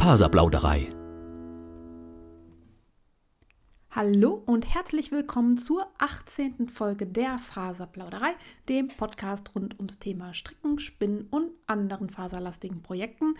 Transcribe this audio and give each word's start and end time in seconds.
Faserplauderei. 0.00 0.88
Hallo 3.90 4.42
und 4.46 4.74
herzlich 4.74 5.12
willkommen 5.12 5.58
zur 5.58 5.88
18. 5.98 6.70
Folge 6.70 7.06
der 7.06 7.38
Faserplauderei, 7.38 8.30
dem 8.70 8.88
Podcast 8.88 9.54
rund 9.54 9.78
ums 9.78 9.98
Thema 9.98 10.32
Stricken, 10.32 10.78
Spinnen 10.78 11.26
und 11.30 11.50
anderen 11.66 12.08
faserlastigen 12.08 12.80
Projekten. 12.80 13.34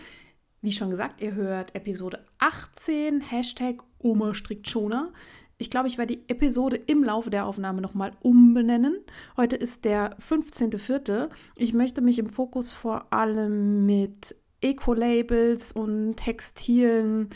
Wie 0.61 0.73
schon 0.73 0.91
gesagt, 0.91 1.23
ihr 1.23 1.32
hört 1.34 1.75
Episode 1.75 2.27
18, 2.41 3.22
Hashtag 3.22 3.82
Oma 3.98 4.34
strickt 4.34 4.68
schoner. 4.68 5.14
Ich 5.56 5.70
glaube, 5.70 5.88
ich 5.88 5.96
werde 5.96 6.14
die 6.16 6.29
Episode 6.29 6.77
im 6.77 7.02
Laufe 7.02 7.30
der 7.30 7.46
Aufnahme 7.46 7.80
nochmal 7.80 8.12
umbenennen. 8.20 8.98
Heute 9.38 9.56
ist 9.56 9.86
der 9.86 10.18
15.04. 10.18 11.30
Ich 11.56 11.72
möchte 11.72 12.02
mich 12.02 12.18
im 12.18 12.29
Fokus 12.29 12.70
vor 12.72 13.11
allem 13.14 13.86
mit 13.86 14.36
Eco-Labels 14.61 15.73
und 15.73 16.16
textilen 16.16 17.30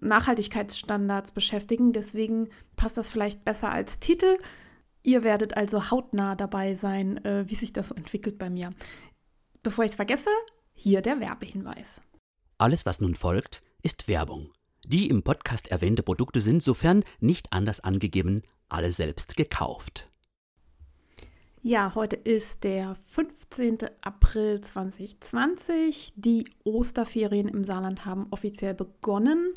Nachhaltigkeitsstandards 0.00 1.32
beschäftigen. 1.32 1.92
Deswegen 1.92 2.48
passt 2.76 2.96
das 2.96 3.08
vielleicht 3.08 3.44
besser 3.44 3.70
als 3.70 4.00
Titel. 4.00 4.36
Ihr 5.02 5.22
werdet 5.22 5.56
also 5.56 5.90
hautnah 5.90 6.34
dabei 6.34 6.74
sein, 6.74 7.24
äh, 7.24 7.44
wie 7.48 7.54
sich 7.54 7.72
das 7.72 7.92
entwickelt 7.92 8.38
bei 8.38 8.50
mir. 8.50 8.72
Bevor 9.62 9.84
ich 9.84 9.92
es 9.92 9.96
vergesse, 9.96 10.30
hier 10.74 11.00
der 11.00 11.20
Werbehinweis. 11.20 12.00
Alles, 12.58 12.86
was 12.86 13.00
nun 13.00 13.14
folgt, 13.14 13.62
ist 13.82 14.08
Werbung. 14.08 14.50
Die 14.84 15.08
im 15.08 15.22
Podcast 15.22 15.70
erwähnte 15.70 16.02
Produkte 16.02 16.40
sind, 16.40 16.62
sofern 16.62 17.04
nicht 17.20 17.52
anders 17.52 17.80
angegeben, 17.80 18.42
alle 18.68 18.92
selbst 18.92 19.36
gekauft. 19.36 20.08
Ja, 21.68 21.96
heute 21.96 22.14
ist 22.14 22.62
der 22.62 22.94
15. 22.94 23.78
April 24.00 24.60
2020. 24.60 26.12
Die 26.14 26.44
Osterferien 26.62 27.48
im 27.48 27.64
Saarland 27.64 28.06
haben 28.06 28.28
offiziell 28.30 28.72
begonnen. 28.72 29.52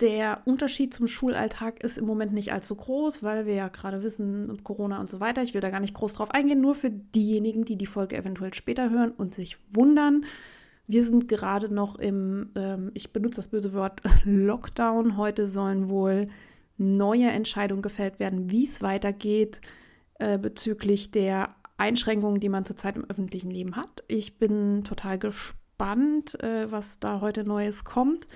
Der 0.00 0.40
Unterschied 0.46 0.94
zum 0.94 1.06
Schulalltag 1.08 1.84
ist 1.84 1.98
im 1.98 2.06
Moment 2.06 2.32
nicht 2.32 2.54
allzu 2.54 2.74
groß, 2.74 3.22
weil 3.22 3.44
wir 3.44 3.52
ja 3.52 3.68
gerade 3.68 4.02
wissen, 4.02 4.64
Corona 4.64 4.98
und 4.98 5.10
so 5.10 5.20
weiter. 5.20 5.42
Ich 5.42 5.52
will 5.52 5.60
da 5.60 5.68
gar 5.68 5.80
nicht 5.80 5.92
groß 5.92 6.14
drauf 6.14 6.30
eingehen, 6.30 6.62
nur 6.62 6.74
für 6.74 6.88
diejenigen, 6.88 7.66
die 7.66 7.76
die 7.76 7.84
Folge 7.84 8.16
eventuell 8.16 8.54
später 8.54 8.88
hören 8.88 9.10
und 9.10 9.34
sich 9.34 9.58
wundern. 9.74 10.24
Wir 10.86 11.04
sind 11.04 11.28
gerade 11.28 11.68
noch 11.68 11.98
im, 11.98 12.48
ähm, 12.54 12.92
ich 12.94 13.12
benutze 13.12 13.36
das 13.36 13.48
böse 13.48 13.74
Wort 13.74 14.00
Lockdown. 14.24 15.18
Heute 15.18 15.46
sollen 15.48 15.90
wohl 15.90 16.28
neue 16.78 17.28
Entscheidungen 17.28 17.82
gefällt 17.82 18.20
werden, 18.20 18.50
wie 18.50 18.64
es 18.64 18.80
weitergeht 18.80 19.60
äh, 20.22 20.38
bezüglich 20.38 21.10
der 21.10 21.54
Einschränkungen, 21.76 22.40
die 22.40 22.48
man 22.48 22.64
zurzeit 22.64 22.96
im 22.96 23.04
öffentlichen 23.08 23.50
Leben 23.50 23.76
hat. 23.76 24.04
Ich 24.08 24.38
bin 24.38 24.84
total 24.84 25.18
gespannt, 25.18 26.42
äh, 26.42 26.70
was 26.70 26.98
da 26.98 27.20
heute 27.20 27.44
Neues 27.44 27.84
kommt. 27.84 28.26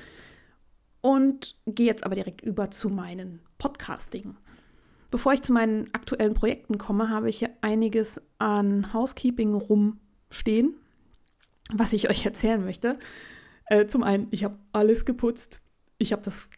Und 1.01 1.57
gehe 1.67 1.87
jetzt 1.87 2.05
aber 2.05 2.17
direkt 2.17 2.41
über 2.41 2.71
zu 2.71 2.89
meinen 2.89 3.41
Podcasting. 3.59 4.37
Bevor 5.11 5.33
ich 5.33 5.43
zu 5.43 5.53
meinen 5.53 5.87
aktuellen 5.95 6.35
Projekten 6.35 6.79
komme, 6.79 7.11
habe 7.11 7.29
ich 7.29 7.39
hier 7.39 7.51
einiges 7.61 8.21
an 8.39 8.93
Housekeeping 8.93 9.55
rumstehen 9.55 10.75
was 11.73 11.93
ich 11.93 12.09
euch 12.11 12.25
erzählen 12.25 12.63
möchte. 12.65 12.99
Äh, 13.67 13.87
zum 13.87 14.03
einen, 14.03 14.29
ich 14.31 14.45
habe 14.45 14.59
alles 14.73 15.05
geputzt. 15.05 15.61
Ich 15.99 16.13
habe 16.13 16.23
das 16.23 16.49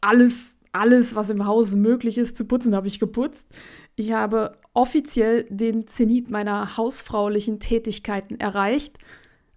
alles, 0.00 0.55
alles, 0.76 1.14
was 1.14 1.30
im 1.30 1.46
Haus 1.46 1.74
möglich 1.74 2.18
ist 2.18 2.36
zu 2.36 2.44
putzen, 2.44 2.74
habe 2.74 2.86
ich 2.86 3.00
geputzt. 3.00 3.48
Ich 3.96 4.12
habe 4.12 4.58
offiziell 4.74 5.46
den 5.48 5.86
Zenit 5.86 6.30
meiner 6.30 6.76
hausfraulichen 6.76 7.60
Tätigkeiten 7.60 8.38
erreicht. 8.38 8.98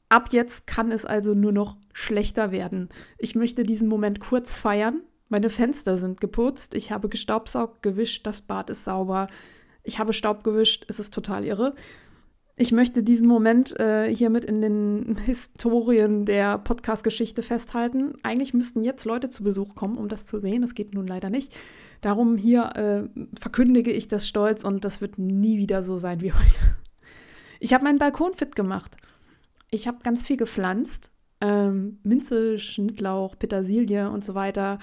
Ab 0.08 0.30
jetzt 0.32 0.66
kann 0.66 0.92
es 0.92 1.06
also 1.06 1.34
nur 1.34 1.52
noch 1.52 1.76
schlechter 1.94 2.52
werden. 2.52 2.90
Ich 3.18 3.36
möchte 3.36 3.64
diesen 3.64 3.90
Moment 3.90 4.22
kurz 4.22 4.58
feiern. 4.58 5.02
Meine 5.28 5.50
Fenster 5.50 5.98
sind 5.98 6.22
geputzt. 6.22 6.74
Ich 6.74 6.92
habe 6.92 7.10
gestaubsaugt, 7.10 7.84
gewischt, 7.84 8.26
das 8.26 8.42
Bad 8.42 8.70
ist 8.70 8.86
sauber. 8.86 9.28
Ich 9.84 10.00
habe 10.00 10.14
Staub 10.14 10.44
gewischt, 10.44 10.86
es 10.88 11.00
ist 11.00 11.14
total 11.14 11.46
irre. 11.46 11.76
Ich 12.62 12.74
möchte 12.74 13.04
diesen 13.04 13.26
Moment 13.26 13.80
äh, 13.80 14.14
hiermit 14.14 14.44
in 14.44 14.62
den 14.62 15.16
Historien 15.26 16.26
der 16.26 16.58
Podcast-Geschichte 16.58 17.42
festhalten. 17.42 18.16
Eigentlich 18.22 18.54
müssten 18.54 18.84
jetzt 18.84 19.06
Leute 19.06 19.30
zu 19.30 19.46
Besuch 19.46 19.76
kommen, 19.76 19.98
um 19.98 20.10
das 20.10 20.26
zu 20.26 20.42
sehen. 20.42 20.62
Das 20.62 20.76
geht 20.76 20.94
nun 20.94 21.08
leider 21.08 21.30
nicht. 21.30 21.56
Darum 22.02 22.36
hier 22.36 22.76
äh, 22.76 23.22
verkündige 23.40 23.94
ich 23.94 24.10
das 24.10 24.28
stolz 24.28 24.66
und 24.66 24.84
das 24.84 25.00
wird 25.00 25.18
nie 25.18 25.58
wieder 25.58 25.84
so 25.84 25.98
sein 25.98 26.20
wie 26.20 26.34
heute. 26.34 26.76
Ich 27.62 27.74
habe 27.74 27.86
meinen 27.86 27.98
Balkon 27.98 28.34
fit 28.34 28.58
gemacht. 28.58 28.98
Ich 29.72 29.88
habe 29.88 30.00
ganz 30.04 30.28
viel 30.28 30.36
gepflanzt. 30.36 31.14
Ähm, 31.40 32.00
Minze, 32.04 32.60
Schnittlauch, 32.60 33.40
Petersilie 33.40 34.12
und 34.12 34.26
so 34.26 34.36
weiter 34.36 34.80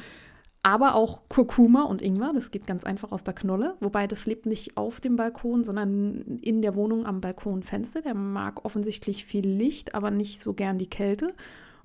aber 0.67 0.97
auch 0.97 1.29
Kurkuma 1.29 1.85
und 1.85 2.03
Ingwer. 2.03 2.33
Das 2.35 2.51
geht 2.51 2.67
ganz 2.67 2.83
einfach 2.83 3.13
aus 3.13 3.23
der 3.23 3.35
Knolle. 3.35 3.77
Wobei 3.79 4.09
das 4.09 4.27
lebt 4.27 4.47
nicht 4.47 4.77
auf 4.77 5.01
dem 5.01 5.15
Balkon, 5.15 5.63
sondern 5.63 6.41
in 6.43 6.61
der 6.61 6.75
Wohnung 6.75 7.07
am 7.07 7.21
Balkonfenster. 7.21 8.03
Der 8.03 8.15
mag 8.15 8.65
offensichtlich 8.65 9.27
viel 9.27 9.47
Licht, 9.47 9.95
aber 9.95 10.11
nicht 10.11 10.41
so 10.41 10.55
gern 10.55 10.77
die 10.77 10.91
Kälte. 10.91 11.35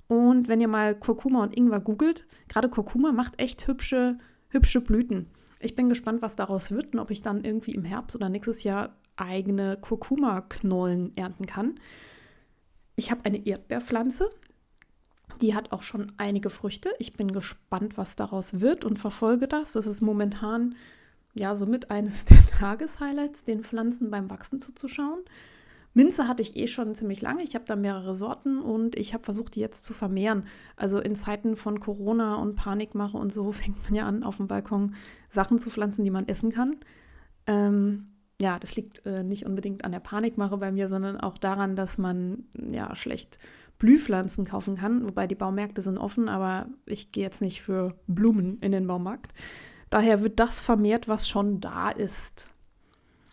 Und 0.08 0.48
wenn 0.48 0.60
ihr 0.60 0.66
mal 0.66 0.96
Kurkuma 0.96 1.44
und 1.44 1.56
Ingwer 1.56 1.78
googelt, 1.78 2.26
gerade 2.48 2.68
Kurkuma 2.68 3.12
macht 3.12 3.38
echt 3.38 3.68
hübsche, 3.68 4.18
hübsche 4.48 4.80
Blüten. 4.80 5.28
Ich 5.60 5.76
bin 5.76 5.88
gespannt, 5.88 6.20
was 6.20 6.34
daraus 6.34 6.72
wird 6.72 6.92
und 6.92 6.98
ob 6.98 7.12
ich 7.12 7.22
dann 7.22 7.44
irgendwie 7.44 7.76
im 7.76 7.84
Herbst 7.84 8.16
oder 8.16 8.28
nächstes 8.28 8.64
Jahr 8.64 8.96
eigene 9.14 9.78
Kurkuma-Knollen 9.80 11.16
ernten 11.16 11.46
kann. 11.46 11.76
Ich 12.96 13.12
habe 13.12 13.26
eine 13.26 13.46
Erdbeerpflanze, 13.46 14.28
die 15.40 15.54
hat 15.54 15.72
auch 15.72 15.82
schon 15.82 16.12
einige 16.16 16.50
Früchte. 16.50 16.90
Ich 16.98 17.14
bin 17.14 17.32
gespannt, 17.32 17.96
was 17.96 18.16
daraus 18.16 18.60
wird 18.60 18.84
und 18.84 18.98
verfolge 18.98 19.48
das. 19.48 19.72
Das 19.72 19.86
ist 19.86 20.00
momentan 20.00 20.74
ja 21.34 21.56
somit 21.56 21.90
eines 21.90 22.24
der 22.26 22.44
Tageshighlights, 22.44 23.44
den 23.44 23.62
Pflanzen 23.62 24.10
beim 24.10 24.30
Wachsen 24.30 24.60
zuzuschauen. 24.60 25.20
Minze 25.94 26.26
hatte 26.26 26.40
ich 26.42 26.56
eh 26.56 26.66
schon 26.68 26.94
ziemlich 26.94 27.20
lange. 27.20 27.42
Ich 27.42 27.54
habe 27.54 27.66
da 27.66 27.76
mehrere 27.76 28.16
Sorten 28.16 28.60
und 28.60 28.96
ich 28.96 29.12
habe 29.12 29.24
versucht, 29.24 29.54
die 29.54 29.60
jetzt 29.60 29.84
zu 29.84 29.92
vermehren. 29.92 30.44
Also 30.76 30.98
in 31.00 31.14
Zeiten 31.14 31.54
von 31.54 31.80
Corona 31.80 32.36
und 32.36 32.56
Panikmache 32.56 33.16
und 33.16 33.32
so 33.32 33.52
fängt 33.52 33.82
man 33.84 33.94
ja 33.94 34.06
an, 34.06 34.22
auf 34.22 34.38
dem 34.38 34.48
Balkon 34.48 34.94
Sachen 35.30 35.58
zu 35.58 35.70
pflanzen, 35.70 36.04
die 36.04 36.10
man 36.10 36.28
essen 36.28 36.50
kann. 36.50 36.76
Ähm, 37.46 38.08
ja, 38.40 38.58
das 38.58 38.74
liegt 38.74 39.04
äh, 39.06 39.22
nicht 39.22 39.46
unbedingt 39.46 39.84
an 39.84 39.92
der 39.92 40.00
Panikmache 40.00 40.56
bei 40.56 40.72
mir, 40.72 40.88
sondern 40.88 41.20
auch 41.20 41.38
daran, 41.38 41.76
dass 41.76 41.98
man 41.98 42.44
ja 42.54 42.94
schlecht 42.96 43.38
Blühpflanzen 43.82 44.44
kaufen 44.44 44.76
kann, 44.76 45.04
wobei 45.04 45.26
die 45.26 45.34
Baumärkte 45.34 45.82
sind 45.82 45.98
offen, 45.98 46.28
aber 46.28 46.66
ich 46.86 47.10
gehe 47.10 47.24
jetzt 47.24 47.40
nicht 47.40 47.62
für 47.62 47.96
Blumen 48.06 48.58
in 48.60 48.70
den 48.70 48.86
Baumarkt. 48.86 49.32
Daher 49.90 50.22
wird 50.22 50.38
das 50.38 50.60
vermehrt, 50.60 51.08
was 51.08 51.28
schon 51.28 51.60
da 51.60 51.90
ist. 51.90 52.48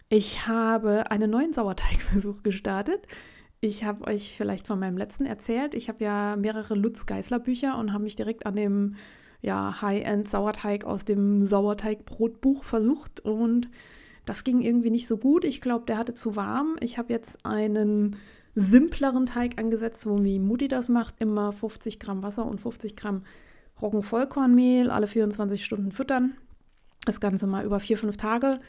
Ich 0.10 0.48
habe 0.48 1.12
einen 1.12 1.30
neuen 1.30 1.54
Sauerteigversuch 1.54 2.42
gestartet. 2.44 3.06
Ich 3.62 3.84
habe 3.84 4.08
euch 4.08 4.38
vielleicht 4.38 4.66
von 4.66 4.80
meinem 4.80 4.98
letzten 4.98 5.28
erzählt. 5.28 5.76
Ich 5.76 5.88
habe 5.88 6.04
ja 6.04 6.36
mehrere 6.36 6.74
Lutz 6.74 7.06
Geisler 7.06 7.38
Bücher 7.38 7.78
und 7.78 7.94
habe 7.94 8.06
mich 8.06 8.16
direkt 8.16 8.48
an 8.48 8.56
dem 8.56 8.96
ja, 9.42 9.84
High-End 9.84 10.28
Sauerteig 10.28 10.84
aus 10.84 11.06
dem 11.06 11.46
Sauerteigbrotbuch 11.46 12.64
versucht 12.64 13.20
und 13.20 13.70
das 14.26 14.44
ging 14.44 14.62
irgendwie 14.62 14.90
nicht 14.90 15.08
so 15.08 15.18
gut. 15.18 15.46
Ich 15.46 15.62
glaube, 15.62 15.86
der 15.86 16.00
hatte 16.00 16.16
zu 16.16 16.36
warm. 16.36 16.76
Ich 16.82 16.98
habe 16.98 17.14
jetzt 17.14 17.46
einen 17.46 18.16
simpleren 18.60 19.26
Teig 19.26 19.58
angesetzt, 19.58 20.02
so 20.02 20.24
wie 20.24 20.38
Mutti 20.38 20.68
das 20.68 20.90
macht. 20.90 21.16
Immer 21.20 21.54
50 21.54 22.00
Gramm 22.00 22.24
Wasser 22.24 22.46
und 22.46 22.60
50 22.60 22.96
Gramm 22.96 23.24
Roggenvollkornmehl, 23.82 24.92
alle 24.92 25.08
24 25.08 25.64
Stunden 25.64 25.92
füttern. 25.92 26.36
Das 27.06 27.22
Ganze 27.22 27.48
mal 27.48 27.66
über 27.66 27.80
vier, 27.80 27.98
fünf 27.98 28.18
Tage. 28.18 28.60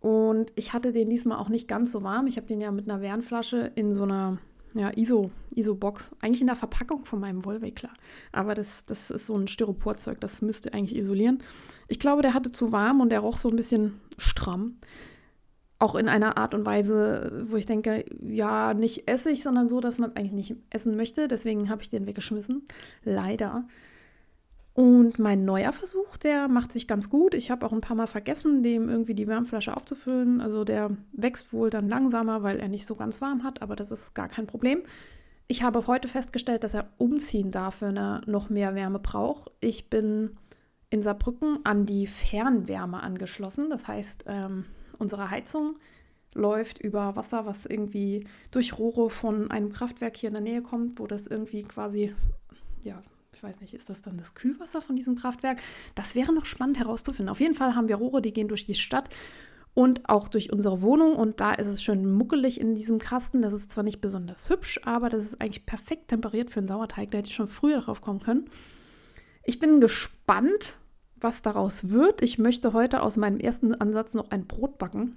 Und 0.00 0.52
ich 0.56 0.72
hatte 0.72 0.92
den 0.92 1.10
diesmal 1.10 1.38
auch 1.38 1.48
nicht 1.48 1.68
ganz 1.68 1.92
so 1.92 2.02
warm. 2.02 2.26
Ich 2.26 2.36
habe 2.36 2.48
den 2.48 2.60
ja 2.60 2.72
mit 2.72 2.90
einer 2.90 3.00
Wärmflasche 3.00 3.70
in 3.76 3.94
so 3.94 4.02
einer 4.02 4.38
ja, 4.74 4.90
ISO, 4.96 5.30
ISO-Box, 5.54 6.12
eigentlich 6.20 6.40
in 6.40 6.46
der 6.46 6.56
Verpackung 6.56 7.04
von 7.04 7.20
meinem 7.20 7.44
Wollwickler. 7.44 7.90
Aber 8.32 8.54
das, 8.54 8.84
das 8.86 9.10
ist 9.10 9.26
so 9.26 9.36
ein 9.36 9.48
Styroporzeug, 9.48 10.20
das 10.20 10.42
müsste 10.42 10.72
eigentlich 10.72 10.96
isolieren. 10.96 11.42
Ich 11.88 11.98
glaube, 11.98 12.22
der 12.22 12.34
hatte 12.34 12.50
zu 12.50 12.72
warm 12.72 13.00
und 13.00 13.10
der 13.10 13.20
roch 13.20 13.36
so 13.36 13.48
ein 13.48 13.56
bisschen 13.56 14.00
stramm 14.16 14.76
auch 15.80 15.94
in 15.94 16.08
einer 16.08 16.36
Art 16.36 16.54
und 16.54 16.66
Weise, 16.66 17.46
wo 17.48 17.56
ich 17.56 17.66
denke, 17.66 18.04
ja, 18.22 18.74
nicht 18.74 19.08
Essig, 19.08 19.42
sondern 19.42 19.68
so, 19.68 19.80
dass 19.80 19.98
man 19.98 20.10
es 20.10 20.16
eigentlich 20.16 20.50
nicht 20.50 20.56
essen 20.68 20.94
möchte. 20.94 21.26
Deswegen 21.26 21.70
habe 21.70 21.82
ich 21.82 21.88
den 21.88 22.06
weggeschmissen. 22.06 22.62
Leider. 23.02 23.64
Und 24.74 25.18
mein 25.18 25.46
neuer 25.46 25.72
Versuch, 25.72 26.18
der 26.18 26.48
macht 26.48 26.70
sich 26.70 26.86
ganz 26.86 27.08
gut. 27.08 27.34
Ich 27.34 27.50
habe 27.50 27.64
auch 27.64 27.72
ein 27.72 27.80
paar 27.80 27.96
Mal 27.96 28.06
vergessen, 28.06 28.62
dem 28.62 28.90
irgendwie 28.90 29.14
die 29.14 29.26
Wärmflasche 29.26 29.74
aufzufüllen. 29.74 30.42
Also 30.42 30.64
der 30.64 30.90
wächst 31.12 31.52
wohl 31.54 31.70
dann 31.70 31.88
langsamer, 31.88 32.42
weil 32.42 32.60
er 32.60 32.68
nicht 32.68 32.86
so 32.86 32.94
ganz 32.94 33.22
warm 33.22 33.42
hat, 33.42 33.62
aber 33.62 33.74
das 33.74 33.90
ist 33.90 34.14
gar 34.14 34.28
kein 34.28 34.46
Problem. 34.46 34.82
Ich 35.48 35.62
habe 35.62 35.86
heute 35.86 36.08
festgestellt, 36.08 36.62
dass 36.62 36.74
er 36.74 36.90
umziehen 36.98 37.50
darf, 37.50 37.80
wenn 37.80 37.96
er 37.96 38.20
noch 38.26 38.50
mehr 38.50 38.74
Wärme 38.74 39.00
braucht. 39.00 39.50
Ich 39.60 39.88
bin 39.88 40.36
in 40.90 41.02
Saarbrücken 41.02 41.58
an 41.64 41.86
die 41.86 42.06
Fernwärme 42.06 43.02
angeschlossen. 43.02 43.70
Das 43.70 43.88
heißt, 43.88 44.24
ähm, 44.28 44.66
Unsere 45.00 45.30
Heizung 45.30 45.76
läuft 46.32 46.78
über 46.78 47.16
Wasser, 47.16 47.44
was 47.44 47.66
irgendwie 47.66 48.28
durch 48.52 48.78
Rohre 48.78 49.10
von 49.10 49.50
einem 49.50 49.72
Kraftwerk 49.72 50.16
hier 50.16 50.28
in 50.28 50.34
der 50.34 50.42
Nähe 50.42 50.62
kommt, 50.62 51.00
wo 51.00 51.08
das 51.08 51.26
irgendwie 51.26 51.64
quasi 51.64 52.14
ja, 52.84 53.02
ich 53.40 53.42
weiß 53.42 53.60
nicht, 53.60 53.74
ist 53.74 53.88
das 53.88 54.02
dann 54.02 54.18
das 54.18 54.34
Kühlwasser 54.34 54.82
von 54.82 54.96
diesem 54.96 55.16
Kraftwerk? 55.16 55.60
Das 55.94 56.14
wäre 56.14 56.32
noch 56.32 56.44
spannend 56.44 56.78
herauszufinden. 56.78 57.30
Auf 57.30 57.40
jeden 57.40 57.54
Fall 57.54 57.74
haben 57.74 57.88
wir 57.88 57.96
Rohre, 57.96 58.20
die 58.20 58.32
gehen 58.32 58.48
durch 58.48 58.66
die 58.66 58.74
Stadt 58.74 59.08
und 59.72 60.08
auch 60.08 60.28
durch 60.28 60.52
unsere 60.52 60.82
Wohnung. 60.82 61.16
Und 61.16 61.40
da 61.40 61.54
ist 61.54 61.66
es 61.66 61.82
schön 61.82 62.10
muckelig 62.12 62.60
in 62.60 62.74
diesem 62.74 62.98
Kasten. 62.98 63.40
Das 63.40 63.54
ist 63.54 63.70
zwar 63.72 63.84
nicht 63.84 64.02
besonders 64.02 64.50
hübsch, 64.50 64.80
aber 64.84 65.08
das 65.08 65.24
ist 65.24 65.40
eigentlich 65.40 65.64
perfekt 65.64 66.08
temperiert 66.08 66.50
für 66.50 66.60
einen 66.60 66.68
Sauerteig. 66.68 67.10
Da 67.10 67.18
hätte 67.18 67.28
ich 67.28 67.34
schon 67.34 67.48
früher 67.48 67.80
drauf 67.80 68.02
kommen 68.02 68.20
können. 68.20 68.50
Ich 69.42 69.58
bin 69.58 69.80
gespannt, 69.80 70.76
was 71.20 71.42
daraus 71.42 71.88
wird. 71.90 72.22
Ich 72.22 72.38
möchte 72.38 72.72
heute 72.72 73.02
aus 73.02 73.16
meinem 73.16 73.38
ersten 73.38 73.74
Ansatz 73.74 74.14
noch 74.14 74.30
ein 74.30 74.46
Brot 74.46 74.78
backen. 74.78 75.16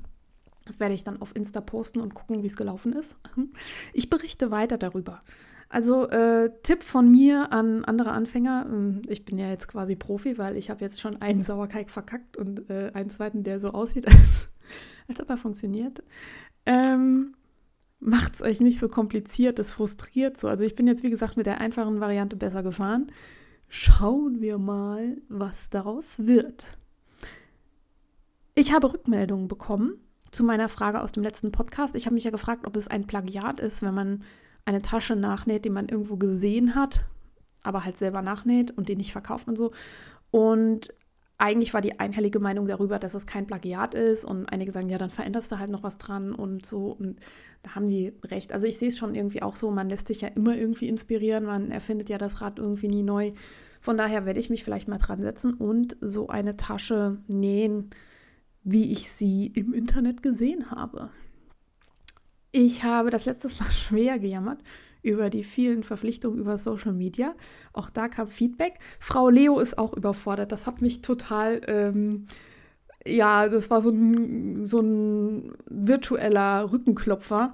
Das 0.65 0.79
werde 0.79 0.95
ich 0.95 1.03
dann 1.03 1.21
auf 1.21 1.35
Insta 1.35 1.61
posten 1.61 1.99
und 1.99 2.13
gucken, 2.13 2.41
wie 2.43 2.47
es 2.47 2.57
gelaufen 2.57 2.93
ist. 2.93 3.17
Ich 3.93 4.09
berichte 4.09 4.51
weiter 4.51 4.77
darüber. 4.77 5.21
Also 5.69 6.07
äh, 6.09 6.51
Tipp 6.61 6.83
von 6.83 7.09
mir 7.09 7.51
an 7.51 7.83
andere 7.83 8.11
Anfänger. 8.11 8.67
Ähm, 8.69 9.01
ich 9.07 9.25
bin 9.25 9.37
ja 9.37 9.49
jetzt 9.49 9.67
quasi 9.67 9.95
Profi, 9.95 10.37
weil 10.37 10.55
ich 10.55 10.69
habe 10.69 10.81
jetzt 10.81 11.01
schon 11.01 11.21
einen 11.21 11.43
Sauerteig 11.43 11.89
verkackt 11.89 12.37
und 12.37 12.69
äh, 12.69 12.91
einen 12.93 13.09
zweiten, 13.09 13.43
der 13.43 13.59
so 13.59 13.71
aussieht, 13.71 14.07
als, 14.07 14.17
als 15.07 15.19
ob 15.19 15.29
er 15.29 15.37
funktioniert. 15.37 16.03
Ähm, 16.65 17.35
Macht 18.05 18.35
es 18.35 18.41
euch 18.41 18.59
nicht 18.59 18.79
so 18.79 18.89
kompliziert, 18.89 19.59
das 19.59 19.73
frustriert 19.73 20.37
so. 20.37 20.49
Also 20.49 20.65
ich 20.65 20.75
bin 20.75 20.87
jetzt, 20.87 21.03
wie 21.03 21.09
gesagt, 21.09 21.37
mit 21.37 21.45
der 21.45 21.61
einfachen 21.61 22.01
Variante 22.01 22.35
besser 22.35 22.61
gefahren. 22.61 23.13
Schauen 23.75 24.39
wir 24.39 24.59
mal, 24.59 25.17
was 25.29 25.71
daraus 25.71 26.19
wird. 26.19 26.67
Ich 28.53 28.71
habe 28.71 28.93
Rückmeldungen 28.93 29.47
bekommen 29.47 29.95
zu 30.29 30.43
meiner 30.43 30.69
Frage 30.69 31.01
aus 31.01 31.11
dem 31.11 31.23
letzten 31.23 31.51
Podcast. 31.51 31.95
Ich 31.95 32.05
habe 32.05 32.13
mich 32.13 32.23
ja 32.23 32.29
gefragt, 32.29 32.67
ob 32.67 32.75
es 32.75 32.87
ein 32.87 33.07
Plagiat 33.07 33.59
ist, 33.59 33.81
wenn 33.81 33.95
man 33.95 34.23
eine 34.63 34.83
Tasche 34.83 35.15
nachnäht, 35.15 35.65
die 35.65 35.71
man 35.71 35.89
irgendwo 35.89 36.17
gesehen 36.17 36.75
hat, 36.75 37.05
aber 37.63 37.83
halt 37.83 37.97
selber 37.97 38.21
nachnäht 38.21 38.69
und 38.69 38.89
den 38.89 38.99
nicht 38.99 39.11
verkauft 39.11 39.47
und 39.47 39.57
so. 39.57 39.71
Und 40.29 40.93
eigentlich 41.37 41.73
war 41.73 41.81
die 41.81 41.99
einhellige 41.99 42.39
Meinung 42.39 42.67
darüber, 42.67 42.99
dass 42.99 43.13
es 43.13 43.25
kein 43.25 43.47
Plagiat 43.47 43.95
ist. 43.95 44.23
Und 44.23 44.45
einige 44.47 44.71
sagen, 44.71 44.89
ja, 44.89 44.97
dann 44.97 45.09
veränderst 45.09 45.51
du 45.51 45.59
halt 45.59 45.69
noch 45.69 45.83
was 45.83 45.97
dran 45.97 46.33
und 46.33 46.65
so. 46.65 46.91
Und 46.91 47.19
da 47.63 47.75
haben 47.75 47.87
die 47.87 48.13
recht. 48.23 48.53
Also 48.53 48.65
ich 48.65 48.77
sehe 48.77 48.89
es 48.89 48.97
schon 48.97 49.15
irgendwie 49.15 49.41
auch 49.41 49.55
so, 49.55 49.71
man 49.71 49.89
lässt 49.89 50.07
sich 50.07 50.21
ja 50.21 50.29
immer 50.29 50.55
irgendwie 50.55 50.87
inspirieren, 50.87 51.45
man 51.45 51.71
erfindet 51.71 52.09
ja 52.09 52.17
das 52.17 52.41
Rad 52.41 52.59
irgendwie 52.59 52.87
nie 52.87 53.03
neu. 53.03 53.33
Von 53.81 53.97
daher 53.97 54.25
werde 54.25 54.39
ich 54.39 54.49
mich 54.49 54.63
vielleicht 54.63 54.87
mal 54.87 54.97
dran 54.97 55.21
setzen 55.21 55.53
und 55.53 55.97
so 55.99 56.29
eine 56.29 56.55
Tasche 56.55 57.17
nähen, 57.27 57.89
wie 58.63 58.93
ich 58.93 59.09
sie 59.09 59.47
im 59.47 59.73
Internet 59.73 60.23
gesehen 60.23 60.71
habe. 60.71 61.09
Ich 62.51 62.83
habe 62.83 63.09
das 63.09 63.25
letztes 63.25 63.59
Mal 63.59 63.71
schwer 63.71 64.19
gejammert 64.19 64.59
über 65.03 65.29
die 65.29 65.43
vielen 65.43 65.83
Verpflichtungen 65.83 66.39
über 66.39 66.57
Social 66.57 66.93
Media. 66.93 67.35
Auch 67.73 67.89
da 67.89 68.07
kam 68.07 68.27
Feedback. 68.27 68.79
Frau 68.99 69.29
Leo 69.29 69.59
ist 69.59 69.77
auch 69.77 69.93
überfordert. 69.93 70.51
Das 70.51 70.65
hat 70.65 70.81
mich 70.81 71.01
total, 71.01 71.61
ähm, 71.67 72.25
ja, 73.05 73.49
das 73.49 73.69
war 73.69 73.81
so 73.81 73.89
ein, 73.89 74.65
so 74.65 74.79
ein 74.79 75.53
virtueller 75.69 76.71
Rückenklopfer. 76.71 77.53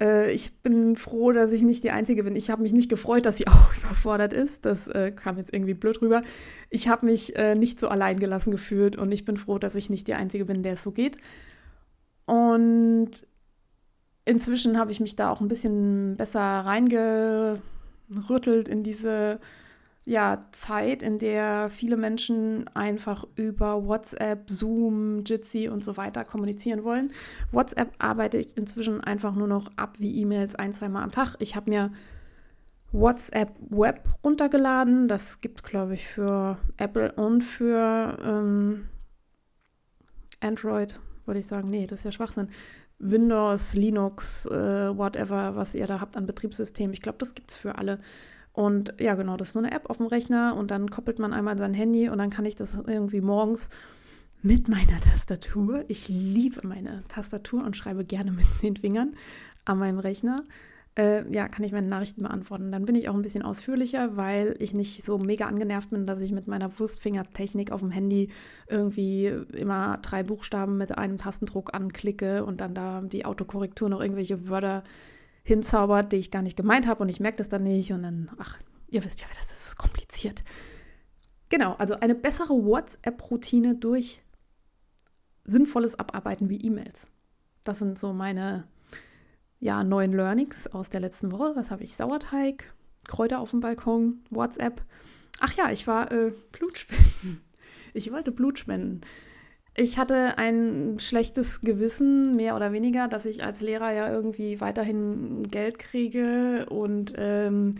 Äh, 0.00 0.32
ich 0.32 0.54
bin 0.62 0.96
froh, 0.96 1.32
dass 1.32 1.52
ich 1.52 1.62
nicht 1.62 1.84
die 1.84 1.90
Einzige 1.90 2.24
bin. 2.24 2.34
Ich 2.34 2.50
habe 2.50 2.62
mich 2.62 2.72
nicht 2.72 2.88
gefreut, 2.88 3.26
dass 3.26 3.36
sie 3.36 3.46
auch 3.48 3.76
überfordert 3.76 4.32
ist. 4.32 4.64
Das 4.64 4.88
äh, 4.88 5.12
kam 5.12 5.36
jetzt 5.38 5.52
irgendwie 5.52 5.74
blöd 5.74 6.00
rüber. 6.00 6.22
Ich 6.70 6.88
habe 6.88 7.06
mich 7.06 7.36
äh, 7.36 7.54
nicht 7.54 7.78
so 7.78 7.88
allein 7.88 8.18
gelassen 8.18 8.50
gefühlt 8.50 8.96
und 8.96 9.12
ich 9.12 9.24
bin 9.24 9.36
froh, 9.36 9.58
dass 9.58 9.74
ich 9.74 9.90
nicht 9.90 10.08
die 10.08 10.14
Einzige 10.14 10.46
bin, 10.46 10.62
der 10.62 10.74
es 10.74 10.82
so 10.82 10.92
geht. 10.92 11.18
Und 12.26 13.10
inzwischen 14.26 14.78
habe 14.78 14.92
ich 14.92 15.00
mich 15.00 15.16
da 15.16 15.30
auch 15.30 15.40
ein 15.40 15.48
bisschen 15.48 16.16
besser 16.16 16.40
reingerüttelt 16.40 18.68
in 18.68 18.82
diese 18.82 19.40
ja, 20.04 20.44
Zeit, 20.52 21.02
in 21.02 21.18
der 21.18 21.68
viele 21.68 21.96
Menschen 21.96 22.68
einfach 22.74 23.26
über 23.34 23.86
WhatsApp, 23.86 24.48
Zoom, 24.48 25.24
Jitsi 25.24 25.68
und 25.68 25.82
so 25.82 25.96
weiter 25.96 26.24
kommunizieren 26.24 26.84
wollen. 26.84 27.10
WhatsApp 27.50 27.92
arbeite 27.98 28.38
ich 28.38 28.56
inzwischen 28.56 29.00
einfach 29.00 29.34
nur 29.34 29.48
noch 29.48 29.68
ab 29.76 29.94
wie 29.98 30.20
E-Mails 30.20 30.54
ein, 30.54 30.72
zweimal 30.72 31.02
am 31.02 31.10
Tag. 31.10 31.34
Ich 31.40 31.56
habe 31.56 31.70
mir 31.70 31.90
WhatsApp 32.92 33.56
Web 33.68 34.08
runtergeladen. 34.22 35.08
Das 35.08 35.40
gibt, 35.40 35.64
glaube 35.64 35.94
ich, 35.94 36.06
für 36.06 36.58
Apple 36.76 37.10
und 37.12 37.42
für 37.42 38.16
ähm, 38.24 38.86
Android, 40.40 41.00
würde 41.24 41.40
ich 41.40 41.48
sagen. 41.48 41.68
Nee, 41.68 41.88
das 41.88 42.00
ist 42.00 42.04
ja 42.04 42.12
Schwachsinn. 42.12 42.48
Windows, 42.98 43.74
Linux, 43.74 44.46
äh, 44.46 44.96
whatever, 44.96 45.56
was 45.56 45.74
ihr 45.74 45.86
da 45.86 46.00
habt 46.00 46.16
an 46.16 46.26
Betriebssystem. 46.26 46.92
Ich 46.92 47.02
glaube, 47.02 47.18
das 47.18 47.34
gibt 47.34 47.50
es 47.50 47.56
für 47.56 47.76
alle. 47.76 47.98
Und 48.52 48.94
ja, 48.98 49.14
genau, 49.14 49.36
das 49.36 49.48
ist 49.48 49.54
nur 49.54 49.64
eine 49.64 49.74
App 49.74 49.90
auf 49.90 49.98
dem 49.98 50.06
Rechner 50.06 50.56
und 50.56 50.70
dann 50.70 50.90
koppelt 50.90 51.18
man 51.18 51.34
einmal 51.34 51.58
sein 51.58 51.74
Handy 51.74 52.08
und 52.08 52.18
dann 52.18 52.30
kann 52.30 52.46
ich 52.46 52.56
das 52.56 52.74
irgendwie 52.74 53.20
morgens 53.20 53.68
mit 54.42 54.68
meiner 54.68 54.98
Tastatur. 55.00 55.84
Ich 55.88 56.08
liebe 56.08 56.66
meine 56.66 57.02
Tastatur 57.08 57.62
und 57.62 57.76
schreibe 57.76 58.04
gerne 58.04 58.32
mit 58.32 58.46
den 58.62 58.76
Fingern 58.76 59.14
an 59.66 59.78
meinem 59.78 59.98
Rechner 59.98 60.42
äh, 60.96 61.30
ja, 61.30 61.48
kann 61.48 61.64
ich 61.64 61.72
meine 61.72 61.86
Nachrichten 61.86 62.22
beantworten. 62.22 62.72
Dann 62.72 62.86
bin 62.86 62.94
ich 62.94 63.08
auch 63.08 63.14
ein 63.14 63.22
bisschen 63.22 63.42
ausführlicher, 63.42 64.16
weil 64.16 64.56
ich 64.58 64.72
nicht 64.72 65.04
so 65.04 65.18
mega 65.18 65.46
angenervt 65.46 65.90
bin, 65.90 66.06
dass 66.06 66.20
ich 66.20 66.32
mit 66.32 66.46
meiner 66.46 66.78
Wurstfingertechnik 66.78 67.70
auf 67.70 67.80
dem 67.80 67.90
Handy 67.90 68.30
irgendwie 68.68 69.26
immer 69.26 69.98
drei 69.98 70.22
Buchstaben 70.22 70.78
mit 70.78 70.96
einem 70.96 71.18
Tastendruck 71.18 71.74
anklicke 71.74 72.44
und 72.44 72.60
dann 72.60 72.74
da 72.74 73.02
die 73.02 73.26
Autokorrektur 73.26 73.88
noch 73.88 74.00
irgendwelche 74.00 74.48
Wörter 74.48 74.84
hinzaubert, 75.42 76.12
die 76.12 76.16
ich 76.16 76.30
gar 76.30 76.42
nicht 76.42 76.56
gemeint 76.56 76.86
habe 76.86 77.02
und 77.02 77.08
ich 77.08 77.20
merke 77.20 77.38
das 77.38 77.48
dann 77.48 77.62
nicht 77.62 77.92
und 77.92 78.02
dann, 78.02 78.30
ach, 78.38 78.58
ihr 78.88 79.04
wisst 79.04 79.20
ja, 79.20 79.26
das 79.38 79.52
ist 79.52 79.76
kompliziert. 79.76 80.42
Genau, 81.50 81.74
also 81.74 81.94
eine 82.00 82.14
bessere 82.14 82.54
WhatsApp-Routine 82.54 83.76
durch 83.76 84.22
sinnvolles 85.44 85.96
Abarbeiten 85.98 86.48
wie 86.48 86.60
E-Mails. 86.60 87.06
Das 87.62 87.78
sind 87.78 87.98
so 87.98 88.12
meine 88.12 88.64
ja, 89.60 89.84
neuen 89.84 90.12
Learnings 90.12 90.66
aus 90.68 90.90
der 90.90 91.00
letzten 91.00 91.32
Woche. 91.32 91.52
Was 91.54 91.70
habe 91.70 91.84
ich? 91.84 91.96
Sauerteig, 91.96 92.74
Kräuter 93.06 93.40
auf 93.40 93.50
dem 93.50 93.60
Balkon, 93.60 94.20
WhatsApp. 94.30 94.82
Ach 95.40 95.52
ja, 95.54 95.70
ich 95.70 95.86
war 95.86 96.12
äh, 96.12 96.32
Blutspenden. 96.52 97.40
Ich 97.94 98.12
wollte 98.12 98.30
Blut 98.30 98.58
spenden. 98.58 99.00
Ich 99.74 99.96
hatte 99.96 100.36
ein 100.36 100.98
schlechtes 100.98 101.62
Gewissen, 101.62 102.36
mehr 102.36 102.54
oder 102.54 102.72
weniger, 102.72 103.08
dass 103.08 103.24
ich 103.24 103.42
als 103.42 103.62
Lehrer 103.62 103.90
ja 103.90 104.12
irgendwie 104.12 104.60
weiterhin 104.60 105.48
Geld 105.48 105.78
kriege 105.78 106.66
und 106.68 107.14
ähm, 107.16 107.76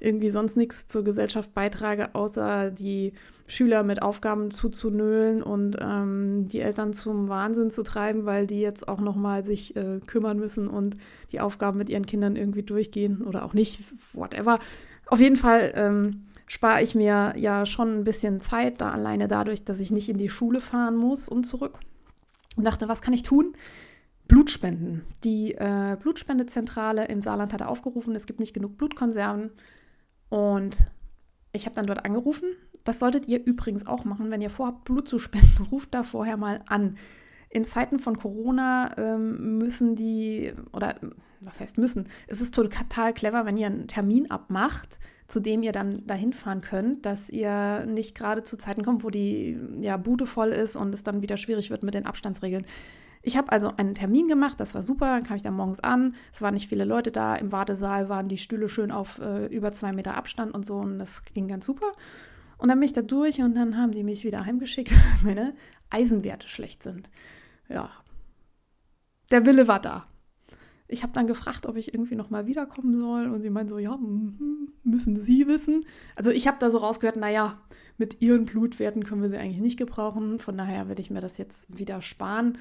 irgendwie 0.00 0.30
sonst 0.30 0.56
nichts 0.56 0.86
zur 0.86 1.04
Gesellschaft 1.04 1.54
beitrage, 1.54 2.14
außer 2.14 2.70
die 2.70 3.12
Schüler 3.46 3.82
mit 3.82 4.02
Aufgaben 4.02 4.50
zuzunölen 4.50 5.42
und 5.42 5.76
ähm, 5.80 6.46
die 6.46 6.60
Eltern 6.60 6.92
zum 6.92 7.28
Wahnsinn 7.28 7.70
zu 7.70 7.82
treiben, 7.82 8.24
weil 8.24 8.46
die 8.46 8.60
jetzt 8.60 8.86
auch 8.88 9.00
nochmal 9.00 9.44
sich 9.44 9.76
äh, 9.76 10.00
kümmern 10.06 10.38
müssen 10.38 10.68
und 10.68 10.96
die 11.32 11.40
Aufgaben 11.40 11.78
mit 11.78 11.88
ihren 11.88 12.06
Kindern 12.06 12.36
irgendwie 12.36 12.62
durchgehen 12.62 13.22
oder 13.22 13.44
auch 13.44 13.52
nicht, 13.52 13.80
whatever. 14.12 14.58
Auf 15.06 15.20
jeden 15.20 15.36
Fall 15.36 15.72
ähm, 15.74 16.24
spare 16.46 16.82
ich 16.82 16.94
mir 16.94 17.34
ja 17.36 17.66
schon 17.66 17.98
ein 17.98 18.04
bisschen 18.04 18.40
Zeit, 18.40 18.80
da 18.80 18.90
alleine 18.90 19.26
dadurch, 19.26 19.64
dass 19.64 19.80
ich 19.80 19.90
nicht 19.90 20.08
in 20.08 20.18
die 20.18 20.28
Schule 20.28 20.60
fahren 20.60 20.96
muss 20.96 21.28
und 21.28 21.44
zurück. 21.44 21.80
Und 22.56 22.64
dachte, 22.64 22.88
was 22.88 23.00
kann 23.02 23.14
ich 23.14 23.22
tun? 23.22 23.54
Blutspenden. 24.28 25.02
Die 25.24 25.54
äh, 25.54 25.96
Blutspendezentrale 26.00 27.06
im 27.06 27.20
Saarland 27.20 27.52
hat 27.52 27.62
aufgerufen, 27.62 28.14
es 28.14 28.26
gibt 28.26 28.38
nicht 28.38 28.54
genug 28.54 28.78
Blutkonserven. 28.78 29.50
Und 30.30 30.86
ich 31.52 31.66
habe 31.66 31.74
dann 31.74 31.86
dort 31.86 32.04
angerufen. 32.04 32.48
Das 32.84 32.98
solltet 32.98 33.28
ihr 33.28 33.44
übrigens 33.44 33.86
auch 33.86 34.04
machen, 34.04 34.30
wenn 34.30 34.40
ihr 34.40 34.48
vorhabt, 34.48 34.84
Blut 34.84 35.06
zu 35.06 35.18
spenden. 35.18 35.66
Ruft 35.70 35.92
da 35.92 36.02
vorher 36.02 36.38
mal 36.38 36.62
an. 36.66 36.96
In 37.50 37.64
Zeiten 37.64 37.98
von 37.98 38.16
Corona 38.16 38.96
ähm, 38.96 39.58
müssen 39.58 39.96
die, 39.96 40.52
oder 40.72 40.94
was 41.40 41.58
heißt 41.58 41.78
müssen, 41.78 42.06
es 42.28 42.40
ist 42.40 42.54
total 42.54 43.12
clever, 43.12 43.44
wenn 43.44 43.56
ihr 43.56 43.66
einen 43.66 43.88
Termin 43.88 44.30
abmacht, 44.30 45.00
zu 45.26 45.40
dem 45.40 45.62
ihr 45.62 45.72
dann 45.72 46.06
dahin 46.06 46.32
fahren 46.32 46.60
könnt, 46.60 47.06
dass 47.06 47.28
ihr 47.28 47.86
nicht 47.86 48.14
gerade 48.14 48.44
zu 48.44 48.56
Zeiten 48.56 48.84
kommt, 48.84 49.02
wo 49.02 49.10
die 49.10 49.58
ja, 49.80 49.96
Bude 49.96 50.26
voll 50.26 50.50
ist 50.50 50.76
und 50.76 50.94
es 50.94 51.02
dann 51.02 51.22
wieder 51.22 51.36
schwierig 51.36 51.70
wird 51.70 51.82
mit 51.82 51.94
den 51.94 52.06
Abstandsregeln. 52.06 52.66
Ich 53.22 53.36
habe 53.36 53.52
also 53.52 53.72
einen 53.76 53.94
Termin 53.94 54.28
gemacht, 54.28 54.58
das 54.60 54.74
war 54.74 54.82
super, 54.82 55.06
dann 55.06 55.24
kam 55.24 55.36
ich 55.36 55.42
da 55.42 55.50
morgens 55.50 55.80
an, 55.80 56.14
es 56.32 56.40
waren 56.40 56.54
nicht 56.54 56.68
viele 56.68 56.84
Leute 56.84 57.10
da, 57.10 57.36
im 57.36 57.52
Wartesaal 57.52 58.08
waren 58.08 58.28
die 58.28 58.38
Stühle 58.38 58.68
schön 58.68 58.90
auf 58.90 59.18
äh, 59.18 59.46
über 59.46 59.72
zwei 59.72 59.92
Meter 59.92 60.16
Abstand 60.16 60.54
und 60.54 60.64
so 60.64 60.76
und 60.76 60.98
das 60.98 61.24
ging 61.24 61.46
ganz 61.46 61.66
super. 61.66 61.92
Und 62.56 62.68
dann 62.68 62.78
bin 62.78 62.86
ich 62.86 62.94
da 62.94 63.02
durch 63.02 63.40
und 63.40 63.54
dann 63.54 63.76
haben 63.76 63.92
die 63.92 64.04
mich 64.04 64.24
wieder 64.24 64.44
heimgeschickt, 64.44 64.92
weil 65.22 65.34
meine 65.34 65.54
Eisenwerte 65.90 66.48
schlecht 66.48 66.82
sind. 66.82 67.10
Ja, 67.68 67.90
der 69.30 69.44
Wille 69.44 69.68
war 69.68 69.80
da. 69.80 70.06
Ich 70.88 71.02
habe 71.02 71.12
dann 71.12 71.26
gefragt, 71.26 71.66
ob 71.66 71.76
ich 71.76 71.94
irgendwie 71.94 72.16
nochmal 72.16 72.46
wiederkommen 72.46 72.98
soll 72.98 73.28
und 73.28 73.42
sie 73.42 73.50
meinen 73.50 73.68
so, 73.68 73.78
ja, 73.78 73.96
mhm, 73.96 74.72
müssen 74.82 75.20
Sie 75.20 75.46
wissen. 75.46 75.84
Also 76.16 76.30
ich 76.30 76.48
habe 76.48 76.56
da 76.58 76.70
so 76.70 76.78
rausgehört, 76.78 77.16
naja, 77.16 77.60
mit 77.96 78.20
Ihren 78.22 78.46
Blutwerten 78.46 79.04
können 79.04 79.22
wir 79.22 79.28
sie 79.28 79.36
eigentlich 79.36 79.60
nicht 79.60 79.78
gebrauchen, 79.78 80.38
von 80.38 80.56
daher 80.56 80.88
werde 80.88 81.00
ich 81.00 81.10
mir 81.10 81.20
das 81.20 81.38
jetzt 81.38 81.78
wieder 81.78 82.00
sparen 82.00 82.58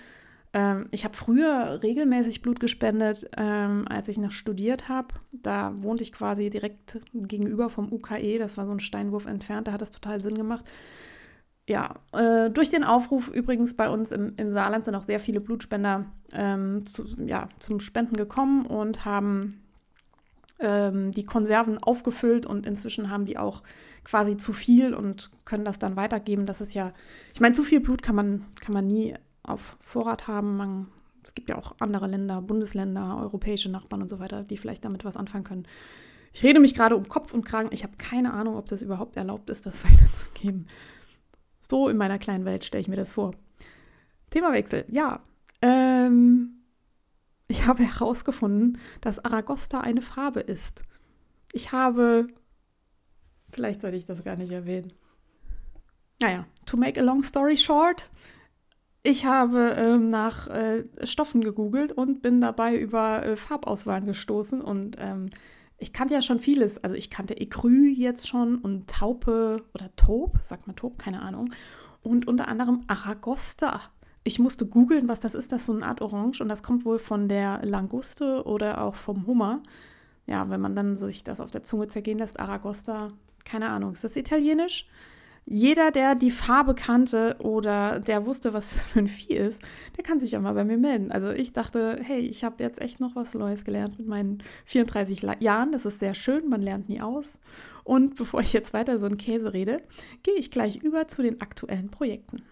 Ähm, 0.54 0.88
ich 0.92 1.06
habe 1.06 1.16
früher 1.16 1.82
regelmäßig 1.84 2.42
Blut 2.42 2.60
gespendet, 2.60 3.30
ähm, 3.38 3.86
als 3.88 4.08
ich 4.08 4.18
noch 4.18 4.32
studiert 4.32 4.90
habe. 4.90 5.16
Da 5.32 5.74
wohnte 5.82 6.04
ich 6.04 6.12
quasi 6.12 6.50
direkt 6.50 7.00
gegenüber 7.14 7.70
vom 7.70 7.92
UKE. 7.92 8.40
Das 8.40 8.58
war 8.58 8.66
so 8.66 8.72
ein 8.72 8.80
Steinwurf 8.80 9.26
entfernt. 9.26 9.68
Da 9.68 9.74
hat 9.74 9.82
das 9.82 9.92
total 9.92 10.22
Sinn 10.22 10.36
gemacht. 10.36 10.66
Ja, 11.68 11.96
äh, 12.14 12.50
durch 12.50 12.72
den 12.72 12.84
Aufruf 12.84 13.28
übrigens 13.28 13.76
bei 13.76 13.90
uns 13.90 14.12
im, 14.12 14.34
im 14.38 14.52
Saarland 14.52 14.86
sind 14.86 14.96
auch 14.96 15.04
sehr 15.04 15.20
viele 15.20 15.40
Blutspender 15.40 16.06
ähm, 16.34 16.84
zu, 16.86 17.06
ja, 17.24 17.48
zum 17.60 17.80
Spenden 17.80 18.18
gekommen 18.18 18.66
und 18.66 19.06
haben 19.06 19.62
ähm, 20.60 21.12
die 21.12 21.26
Konserven 21.26 21.78
aufgefüllt 21.78 22.48
und 22.48 22.66
inzwischen 22.66 23.12
haben 23.12 23.26
die 23.26 23.38
auch 23.38 23.62
quasi 24.04 24.36
zu 24.36 24.52
viel 24.52 24.96
und 24.96 25.30
können 25.46 25.64
das 25.64 25.78
dann 25.78 25.96
weitergeben. 25.96 26.48
Das 26.48 26.60
ist 26.60 26.74
ja, 26.74 26.92
ich 27.36 27.40
meine, 27.40 27.54
zu 27.54 27.64
viel 27.64 27.82
Blut 27.82 28.02
kann 28.02 28.16
man, 28.16 28.46
kann 28.60 28.74
man 28.74 28.88
nie 28.88 29.14
auf 29.44 29.78
Vorrat 29.82 30.28
haben. 30.28 30.58
Man, 30.58 30.88
es 31.24 31.34
gibt 31.34 31.50
ja 31.50 31.58
auch 31.58 31.76
andere 31.80 32.08
Länder, 32.08 32.42
Bundesländer, 32.42 33.18
europäische 33.22 33.70
Nachbarn 33.70 34.02
und 34.02 34.10
so 34.10 34.20
weiter, 34.20 34.44
die 34.44 34.58
vielleicht 34.58 34.86
damit 34.86 35.06
was 35.06 35.18
anfangen 35.18 35.44
können. 35.44 35.68
Ich 36.34 36.44
rede 36.44 36.60
mich 36.60 36.76
gerade 36.76 36.96
um 36.96 37.08
Kopf 37.08 37.34
und 37.34 37.46
Kragen. 37.46 37.70
Ich 37.72 37.84
habe 37.84 37.98
keine 37.98 38.34
Ahnung, 38.34 38.56
ob 38.56 38.68
das 38.68 38.82
überhaupt 38.82 39.18
erlaubt 39.18 39.50
ist, 39.50 39.66
das 39.66 39.84
weiterzugeben. 39.90 40.68
So 41.62 41.88
in 41.90 41.98
meiner 41.98 42.20
kleinen 42.20 42.46
Welt 42.46 42.64
stelle 42.64 42.82
ich 42.82 42.88
mir 42.88 42.96
das 42.96 43.12
vor. 43.12 43.36
Themawechsel, 44.32 44.86
ja. 44.90 45.22
Ähm, 45.62 46.60
ich 47.48 47.66
habe 47.66 47.84
herausgefunden, 47.84 48.80
dass 49.02 49.24
Aragosta 49.24 49.82
eine 49.82 50.02
Farbe 50.02 50.40
ist. 50.40 50.84
Ich 51.52 51.72
habe. 51.72 52.28
Vielleicht 53.52 53.82
sollte 53.82 53.98
ich 53.98 54.06
das 54.06 54.24
gar 54.24 54.36
nicht 54.36 54.52
erwähnen. 54.52 54.94
Naja, 56.22 56.46
to 56.66 56.78
make 56.78 57.00
a 57.00 57.04
long 57.04 57.24
story 57.24 57.58
short, 57.58 58.08
ich 59.04 59.26
habe 59.26 59.76
ähm, 59.78 60.10
nach 60.10 60.48
äh, 60.48 60.84
Stoffen 61.04 61.42
gegoogelt 61.42 61.92
und 61.92 62.22
bin 62.22 62.42
dabei 62.42 62.78
über 62.78 63.26
äh, 63.26 63.36
Farbauswahlen 63.36 64.06
gestoßen 64.06 64.62
und 64.62 64.98
ähm, 65.00 65.30
ich 65.78 65.94
kannte 65.94 66.14
ja 66.14 66.22
schon 66.22 66.40
vieles. 66.40 66.84
Also 66.84 66.96
ich 66.96 67.10
kannte 67.10 67.40
Ecru 67.40 67.70
jetzt 67.70 68.28
schon 68.28 68.58
und 68.58 68.90
Taupe 68.90 69.64
oder 69.74 69.90
Taub, 69.96 70.38
sagt 70.44 70.68
man 70.68 70.76
Taub, 70.76 71.00
keine 71.00 71.22
Ahnung. 71.22 71.54
Und 72.02 72.28
unter 72.28 72.48
anderem 72.48 72.84
Aragosta. 72.88 73.82
Ich 74.26 74.40
musste 74.40 74.66
googeln, 74.66 75.08
was 75.08 75.22
das 75.22 75.36
ist. 75.36 75.52
Das 75.54 75.62
ist 75.62 75.68
so 75.68 75.74
eine 75.74 75.86
Art 75.86 76.02
Orange 76.02 76.42
und 76.42 76.50
das 76.50 76.64
kommt 76.64 76.84
wohl 76.84 77.00
von 77.00 77.30
der 77.30 77.66
Languste 77.66 78.44
oder 78.46 78.82
auch 78.82 78.96
vom 78.96 79.26
Hummer. 79.26 79.64
Ja, 80.28 80.50
wenn 80.50 80.60
man 80.60 80.76
dann 80.76 80.98
sich 80.98 81.24
das 81.24 81.40
auf 81.40 81.50
der 81.50 81.64
Zunge 81.64 81.88
zergehen 81.88 82.20
lässt, 82.20 82.40
Aragosta, 82.40 83.14
keine 83.46 83.70
Ahnung. 83.70 83.94
Ist 83.94 84.04
das 84.04 84.18
italienisch? 84.18 84.86
Jeder, 85.52 85.90
der 85.90 86.14
die 86.14 86.30
Farbe 86.30 86.76
kannte 86.76 87.36
oder 87.40 88.00
der 88.00 88.28
wusste, 88.28 88.54
was 88.54 88.70
das 88.70 88.86
für 88.86 89.00
ein 89.00 89.08
Vieh 89.08 89.34
ist, 89.34 89.60
der 89.98 90.04
kann 90.04 90.20
sich 90.20 90.32
ja 90.32 90.40
mal 90.40 90.54
bei 90.54 90.64
mir 90.64 90.78
melden. 90.78 91.12
Also 91.12 91.32
ich 91.32 91.54
dachte, 91.54 92.00
hey, 92.04 92.20
ich 92.20 92.44
habe 92.44 92.62
jetzt 92.62 92.80
echt 92.80 93.00
noch 93.00 93.16
was 93.16 93.34
Neues 93.34 93.66
gelernt 93.66 93.98
mit 93.98 94.08
meinen 94.08 94.44
34 94.66 95.24
Jahren. 95.40 95.72
Das 95.72 95.86
ist 95.86 96.00
sehr 96.00 96.14
schön, 96.14 96.48
man 96.50 96.62
lernt 96.62 96.88
nie 96.88 97.02
aus. 97.02 97.40
Und 97.84 98.16
bevor 98.16 98.42
ich 98.42 98.54
jetzt 98.54 98.74
weiter 98.74 99.00
so 99.00 99.08
einen 99.08 99.18
Käse 99.18 99.52
rede, 99.52 99.82
gehe 100.22 100.36
ich 100.36 100.52
gleich 100.52 100.76
über 100.76 101.08
zu 101.08 101.24
den 101.24 101.42
aktuellen 101.42 101.90
Projekten. 101.90 102.44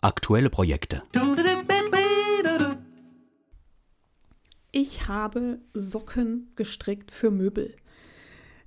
Aktuelle 0.00 0.48
Projekte. 0.48 1.02
Ich 4.70 5.08
habe 5.08 5.58
Socken 5.72 6.52
gestrickt 6.54 7.10
für 7.10 7.32
Möbel. 7.32 7.74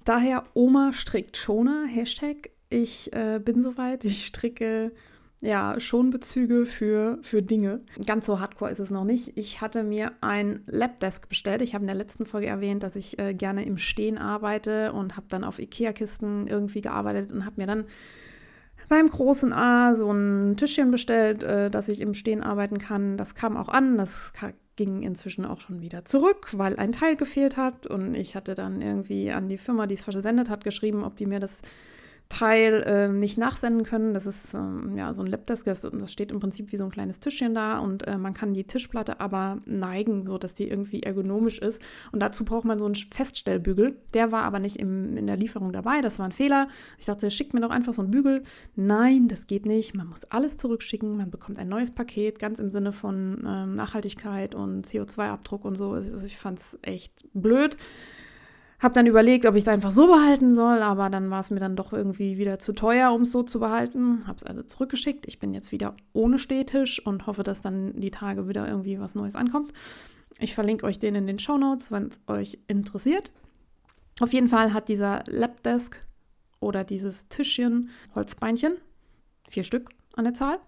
Daher 0.04 0.44
Oma 0.54 0.92
strickt 0.92 1.38
Schoner, 1.38 1.86
Hashtag 1.86 2.50
ich 2.70 3.14
äh, 3.14 3.40
bin 3.44 3.64
soweit, 3.64 4.06
ich 4.06 4.26
stricke 4.26 4.92
ja 5.40 5.80
schon 5.80 6.10
Bezüge 6.10 6.66
für, 6.66 7.20
für 7.22 7.42
Dinge. 7.42 7.82
Ganz 8.06 8.26
so 8.26 8.40
hardcore 8.40 8.72
ist 8.72 8.80
es 8.80 8.90
noch 8.90 9.04
nicht. 9.04 9.38
Ich 9.38 9.62
hatte 9.62 9.84
mir 9.84 10.14
ein 10.22 10.64
Labdesk 10.66 11.30
bestellt. 11.30 11.62
Ich 11.62 11.76
habe 11.76 11.84
in 11.84 11.88
der 11.88 11.96
letzten 11.96 12.26
Folge 12.26 12.48
erwähnt, 12.48 12.84
dass 12.84 12.96
ich 12.96 13.20
äh, 13.20 13.34
gerne 13.34 13.64
im 13.66 13.78
Stehen 13.78 14.18
arbeite 14.18 14.94
und 14.94 15.16
habe 15.16 15.28
dann 15.30 15.44
auf 15.44 15.60
Ikea-Kisten 15.60 16.48
irgendwie 16.48 16.82
gearbeitet 16.82 17.32
und 17.32 17.46
habe 17.46 17.62
mir 17.62 17.68
dann 17.68 17.86
beim 18.90 19.10
großen 19.10 19.54
A 19.54 19.96
so 19.96 20.12
ein 20.12 20.56
Tischchen 20.58 20.92
bestellt, 20.92 21.44
äh, 21.44 21.70
dass 21.70 21.90
ich 21.90 22.02
im 22.02 22.14
Stehen 22.14 22.42
arbeiten 22.42 22.80
kann. 22.80 23.18
Das 23.18 23.36
kam 23.36 23.58
auch 23.58 23.70
an. 23.70 23.98
Das 23.98 24.34
ging 24.76 25.04
inzwischen 25.04 25.46
auch 25.46 25.60
schon 25.60 25.82
wieder 25.82 26.06
zurück, 26.06 26.50
weil 26.54 26.78
ein 26.78 26.94
Teil 26.94 27.16
gefehlt 27.16 27.58
hat. 27.58 27.86
Und 27.86 28.16
ich 28.16 28.36
hatte 28.36 28.56
dann 28.56 28.82
irgendwie 28.82 29.32
an 29.32 29.50
die 29.50 29.58
Firma, 29.58 29.86
die 29.86 29.96
es 29.96 30.04
versendet 30.04 30.50
hat, 30.50 30.64
geschrieben, 30.64 31.04
ob 31.04 31.16
die 31.16 31.26
mir 31.26 31.40
das 31.40 31.62
Teil 32.30 32.84
äh, 32.84 33.08
nicht 33.08 33.38
nachsenden 33.38 33.86
können. 33.86 34.14
Das 34.14 34.26
ist 34.26 34.54
ähm, 34.54 34.98
ja 34.98 35.14
so 35.14 35.22
ein 35.22 35.28
Lapdesk, 35.28 35.66
das, 35.66 35.82
das, 35.82 36.12
steht 36.12 36.32
im 36.32 36.40
Prinzip 36.40 36.72
wie 36.72 36.78
so 36.78 36.84
ein 36.84 36.92
kleines 36.92 37.20
Tischchen 37.20 37.54
da 37.54 37.80
und 37.80 38.06
äh, 38.08 38.18
man 38.18 38.34
kann 38.34 38.54
die 38.54 38.66
Tischplatte 38.66 39.20
aber 39.20 39.60
neigen, 39.66 40.26
sodass 40.28 40.54
die 40.54 40.68
irgendwie 40.68 41.04
ergonomisch 41.04 41.60
ist. 41.60 41.82
Und 42.12 42.20
dazu 42.20 42.44
braucht 42.44 42.66
man 42.66 42.80
so 42.80 42.86
einen 42.86 42.96
Feststellbügel. 42.96 43.98
Der 44.14 44.32
war 44.32 44.44
aber 44.44 44.60
nicht 44.60 44.78
im, 44.78 45.16
in 45.16 45.28
der 45.28 45.38
Lieferung 45.38 45.72
dabei, 45.72 46.02
das 46.02 46.20
war 46.20 46.26
ein 46.26 46.32
Fehler. 46.32 46.68
Ich 46.98 47.06
dachte, 47.06 47.32
schickt 47.32 47.54
mir 47.54 47.62
doch 47.62 47.70
einfach 47.70 47.94
so 47.94 48.02
einen 48.02 48.12
Bügel. 48.12 48.44
Nein, 48.76 49.28
das 49.28 49.48
geht 49.48 49.66
nicht. 49.66 49.94
Man 49.94 50.08
muss 50.08 50.26
alles 50.26 50.58
zurückschicken. 50.58 51.18
Man 51.18 51.32
bekommt 51.32 51.58
ein 51.58 51.70
neues 51.70 51.92
Paket, 51.92 52.40
ganz 52.40 52.60
im 52.60 52.72
Sinne 52.72 52.92
von 52.92 53.44
ähm, 53.46 53.76
Nachhaltigkeit 53.76 54.54
und 54.54 54.86
CO2-Abdruck 54.86 55.66
und 55.66 55.76
so. 55.76 55.92
Also 55.92 56.26
ich 56.26 56.38
fand 56.38 56.60
es 56.60 56.78
echt 56.82 57.26
blöd. 57.34 57.78
Habe 58.80 58.94
dann 58.94 59.08
überlegt, 59.08 59.48
ob 59.48 59.56
ich 59.56 59.64
es 59.64 59.68
einfach 59.68 59.92
so 59.92 60.06
behalten 60.06 60.54
soll, 60.54 60.84
aber 60.84 61.10
dann 61.10 61.32
war 61.32 61.40
es 61.40 61.50
mir 61.50 61.60
dann 61.60 61.76
doch 61.76 61.94
irgendwie 61.94 62.38
wieder 62.38 62.60
zu 62.60 62.74
teuer, 62.74 63.12
um 63.12 63.24
es 63.24 63.32
so 63.32 63.42
zu 63.42 63.60
behalten. 63.60 64.28
Habe 64.28 64.38
es 64.38 64.44
also 64.44 64.62
zurückgeschickt. 64.62 65.28
Ich 65.28 65.40
bin 65.40 65.54
jetzt 65.56 65.72
wieder 65.72 65.96
ohne 66.14 66.38
Stehtisch 66.38 67.04
und 67.04 67.26
hoffe, 67.26 67.42
dass 67.42 67.62
dann 67.62 68.00
die 68.00 68.12
Tage 68.12 68.48
wieder 68.48 68.68
irgendwie 68.68 69.00
was 69.00 69.16
Neues 69.16 69.36
ankommt. 69.36 69.74
Ich 70.38 70.54
verlinke 70.54 70.86
euch 70.86 71.00
den 71.00 71.16
in 71.16 71.26
den 71.26 71.40
Show 71.40 71.58
Notes, 71.58 71.92
wenn 71.92 72.08
es 72.08 72.20
euch 72.28 72.60
interessiert. 72.68 73.32
Auf 74.20 74.32
jeden 74.32 74.50
Fall 74.50 74.74
hat 74.74 74.90
dieser 74.90 75.24
Lapdesk 75.26 76.00
oder 76.60 76.84
dieses 76.84 77.28
Tischchen 77.30 77.90
Holzbeinchen, 78.14 78.74
vier 79.50 79.64
Stück 79.64 79.90
an 80.16 80.26
der 80.26 80.36
Zahl. 80.36 80.60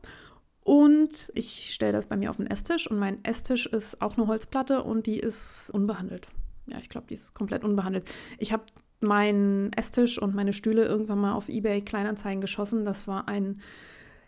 Und 0.64 1.32
ich 1.36 1.72
stelle 1.74 1.94
das 1.94 2.08
bei 2.08 2.18
mir 2.18 2.32
auf 2.32 2.38
den 2.38 2.48
Esstisch 2.48 2.90
und 2.90 2.98
mein 2.98 3.24
Esstisch 3.24 3.68
ist 3.68 4.02
auch 4.02 4.18
eine 4.18 4.26
Holzplatte 4.26 4.84
und 4.84 5.06
die 5.06 5.20
ist 5.20 5.70
unbehandelt 5.72 6.28
ja, 6.72 6.78
ich 6.80 6.90
glaube, 6.90 7.08
die 7.08 7.16
ist 7.16 7.34
komplett 7.34 7.64
unbehandelt. 7.64 8.06
Ich 8.38 8.52
habe 8.52 8.64
meinen 9.02 9.72
Esstisch 9.74 10.22
und 10.22 10.36
meine 10.36 10.54
Stühle 10.54 10.86
irgendwann 10.86 11.20
mal 11.20 11.34
auf 11.34 11.50
eBay 11.50 11.82
Kleinanzeigen 11.82 12.42
geschossen. 12.42 12.86
Das 12.86 13.08
war 13.08 13.28
ein 13.28 13.62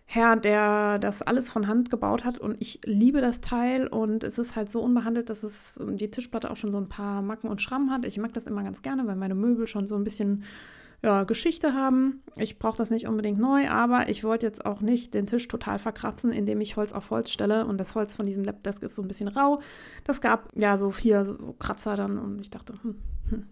Herr, 0.05 0.35
der 0.35 0.99
das 0.99 1.21
alles 1.21 1.49
von 1.49 1.67
Hand 1.67 1.89
gebaut 1.89 2.25
hat 2.25 2.37
und 2.37 2.57
ich 2.59 2.81
liebe 2.83 3.21
das 3.21 3.39
Teil 3.39 3.87
und 3.87 4.25
es 4.25 4.37
ist 4.37 4.57
halt 4.57 4.69
so 4.69 4.81
unbehandelt, 4.81 5.29
dass 5.29 5.43
es 5.43 5.79
die 5.81 6.11
Tischplatte 6.11 6.51
auch 6.51 6.57
schon 6.57 6.73
so 6.73 6.77
ein 6.77 6.89
paar 6.89 7.21
Macken 7.21 7.49
und 7.49 7.61
Schrammen 7.61 7.91
hat. 7.91 8.05
Ich 8.05 8.17
mag 8.17 8.33
das 8.33 8.45
immer 8.45 8.63
ganz 8.63 8.81
gerne, 8.81 9.07
weil 9.07 9.15
meine 9.15 9.35
Möbel 9.35 9.67
schon 9.67 9.87
so 9.87 9.95
ein 9.95 10.03
bisschen 10.03 10.43
ja, 11.03 11.23
Geschichte 11.23 11.73
haben. 11.73 12.21
Ich 12.37 12.59
brauche 12.59 12.77
das 12.77 12.91
nicht 12.91 13.07
unbedingt 13.07 13.39
neu, 13.39 13.67
aber 13.69 14.09
ich 14.09 14.23
wollte 14.23 14.45
jetzt 14.45 14.65
auch 14.65 14.81
nicht 14.81 15.13
den 15.13 15.25
Tisch 15.25 15.47
total 15.47 15.79
verkratzen, 15.79 16.31
indem 16.31 16.61
ich 16.61 16.75
Holz 16.75 16.93
auf 16.93 17.09
Holz 17.09 17.31
stelle. 17.31 17.65
Und 17.65 17.79
das 17.79 17.95
Holz 17.95 18.13
von 18.13 18.25
diesem 18.25 18.43
Lapdesk 18.43 18.83
ist 18.83 18.95
so 18.95 19.01
ein 19.01 19.07
bisschen 19.07 19.27
rau. 19.27 19.61
Das 20.03 20.21
gab 20.21 20.49
ja 20.55 20.77
so 20.77 20.91
vier 20.91 21.25
so 21.25 21.55
Kratzer 21.57 21.95
dann 21.95 22.19
und 22.19 22.39
ich 22.41 22.51
dachte, 22.51 22.73
hm, 22.83 22.95
hm, 23.29 23.47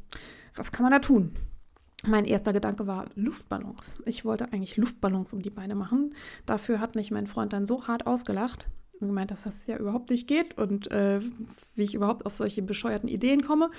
was 0.56 0.72
kann 0.72 0.84
man 0.84 0.92
da 0.92 1.00
tun? 1.00 1.34
Mein 2.06 2.26
erster 2.26 2.54
Gedanke 2.54 2.88
war 2.88 3.08
Luftballons. 3.16 3.96
Ich 4.06 4.24
wollte 4.24 4.54
eigentlich 4.54 4.78
Luftballons 4.78 5.34
um 5.34 5.42
die 5.42 5.50
Beine 5.50 5.76
machen. 5.76 6.14
Dafür 6.46 6.80
hat 6.80 6.96
mich 6.96 7.12
mein 7.12 7.28
Freund 7.28 7.52
dann 7.52 7.66
so 7.66 7.88
hart 7.88 8.08
ausgelacht 8.08 8.68
und 9.02 9.08
gemeint, 9.08 9.32
dass 9.32 9.44
das 9.44 9.66
ja 9.68 9.78
überhaupt 9.78 10.10
nicht 10.12 10.28
geht 10.28 10.58
und 10.58 10.92
äh, 10.92 11.20
wie 11.76 11.84
ich 11.84 11.96
überhaupt 11.96 12.26
auf 12.26 12.36
solche 12.36 12.62
bescheuerten 12.62 13.10
Ideen 13.10 13.44
komme 13.44 13.72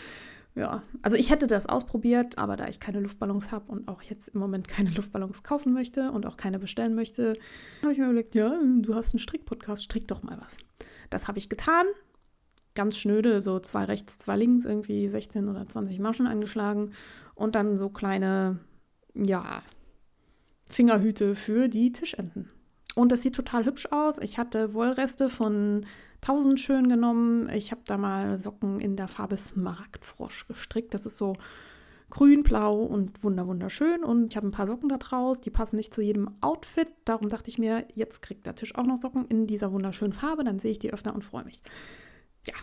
ja, 0.54 0.82
also 1.02 1.16
ich 1.16 1.30
hätte 1.30 1.46
das 1.46 1.66
ausprobiert, 1.66 2.38
aber 2.38 2.56
da 2.56 2.66
ich 2.68 2.80
keine 2.80 3.00
Luftballons 3.00 3.52
habe 3.52 3.70
und 3.70 3.86
auch 3.88 4.02
jetzt 4.02 4.28
im 4.28 4.40
Moment 4.40 4.66
keine 4.68 4.90
Luftballons 4.90 5.42
kaufen 5.42 5.72
möchte 5.72 6.10
und 6.10 6.26
auch 6.26 6.36
keine 6.36 6.58
bestellen 6.58 6.94
möchte, 6.94 7.38
habe 7.82 7.92
ich 7.92 7.98
mir 7.98 8.06
überlegt, 8.06 8.34
ja, 8.34 8.58
du 8.80 8.94
hast 8.94 9.14
einen 9.14 9.20
Strickpodcast, 9.20 9.84
strick 9.84 10.08
doch 10.08 10.22
mal 10.22 10.38
was. 10.40 10.58
Das 11.08 11.28
habe 11.28 11.38
ich 11.38 11.48
getan. 11.48 11.86
Ganz 12.74 12.98
schnöde, 12.98 13.42
so 13.42 13.58
zwei 13.58 13.84
rechts, 13.84 14.18
zwei 14.18 14.36
links, 14.36 14.64
irgendwie 14.64 15.08
16 15.08 15.48
oder 15.48 15.66
20 15.68 15.98
Maschen 15.98 16.26
angeschlagen 16.26 16.92
und 17.34 17.54
dann 17.54 17.76
so 17.76 17.88
kleine, 17.88 18.58
ja, 19.14 19.62
Fingerhüte 20.66 21.34
für 21.34 21.68
die 21.68 21.92
Tischenden. 21.92 22.48
Und 22.94 23.12
das 23.12 23.22
sieht 23.22 23.34
total 23.34 23.64
hübsch 23.64 23.86
aus. 23.90 24.18
Ich 24.18 24.38
hatte 24.38 24.74
Wollreste 24.74 25.28
von 25.28 25.86
1000 26.22 26.60
schön 26.60 26.88
genommen. 26.88 27.48
Ich 27.50 27.70
habe 27.70 27.82
da 27.86 27.96
mal 27.96 28.38
Socken 28.38 28.80
in 28.80 28.96
der 28.96 29.08
Farbe 29.08 29.36
Smaragdfrosch 29.36 30.46
gestrickt. 30.46 30.94
Das 30.94 31.06
ist 31.06 31.16
so 31.16 31.36
grün, 32.10 32.42
blau 32.42 32.82
und 32.82 33.22
wunder 33.24 33.46
wunderschön. 33.46 34.04
Und 34.04 34.32
ich 34.32 34.36
habe 34.36 34.48
ein 34.48 34.52
paar 34.52 34.66
Socken 34.66 34.88
da 34.88 34.98
draus. 34.98 35.40
Die 35.40 35.50
passen 35.50 35.76
nicht 35.76 35.94
zu 35.94 36.02
jedem 36.02 36.30
Outfit. 36.40 36.88
Darum 37.04 37.28
dachte 37.28 37.48
ich 37.48 37.58
mir, 37.58 37.86
jetzt 37.94 38.20
kriegt 38.20 38.46
der 38.46 38.54
Tisch 38.54 38.74
auch 38.74 38.84
noch 38.84 38.98
Socken 38.98 39.26
in 39.26 39.46
dieser 39.46 39.72
wunderschönen 39.72 40.12
Farbe. 40.12 40.44
Dann 40.44 40.58
sehe 40.58 40.72
ich 40.72 40.78
die 40.78 40.92
öfter 40.92 41.14
und 41.14 41.24
freue 41.24 41.44
mich. 41.44 41.62
Ja, 42.46 42.54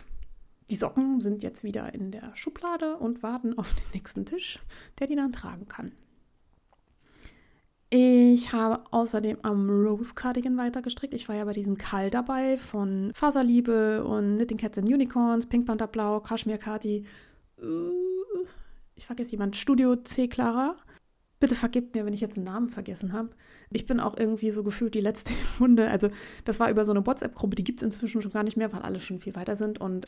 die 0.70 0.76
Socken 0.76 1.20
sind 1.20 1.42
jetzt 1.42 1.64
wieder 1.64 1.94
in 1.94 2.12
der 2.12 2.36
Schublade 2.36 2.96
und 2.96 3.22
warten 3.22 3.58
auf 3.58 3.74
den 3.74 3.90
nächsten 3.94 4.24
Tisch, 4.24 4.60
der 4.98 5.06
die 5.06 5.16
dann 5.16 5.32
tragen 5.32 5.66
kann. 5.66 5.92
Ich 7.90 8.52
habe 8.52 8.84
außerdem 8.90 9.38
am 9.42 9.70
Rose 9.70 10.12
Cardigan 10.14 10.58
weiter 10.58 10.82
gestrickt. 10.82 11.14
Ich 11.14 11.28
war 11.28 11.36
ja 11.36 11.46
bei 11.46 11.54
diesem 11.54 11.78
Kall 11.78 12.10
dabei 12.10 12.58
von 12.58 13.12
Faserliebe 13.14 14.04
und 14.04 14.36
Knitting 14.36 14.58
Cats 14.58 14.76
and 14.76 14.90
Unicorns, 14.90 15.46
Pink 15.46 15.66
Panther 15.66 15.86
Blau, 15.86 16.20
Kashmir 16.20 16.58
Kati. 16.58 17.06
Ich 18.94 19.06
vergesse 19.06 19.32
jemand, 19.32 19.56
Studio 19.56 19.96
C. 19.96 20.28
Clara. 20.28 20.76
Bitte 21.40 21.54
vergibt 21.54 21.94
mir, 21.94 22.04
wenn 22.04 22.12
ich 22.12 22.20
jetzt 22.20 22.36
einen 22.36 22.44
Namen 22.44 22.68
vergessen 22.68 23.14
habe. 23.14 23.30
Ich 23.70 23.86
bin 23.86 24.00
auch 24.00 24.18
irgendwie 24.18 24.50
so 24.50 24.62
gefühlt 24.64 24.94
die 24.94 25.00
letzte 25.00 25.32
Hunde. 25.58 25.88
Also, 25.88 26.10
das 26.44 26.60
war 26.60 26.68
über 26.70 26.84
so 26.84 26.92
eine 26.92 27.06
WhatsApp-Gruppe, 27.06 27.54
die 27.54 27.64
gibt 27.64 27.80
es 27.80 27.84
inzwischen 27.84 28.20
schon 28.20 28.32
gar 28.32 28.42
nicht 28.42 28.56
mehr, 28.56 28.72
weil 28.72 28.82
alle 28.82 29.00
schon 29.00 29.20
viel 29.20 29.34
weiter 29.34 29.56
sind. 29.56 29.80
Und 29.80 30.06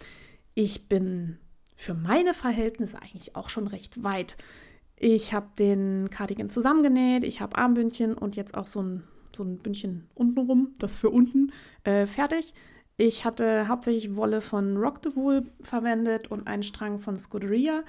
ich 0.55 0.89
bin 0.89 1.39
für 1.77 1.95
meine 1.95 2.35
Verhältnisse 2.35 3.01
eigentlich 3.01 3.37
auch 3.37 3.49
schon 3.49 3.69
recht 3.69 4.03
weit. 4.03 4.37
Ich 5.03 5.33
habe 5.33 5.49
den 5.59 6.11
Cardigan 6.11 6.51
zusammengenäht, 6.51 7.25
ich 7.25 7.41
habe 7.41 7.57
Armbündchen 7.57 8.13
und 8.13 8.37
jetzt 8.37 8.55
auch 8.55 8.67
so 8.67 8.83
ein, 8.83 9.03
so 9.35 9.43
ein 9.43 9.57
Bündchen 9.57 10.07
untenrum, 10.15 10.75
das 10.79 10.95
für 10.95 11.09
unten, 11.09 11.53
äh, 11.85 12.05
fertig. 12.05 12.53
Ich 12.99 13.25
hatte 13.25 13.67
hauptsächlich 13.67 14.15
Wolle 14.15 14.43
von 14.43 14.77
Rock 14.77 15.01
the 15.03 15.17
Wool 15.17 15.51
verwendet 15.63 16.31
und 16.31 16.47
einen 16.47 16.63
Strang 16.63 16.99
von 16.99 17.17
Scuderia. 17.17 17.83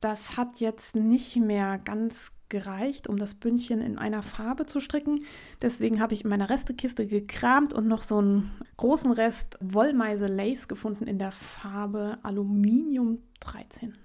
Das 0.00 0.36
hat 0.36 0.58
jetzt 0.58 0.96
nicht 0.96 1.36
mehr 1.36 1.78
ganz 1.78 2.32
gereicht, 2.48 3.06
um 3.06 3.18
das 3.18 3.36
Bündchen 3.36 3.80
in 3.80 3.96
einer 3.96 4.24
Farbe 4.24 4.66
zu 4.66 4.80
stricken. 4.80 5.20
Deswegen 5.62 6.00
habe 6.00 6.14
ich 6.14 6.24
in 6.24 6.30
meiner 6.30 6.50
Restekiste 6.50 7.06
gekramt 7.06 7.72
und 7.72 7.86
noch 7.86 8.02
so 8.02 8.18
einen 8.18 8.50
großen 8.78 9.12
Rest 9.12 9.58
Wollmeise 9.60 10.26
Lace 10.26 10.66
gefunden 10.66 11.06
in 11.06 11.20
der 11.20 11.30
Farbe 11.30 12.18
Aluminium 12.24 13.18
13. 13.38 13.96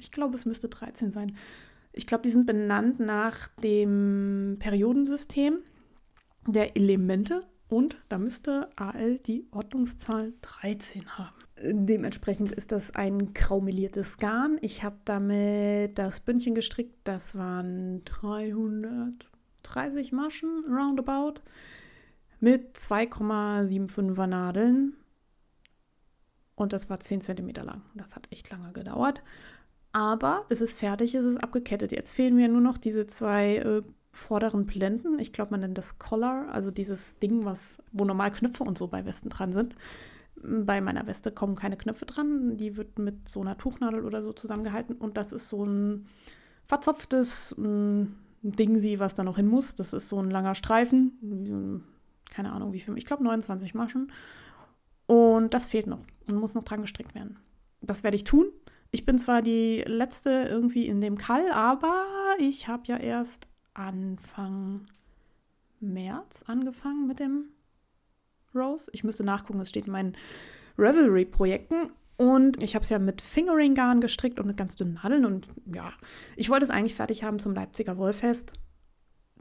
Ich 0.00 0.10
glaube, 0.10 0.34
es 0.34 0.44
müsste 0.44 0.68
13 0.68 1.12
sein. 1.12 1.36
Ich 1.92 2.06
glaube, 2.06 2.22
die 2.22 2.30
sind 2.30 2.46
benannt 2.46 3.00
nach 3.00 3.48
dem 3.62 4.56
Periodensystem 4.58 5.58
der 6.46 6.76
Elemente 6.76 7.46
und 7.68 7.96
da 8.08 8.18
müsste 8.18 8.70
AL 8.76 9.18
die 9.18 9.46
Ordnungszahl 9.50 10.32
13 10.42 11.18
haben. 11.18 11.34
Dementsprechend 11.62 12.52
ist 12.52 12.72
das 12.72 12.94
ein 12.94 13.34
graumeliertes 13.34 14.16
Garn. 14.18 14.58
Ich 14.62 14.82
habe 14.82 14.96
damit 15.04 15.98
das 15.98 16.20
Bündchen 16.20 16.54
gestrickt. 16.54 16.96
Das 17.04 17.36
waren 17.36 18.02
330 18.04 20.12
Maschen 20.12 20.64
roundabout 20.66 21.42
mit 22.40 22.78
2,75er 22.78 24.26
Nadeln. 24.26 24.96
Und 26.54 26.72
das 26.72 26.88
war 26.90 26.98
10 26.98 27.22
cm 27.22 27.50
lang. 27.62 27.82
Das 27.94 28.16
hat 28.16 28.26
echt 28.30 28.50
lange 28.50 28.72
gedauert. 28.72 29.22
Aber 29.92 30.44
es 30.48 30.60
ist 30.60 30.78
fertig, 30.78 31.14
es 31.14 31.24
ist 31.24 31.42
abgekettet. 31.42 31.92
Jetzt 31.92 32.12
fehlen 32.12 32.36
mir 32.36 32.48
nur 32.48 32.60
noch 32.60 32.78
diese 32.78 33.06
zwei 33.06 33.56
äh, 33.56 33.82
vorderen 34.12 34.66
Blenden. 34.66 35.18
Ich 35.18 35.32
glaube, 35.32 35.52
man 35.52 35.60
nennt 35.60 35.78
das 35.78 35.98
Collar, 35.98 36.48
also 36.52 36.70
dieses 36.70 37.18
Ding, 37.18 37.44
was, 37.44 37.78
wo 37.92 38.04
normal 38.04 38.30
Knöpfe 38.30 38.62
und 38.64 38.78
so 38.78 38.86
bei 38.86 39.04
Westen 39.04 39.30
dran 39.30 39.52
sind. 39.52 39.74
Bei 40.42 40.80
meiner 40.80 41.06
Weste 41.06 41.32
kommen 41.32 41.56
keine 41.56 41.76
Knöpfe 41.76 42.06
dran. 42.06 42.56
Die 42.56 42.76
wird 42.76 42.98
mit 42.98 43.28
so 43.28 43.40
einer 43.40 43.58
Tuchnadel 43.58 44.04
oder 44.04 44.22
so 44.22 44.32
zusammengehalten. 44.32 44.96
Und 44.96 45.16
das 45.16 45.32
ist 45.32 45.48
so 45.48 45.64
ein 45.64 46.06
verzopftes 46.66 47.54
ein 47.58 48.16
Ding, 48.42 48.78
sie, 48.78 49.00
was 49.00 49.14
da 49.14 49.24
noch 49.24 49.36
hin 49.36 49.48
muss. 49.48 49.74
Das 49.74 49.92
ist 49.92 50.08
so 50.08 50.20
ein 50.20 50.30
langer 50.30 50.54
Streifen. 50.54 51.82
Keine 52.30 52.52
Ahnung, 52.52 52.72
wie 52.72 52.80
viel. 52.80 52.96
Ich 52.96 53.06
glaube, 53.06 53.24
29 53.24 53.74
Maschen. 53.74 54.10
Und 55.06 55.52
das 55.52 55.66
fehlt 55.66 55.88
noch 55.88 56.00
und 56.28 56.36
muss 56.36 56.54
noch 56.54 56.64
dran 56.64 56.80
gestrickt 56.80 57.14
werden. 57.14 57.36
Das 57.82 58.04
werde 58.04 58.16
ich 58.16 58.24
tun. 58.24 58.46
Ich 58.92 59.06
bin 59.06 59.18
zwar 59.18 59.42
die 59.42 59.84
letzte 59.86 60.30
irgendwie 60.30 60.86
in 60.86 61.00
dem 61.00 61.16
Kall, 61.16 61.50
aber 61.52 62.04
ich 62.38 62.66
habe 62.66 62.82
ja 62.86 62.96
erst 62.96 63.46
Anfang 63.74 64.84
März 65.78 66.44
angefangen 66.46 67.06
mit 67.06 67.20
dem 67.20 67.50
Rose. 68.54 68.90
Ich 68.92 69.04
müsste 69.04 69.24
nachgucken, 69.24 69.60
es 69.60 69.70
steht 69.70 69.86
in 69.86 69.92
meinen 69.92 70.16
Revelry-Projekten. 70.76 71.90
Und 72.16 72.62
ich 72.62 72.74
habe 72.74 72.82
es 72.82 72.90
ja 72.90 72.98
mit 72.98 73.22
Fingering-Garn 73.22 74.02
gestrickt 74.02 74.38
und 74.38 74.46
mit 74.46 74.58
ganz 74.58 74.76
dünnen 74.76 75.00
Nadeln. 75.02 75.24
Und 75.24 75.46
ja, 75.72 75.92
ich 76.36 76.50
wollte 76.50 76.64
es 76.64 76.70
eigentlich 76.70 76.94
fertig 76.94 77.24
haben 77.24 77.38
zum 77.38 77.54
Leipziger 77.54 77.96
Wollfest. 77.96 78.52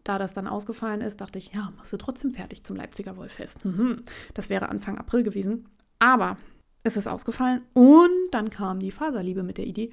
Da 0.05 0.17
das 0.17 0.31
dann 0.31 0.47
ausgefallen 0.47 1.01
ist, 1.01 1.19
dachte 1.19 1.39
ich, 1.39 1.51
ja, 1.53 1.73
machst 1.75 1.91
du 1.91 1.97
trotzdem 1.97 2.31
fertig 2.31 2.63
zum 2.63 2.77
Leipziger 2.77 3.17
Wollfest. 3.17 3.65
Mhm. 3.65 4.03
Das 4.33 4.49
wäre 4.49 4.69
Anfang 4.69 4.97
April 4.97 5.23
gewesen. 5.23 5.67
Aber 5.99 6.37
es 6.83 6.95
ist 6.95 7.07
ausgefallen 7.07 7.63
und 7.73 8.09
dann 8.33 8.49
kam 8.49 8.79
die 8.79 8.91
Faserliebe 8.91 9.43
mit 9.43 9.57
der 9.57 9.65
Idee, 9.65 9.91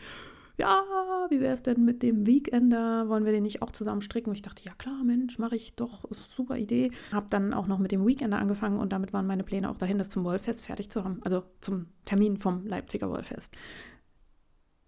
ja, 0.59 0.83
wie 1.29 1.41
wäre 1.41 1.53
es 1.53 1.63
denn 1.63 1.85
mit 1.85 2.03
dem 2.03 2.27
Weekender? 2.27 3.09
Wollen 3.09 3.27
wir 3.27 3.33
den 3.33 3.43
nicht 3.43 3.61
auch 3.61 3.73
zusammen 3.73 4.01
stricken? 4.01 4.31
Und 4.31 4.37
ich 4.37 4.43
dachte, 4.43 4.65
ja 4.65 4.73
klar, 4.79 5.05
Mensch, 5.05 5.39
mache 5.39 5.57
ich 5.57 5.77
doch, 5.77 6.05
super 6.11 6.57
Idee. 6.57 6.93
Habe 7.13 7.27
dann 7.29 7.53
auch 7.53 7.67
noch 7.67 7.79
mit 7.79 7.93
dem 7.93 8.07
Weekender 8.07 8.39
angefangen 8.39 8.79
und 8.79 8.93
damit 8.93 9.13
waren 9.13 9.27
meine 9.27 9.45
Pläne 9.45 9.69
auch 9.71 9.77
dahin, 9.77 9.99
das 9.99 10.09
zum 10.09 10.25
Wollfest 10.25 10.65
fertig 10.65 10.91
zu 10.91 11.05
haben, 11.05 11.21
also 11.23 11.43
zum 11.61 11.87
Termin 12.07 12.39
vom 12.39 12.67
Leipziger 12.67 13.11
Wollfest. 13.11 13.53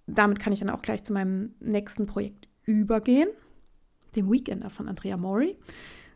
Damit 0.06 0.40
kann 0.40 0.54
ich 0.54 0.60
dann 0.60 0.70
auch 0.70 0.80
gleich 0.80 1.04
zu 1.04 1.12
meinem 1.12 1.54
nächsten 1.60 2.06
Projekt 2.06 2.48
übergehen, 2.64 3.28
dem 4.16 4.32
Weekender 4.32 4.70
von 4.70 4.88
Andrea 4.88 5.18
Mori. 5.18 5.58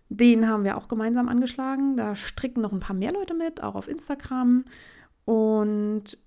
Den 0.09 0.49
haben 0.49 0.65
wir 0.65 0.79
auch 0.79 0.89
gemeinsam 0.89 1.29
angeschlagen. 1.29 1.97
Da 1.97 2.17
stricken 2.17 2.63
noch 2.63 2.73
ein 2.73 2.81
paar 2.81 2.97
mehr 2.97 3.13
Leute 3.13 3.35
mit, 3.35 3.63
auch 3.63 3.75
auf 3.75 3.89
Instagram. 3.89 4.65
Und 5.27 6.19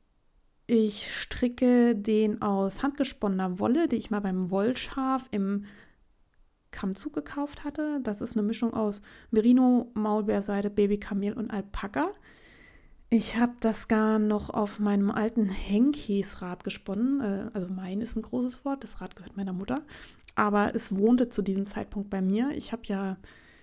ich 0.67 1.13
stricke 1.13 1.95
den 1.95 2.41
aus 2.41 2.81
handgesponnener 2.81 3.59
Wolle, 3.59 3.87
die 3.87 3.97
ich 3.97 4.09
mal 4.09 4.21
beim 4.21 4.49
Wollschaf 4.49 5.27
im 5.31 5.65
Kammzug 6.71 7.13
gekauft 7.13 7.63
hatte. 7.63 7.99
Das 8.03 8.21
ist 8.21 8.33
eine 8.35 8.45
Mischung 8.45 8.73
aus 8.73 9.01
Merino, 9.31 9.91
Maulbeerseide, 9.93 10.69
Babykamel 10.69 11.33
und 11.33 11.51
Alpaka. 11.51 12.11
Ich 13.09 13.37
habe 13.37 13.53
das 13.59 13.87
Garn 13.87 14.27
noch 14.27 14.49
auf 14.49 14.79
meinem 14.79 15.11
alten 15.11 15.47
Henkies-Rad 15.47 16.63
gesponnen. 16.63 17.21
Äh, 17.21 17.49
also 17.53 17.67
mein 17.71 18.01
ist 18.01 18.15
ein 18.15 18.23
großes 18.23 18.65
Wort, 18.65 18.83
das 18.83 18.99
Rad 18.99 19.15
gehört 19.15 19.37
meiner 19.37 19.53
Mutter. 19.53 19.83
Aber 20.35 20.75
es 20.75 20.95
wohnte 20.95 21.29
zu 21.29 21.41
diesem 21.41 21.67
Zeitpunkt 21.67 22.09
bei 22.09 22.21
mir. 22.21 22.51
Ich 22.51 22.71
habe 22.71 22.81
ja 22.85 23.17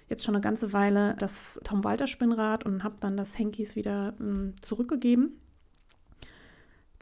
jetzt 0.09 0.25
schon 0.25 0.35
eine 0.35 0.43
ganze 0.43 0.73
Weile 0.73 1.17
das 1.19 1.61
Tom 1.65 1.85
Walter 1.85 2.07
Spinnrad 2.07 2.65
und 2.65 2.85
habe 2.85 2.97
dann 3.01 3.17
das 3.17 3.39
Henkies 3.39 3.77
wieder 3.77 4.15
ähm, 4.21 4.55
zurückgegeben. 4.61 5.39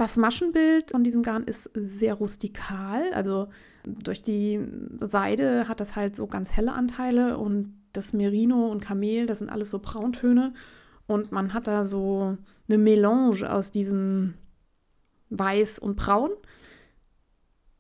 Das 0.01 0.17
Maschenbild 0.17 0.93
von 0.93 1.05
diesem 1.05 1.23
Garn 1.23 1.45
ist 1.45 1.69
sehr 1.75 2.15
rustikal. 2.15 3.13
Also 3.13 3.49
durch 3.85 4.23
die 4.23 4.59
Seide 5.03 5.69
hat 5.69 5.79
das 5.79 5.95
halt 5.95 6.17
so 6.17 6.27
ganz 6.27 6.57
helle 6.57 6.73
Anteile 6.73 7.37
und 7.37 7.79
das 7.93 8.15
Merino 8.15 8.69
und 8.69 8.81
Kamel, 8.81 9.27
das 9.27 9.41
sind 9.41 9.51
alles 9.51 9.69
so 9.69 9.79
Brauntöne. 9.79 10.55
Und 11.07 11.33
man 11.33 11.53
hat 11.53 11.67
da 11.67 11.85
so 11.85 12.39
eine 12.67 12.79
Melange 12.79 13.53
aus 13.53 13.73
diesem 13.73 14.33
Weiß 15.29 15.79
und 15.79 15.97
Braun. 15.97 16.31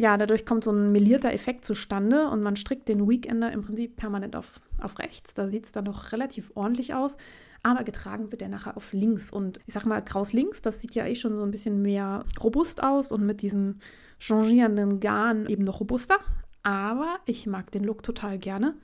Ja, 0.00 0.16
dadurch 0.16 0.46
kommt 0.46 0.64
so 0.64 0.72
ein 0.72 0.92
melierter 0.92 1.32
Effekt 1.32 1.64
zustande 1.64 2.28
und 2.28 2.42
man 2.42 2.56
strickt 2.56 2.88
den 2.88 3.08
Weekender 3.08 3.52
im 3.52 3.62
Prinzip 3.62 3.96
permanent 3.96 4.34
auf, 4.34 4.60
auf 4.80 4.98
rechts. 4.98 5.34
Da 5.34 5.48
sieht 5.48 5.66
es 5.66 5.72
dann 5.72 5.84
noch 5.84 6.12
relativ 6.12 6.50
ordentlich 6.54 6.94
aus 6.94 7.16
aber 7.62 7.84
getragen 7.84 8.30
wird 8.30 8.40
der 8.40 8.48
nachher 8.48 8.76
auf 8.76 8.92
links. 8.92 9.30
Und 9.30 9.60
ich 9.66 9.74
sag 9.74 9.84
mal, 9.84 10.02
Kraus 10.02 10.32
links, 10.32 10.62
das 10.62 10.80
sieht 10.80 10.94
ja 10.94 11.06
eh 11.06 11.14
schon 11.14 11.36
so 11.36 11.42
ein 11.42 11.50
bisschen 11.50 11.82
mehr 11.82 12.24
robust 12.42 12.82
aus 12.82 13.12
und 13.12 13.24
mit 13.24 13.42
diesem 13.42 13.78
changierenden 14.18 15.00
Garn 15.00 15.46
eben 15.46 15.64
noch 15.64 15.80
robuster. 15.80 16.18
Aber 16.62 17.18
ich 17.26 17.46
mag 17.46 17.70
den 17.70 17.84
Look 17.84 18.02
total 18.02 18.38
gerne 18.38 18.74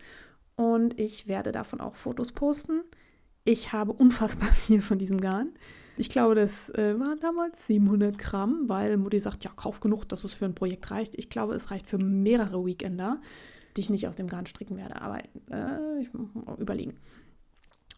und 0.56 0.98
ich 0.98 1.28
werde 1.28 1.52
davon 1.52 1.80
auch 1.80 1.94
Fotos 1.94 2.32
posten. 2.32 2.82
Ich 3.44 3.72
habe 3.72 3.92
unfassbar 3.92 4.48
viel 4.66 4.82
von 4.82 4.98
diesem 4.98 5.20
Garn. 5.20 5.50
Ich 5.98 6.10
glaube, 6.10 6.34
das 6.34 6.68
äh, 6.70 6.98
waren 6.98 7.18
damals 7.20 7.66
700 7.66 8.18
Gramm, 8.18 8.68
weil 8.68 8.96
Mutti 8.98 9.18
sagt, 9.18 9.44
ja, 9.44 9.50
kauf 9.56 9.80
genug, 9.80 10.04
dass 10.08 10.24
es 10.24 10.34
für 10.34 10.44
ein 10.44 10.54
Projekt 10.54 10.90
reicht. 10.90 11.16
Ich 11.16 11.30
glaube, 11.30 11.54
es 11.54 11.70
reicht 11.70 11.86
für 11.86 11.98
mehrere 11.98 12.64
Weekender, 12.64 13.20
die 13.76 13.80
ich 13.80 13.90
nicht 13.90 14.06
aus 14.06 14.16
dem 14.16 14.28
Garn 14.28 14.46
stricken 14.46 14.76
werde, 14.76 15.00
aber 15.00 15.18
äh, 15.50 16.00
ich 16.00 16.12
muss 16.12 16.58
überlegen. 16.58 16.96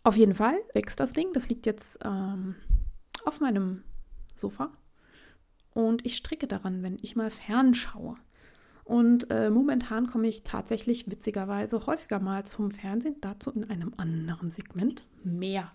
Auf 0.04 0.16
jeden 0.16 0.34
Fall 0.34 0.56
wächst 0.74 1.00
das 1.00 1.12
Ding. 1.12 1.32
Das 1.34 1.48
liegt 1.48 1.66
jetzt 1.66 1.98
ähm, 2.04 2.54
auf 3.24 3.40
meinem 3.40 3.82
Sofa. 4.36 4.70
Und 5.74 6.06
ich 6.06 6.16
stricke 6.16 6.46
daran, 6.46 6.82
wenn 6.82 6.98
ich 7.02 7.16
mal 7.16 7.30
fernschaue. 7.30 8.16
Und 8.84 9.30
äh, 9.30 9.50
momentan 9.50 10.06
komme 10.06 10.28
ich 10.28 10.44
tatsächlich 10.44 11.10
witzigerweise 11.10 11.86
häufiger 11.86 12.20
mal 12.20 12.46
zum 12.46 12.70
Fernsehen, 12.70 13.16
dazu 13.20 13.50
in 13.50 13.68
einem 13.68 13.92
anderen 13.96 14.50
Segment 14.50 15.04
mehr. 15.24 15.70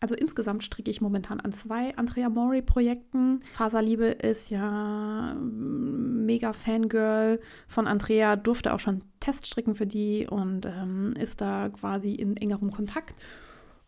Also 0.00 0.14
insgesamt 0.14 0.62
stricke 0.62 0.90
ich 0.90 1.00
momentan 1.00 1.40
an 1.40 1.52
zwei 1.52 1.96
Andrea 1.96 2.28
Mori-Projekten. 2.28 3.40
Faserliebe 3.52 4.06
ist 4.06 4.50
ja 4.50 5.34
mm, 5.34 6.26
mega 6.26 6.52
Fangirl 6.52 7.40
von 7.68 7.86
Andrea, 7.86 8.36
durfte 8.36 8.74
auch 8.74 8.80
schon 8.80 9.02
Teststricken 9.20 9.74
für 9.74 9.86
die 9.86 10.26
und 10.28 10.66
ähm, 10.66 11.14
ist 11.18 11.40
da 11.40 11.70
quasi 11.70 12.14
in 12.14 12.36
engerem 12.36 12.70
Kontakt. 12.70 13.14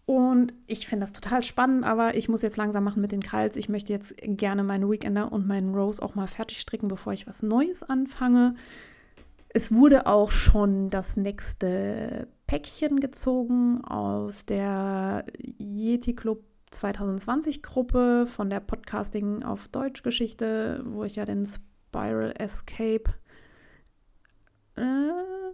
Und 0.07 0.55
ich 0.69 0.87
finde 0.87 1.05
das 1.05 1.13
total 1.13 1.43
spannend, 1.43 1.85
aber 1.85 2.17
ich 2.17 2.29
muss 2.29 2.41
jetzt 2.41 2.57
langsam 2.57 2.85
machen 2.85 3.03
mit 3.03 3.11
den 3.11 3.23
Kals. 3.23 3.57
Ich 3.57 3.69
möchte 3.69 3.93
jetzt 3.93 4.15
gerne 4.23 4.63
meinen 4.63 4.89
Weekender 4.89 5.33
und 5.33 5.49
meinen 5.49 5.75
Rose 5.75 6.01
auch 6.01 6.15
mal 6.15 6.29
fertig 6.29 6.61
stricken, 6.61 6.87
bevor 6.87 7.13
ich 7.13 7.27
was 7.27 7.43
Neues 7.43 7.83
anfange. 7.83 8.55
Es 9.49 9.73
wurde 9.73 10.07
auch 10.07 10.31
schon 10.31 10.91
das 10.91 11.17
nächste 11.17 12.29
Päckchen 12.47 13.01
gezogen 13.01 13.85
aus 13.85 14.47
der 14.47 15.25
Yeti 15.59 16.15
Club 16.15 16.45
2020 16.71 17.63
Gruppe 17.63 18.27
von 18.27 18.51
der 18.51 18.61
Podcasting 18.61 19.43
auf 19.43 19.69
Deutsch 19.69 20.03
Geschichte, 20.03 20.83
wo 20.87 21.05
ich 21.05 21.17
ja 21.17 21.25
den 21.25 21.47
Spiral 21.47 22.35
Escape 22.39 23.05
äh, 24.77 24.83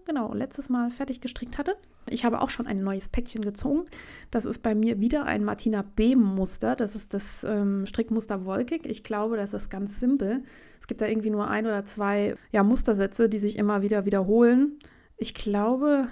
genau 0.05 0.35
letztes 0.35 0.69
Mal 0.69 0.91
fertig 0.91 1.21
gestrickt 1.21 1.59
hatte. 1.59 1.77
Ich 2.11 2.25
habe 2.25 2.41
auch 2.41 2.51
schon 2.51 2.67
ein 2.67 2.83
neues 2.83 3.09
Päckchen 3.09 3.43
gezogen. 3.43 3.85
Das 4.31 4.45
ist 4.45 4.63
bei 4.63 4.75
mir 4.75 5.01
wieder 5.01 5.25
ein 5.25 5.45
Martina 5.45 5.83
B 5.83 6.17
Muster. 6.17 6.75
Das 6.75 6.97
ist 6.97 7.15
das 7.15 7.45
ähm, 7.45 7.87
Strickmuster 7.87 8.45
Wolkig. 8.45 8.87
Ich 8.87 9.05
glaube, 9.05 9.37
das 9.37 9.55
ist 9.55 9.71
ganz 9.71 10.01
simpel. 10.01 10.43
Es 10.81 10.89
gibt 10.89 11.01
da 11.01 11.07
irgendwie 11.07 11.31
nur 11.31 11.49
ein 11.49 11.65
oder 11.65 11.85
zwei 11.85 12.35
ja, 12.51 12.65
Mustersätze, 12.65 13.29
die 13.29 13.39
sich 13.39 13.57
immer 13.57 13.83
wieder 13.83 14.05
wiederholen. 14.05 14.79
Ich 15.17 15.35
glaube, 15.35 16.09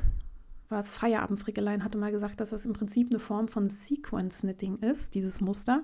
was 0.70 0.94
Feierabendfrickelein 0.94 1.84
hatte 1.84 1.98
mal 1.98 2.12
gesagt, 2.12 2.40
dass 2.40 2.50
das 2.50 2.64
im 2.64 2.72
Prinzip 2.72 3.10
eine 3.10 3.18
Form 3.18 3.48
von 3.48 3.68
Sequence 3.68 4.40
Knitting 4.40 4.78
ist, 4.78 5.14
dieses 5.14 5.40
Muster. 5.40 5.82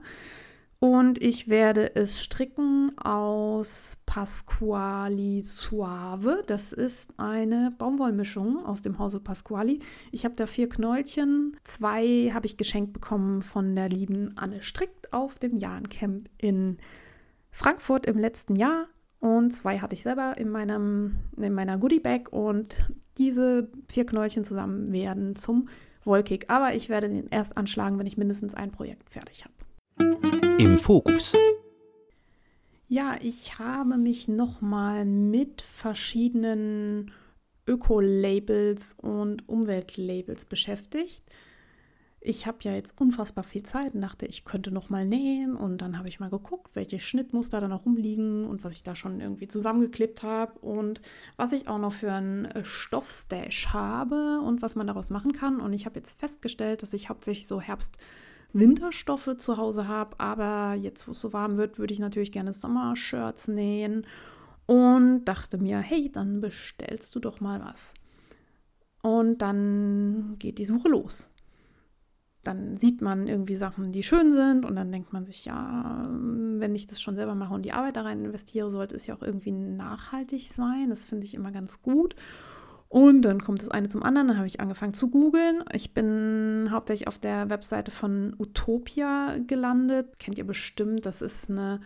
Und 0.79 1.23
ich 1.23 1.49
werde 1.49 1.97
es 1.97 2.23
stricken 2.23 2.91
aus 2.99 3.97
Pasquali 4.05 5.43
Suave. 5.43 6.43
Das 6.47 6.73
ist 6.73 7.11
eine 7.17 7.73
Baumwollmischung 7.79 8.65
aus 8.65 8.83
dem 8.83 8.99
Hause 8.99 9.21
Pasquali. 9.21 9.81
Ich 10.13 10.25
habe 10.25 10.35
da 10.35 10.47
vier 10.47 10.69
Knäulchen. 10.69 11.57
Zwei 11.65 12.31
habe 12.35 12.47
ich 12.47 12.59
geschenkt 12.59 12.93
bekommen 12.93 13.41
von 13.41 13.75
der 13.75 13.89
lieben 13.89 14.37
Anne 14.37 14.63
Strickt 14.63 15.15
auf 15.15 15.39
dem 15.39 15.57
Jahrencamp 15.57 16.29
in 16.37 16.77
Frankfurt 17.51 18.05
im 18.05 18.19
letzten 18.19 18.55
Jahr. 18.55 18.87
Und 19.19 19.53
zwei 19.53 19.79
hatte 19.79 19.95
ich 19.95 20.03
selber 20.03 20.37
in, 20.37 20.51
meinem, 20.51 21.17
in 21.39 21.55
meiner 21.55 21.79
Goodie-Bag. 21.79 22.33
Und 22.33 22.77
diese 23.19 23.69
vier 23.89 24.07
Knäulchen 24.07 24.45
zusammen 24.45 24.93
werden 24.93 25.37
zum 25.37 25.69
Wollkick. 26.05 26.47
Aber 26.49 26.75
ich 26.75 26.89
werde 26.89 27.09
den 27.09 27.29
erst 27.29 27.57
anschlagen, 27.57 27.99
wenn 27.99 28.07
ich 28.07 28.17
mindestens 28.17 28.55
ein 28.55 28.71
Projekt 28.71 29.11
fertig 29.11 29.45
habe. 29.45 29.55
Im 30.59 30.79
Fokus. 30.79 31.35
Ja, 32.89 33.17
ich 33.21 33.59
habe 33.59 33.97
mich 33.97 34.29
nochmal 34.29 35.05
mit 35.05 35.61
verschiedenen 35.61 37.13
Öko-Labels 37.67 38.95
und 38.99 39.49
Umweltlabels 39.49 40.45
beschäftigt. 40.45 41.23
Ich 42.29 42.45
habe 42.45 42.59
ja 42.63 42.73
jetzt 42.73 43.01
unfassbar 43.01 43.45
viel 43.45 43.63
Zeit 43.63 43.95
und 43.95 44.01
dachte, 44.01 44.27
ich 44.27 44.45
könnte 44.45 44.73
noch 44.73 44.91
mal 44.91 45.07
nähen 45.07 45.55
und 45.57 45.79
dann 45.79 45.97
habe 45.97 46.09
ich 46.09 46.19
mal 46.19 46.29
geguckt, 46.29 46.75
welche 46.75 46.99
Schnittmuster 46.99 47.61
da 47.61 47.69
noch 47.69 47.87
rumliegen 47.87 48.47
und 48.47 48.65
was 48.65 48.73
ich 48.73 48.83
da 48.83 48.97
schon 48.97 49.21
irgendwie 49.21 49.47
zusammengeklippt 49.47 50.25
habe 50.25 50.59
und 50.59 51.01
was 51.37 51.53
ich 51.53 51.69
auch 51.69 51.79
noch 51.79 51.93
für 51.93 52.11
einen 52.11 52.49
Stoffstash 52.65 53.69
habe 53.69 54.41
und 54.41 54.61
was 54.61 54.75
man 54.75 54.89
daraus 54.89 55.11
machen 55.11 55.35
kann. 55.35 55.61
Und 55.61 55.73
ich 55.73 55.87
habe 55.87 56.01
jetzt 56.01 56.19
festgestellt, 56.19 56.83
dass 56.83 56.95
ich 56.95 57.09
hauptsächlich 57.09 57.47
so 57.47 57.61
Herbst- 57.61 57.97
Winterstoffe 58.53 59.37
zu 59.37 59.57
Hause 59.57 59.87
habe, 59.87 60.19
aber 60.19 60.75
jetzt, 60.75 61.07
wo 61.07 61.13
es 61.13 61.21
so 61.21 61.33
warm 61.33 61.57
wird, 61.57 61.79
würde 61.79 61.93
ich 61.95 62.01
natürlich 62.01 62.33
gerne 62.33 62.53
Sommershirts 62.53 63.47
nähen 63.47 64.05
und 64.67 65.27
dachte 65.27 65.59
mir, 65.59 65.79
hey, 65.79 66.11
dann 66.11 66.41
bestellst 66.41 67.15
du 67.15 67.21
doch 67.21 67.41
mal 67.41 67.61
was. 67.61 67.95
Und 69.03 69.43
dann 69.43 70.35
geht 70.41 70.59
die 70.59 70.65
Suche 70.65 70.89
los. 70.89 71.31
Dann 72.47 72.77
sieht 72.77 73.03
man 73.03 73.27
irgendwie 73.27 73.57
Sachen, 73.57 73.93
die 73.93 74.03
schön 74.03 74.31
sind 74.31 74.65
und 74.65 74.77
dann 74.77 74.93
denkt 74.93 75.13
man 75.13 75.25
sich, 75.25 75.45
ja, 75.45 76.07
wenn 76.11 76.75
ich 76.75 76.87
das 76.87 77.01
schon 77.01 77.17
selber 77.17 77.35
mache 77.35 77.55
und 77.55 77.65
die 77.65 77.73
Arbeit 77.73 77.97
da 77.97 78.03
rein 78.03 78.25
investiere, 78.25 78.71
sollte 78.71 78.95
es 78.95 79.07
ja 79.07 79.15
auch 79.17 79.23
irgendwie 79.23 79.53
nachhaltig 79.53 80.49
sein. 80.49 80.91
Das 80.91 81.05
finde 81.05 81.27
ich 81.27 81.35
immer 81.35 81.53
ganz 81.53 81.83
gut. 81.83 82.15
Und 82.89 83.23
dann 83.23 83.43
kommt 83.43 83.63
das 83.63 83.69
eine 83.69 83.89
zum 83.89 84.03
anderen. 84.03 84.29
Dann 84.29 84.37
habe 84.37 84.47
ich 84.47 84.61
angefangen 84.61 84.95
zu 84.95 85.11
googeln. 85.11 85.65
Ich 85.73 85.93
bin 85.93 86.69
hauptsächlich 86.71 87.09
auf 87.09 87.19
der 87.19 87.51
Webseite 87.51 87.91
von 87.91 88.35
Utopia 88.39 89.39
gelandet. 89.39 90.19
Kennt 90.19 90.39
ihr 90.39 90.47
bestimmt. 90.47 91.05
Das 91.05 91.21
ist 91.21 91.51
eine 91.51 91.81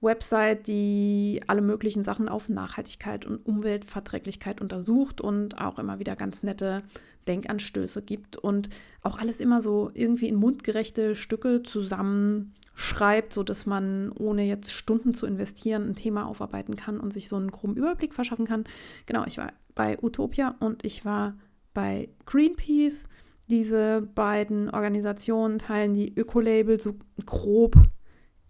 Website, 0.00 0.66
die 0.66 1.42
alle 1.46 1.62
möglichen 1.62 2.04
Sachen 2.04 2.28
auf 2.28 2.48
Nachhaltigkeit 2.48 3.26
und 3.26 3.44
Umweltverträglichkeit 3.44 4.60
untersucht 4.60 5.20
und 5.20 5.60
auch 5.60 5.78
immer 5.78 5.98
wieder 5.98 6.16
ganz 6.16 6.42
nette 6.42 6.82
Denkanstöße 7.28 8.02
gibt 8.02 8.36
und 8.36 8.68
auch 9.02 9.18
alles 9.18 9.40
immer 9.40 9.60
so 9.60 9.90
irgendwie 9.94 10.28
in 10.28 10.36
mundgerechte 10.36 11.16
Stücke 11.16 11.62
zusammenschreibt, 11.62 13.32
sodass 13.32 13.66
man 13.66 14.12
ohne 14.12 14.44
jetzt 14.44 14.72
Stunden 14.72 15.14
zu 15.14 15.26
investieren 15.26 15.88
ein 15.88 15.96
Thema 15.96 16.26
aufarbeiten 16.26 16.76
kann 16.76 17.00
und 17.00 17.12
sich 17.12 17.28
so 17.28 17.36
einen 17.36 17.50
groben 17.50 17.76
Überblick 17.76 18.14
verschaffen 18.14 18.46
kann. 18.46 18.64
Genau, 19.06 19.24
ich 19.26 19.38
war 19.38 19.52
bei 19.74 19.98
Utopia 20.02 20.56
und 20.60 20.84
ich 20.84 21.04
war 21.04 21.34
bei 21.74 22.08
Greenpeace. 22.26 23.08
Diese 23.48 24.02
beiden 24.14 24.70
Organisationen 24.70 25.58
teilen 25.58 25.94
die 25.94 26.14
Ökolabel 26.14 26.78
so 26.78 26.94
grob 27.26 27.74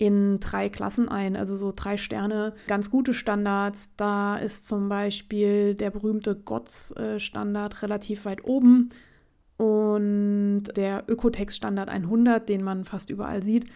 in 0.00 0.40
drei 0.40 0.70
Klassen 0.70 1.10
ein, 1.10 1.36
also 1.36 1.58
so 1.58 1.72
drei 1.76 1.98
Sterne, 1.98 2.54
ganz 2.66 2.90
gute 2.90 3.12
Standards. 3.12 3.90
Da 3.98 4.38
ist 4.38 4.66
zum 4.66 4.88
Beispiel 4.88 5.74
der 5.74 5.90
berühmte 5.90 6.34
GOTS-Standard 6.34 7.82
relativ 7.82 8.24
weit 8.24 8.42
oben 8.42 8.88
und 9.58 10.64
der 10.74 11.04
Ökotex-Standard 11.06 11.90
100, 11.90 12.48
den 12.48 12.62
man 12.62 12.86
fast 12.86 13.10
überall 13.10 13.42
sieht, 13.42 13.66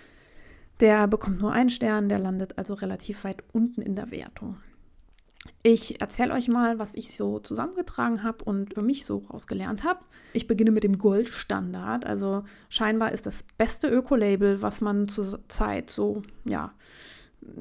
der 0.80 1.06
bekommt 1.08 1.42
nur 1.42 1.52
einen 1.52 1.68
Stern, 1.68 2.08
der 2.08 2.18
landet 2.18 2.56
also 2.56 2.72
relativ 2.72 3.24
weit 3.24 3.44
unten 3.52 3.82
in 3.82 3.94
der 3.94 4.10
Wertung. 4.10 4.56
Ich 5.66 6.02
erzähle 6.02 6.34
euch 6.34 6.48
mal, 6.48 6.78
was 6.78 6.94
ich 6.94 7.16
so 7.16 7.38
zusammengetragen 7.38 8.22
habe 8.22 8.44
und 8.44 8.74
für 8.74 8.82
mich 8.82 9.06
so 9.06 9.24
rausgelernt 9.32 9.82
habe. 9.82 10.00
Ich 10.34 10.46
beginne 10.46 10.70
mit 10.70 10.84
dem 10.84 10.98
Goldstandard. 10.98 12.04
Also 12.04 12.44
scheinbar 12.68 13.12
ist 13.12 13.24
das 13.24 13.46
beste 13.56 13.88
Ökolabel, 13.88 14.60
was 14.60 14.82
man 14.82 15.08
zurzeit 15.08 15.88
so, 15.88 16.20
ja, 16.44 16.74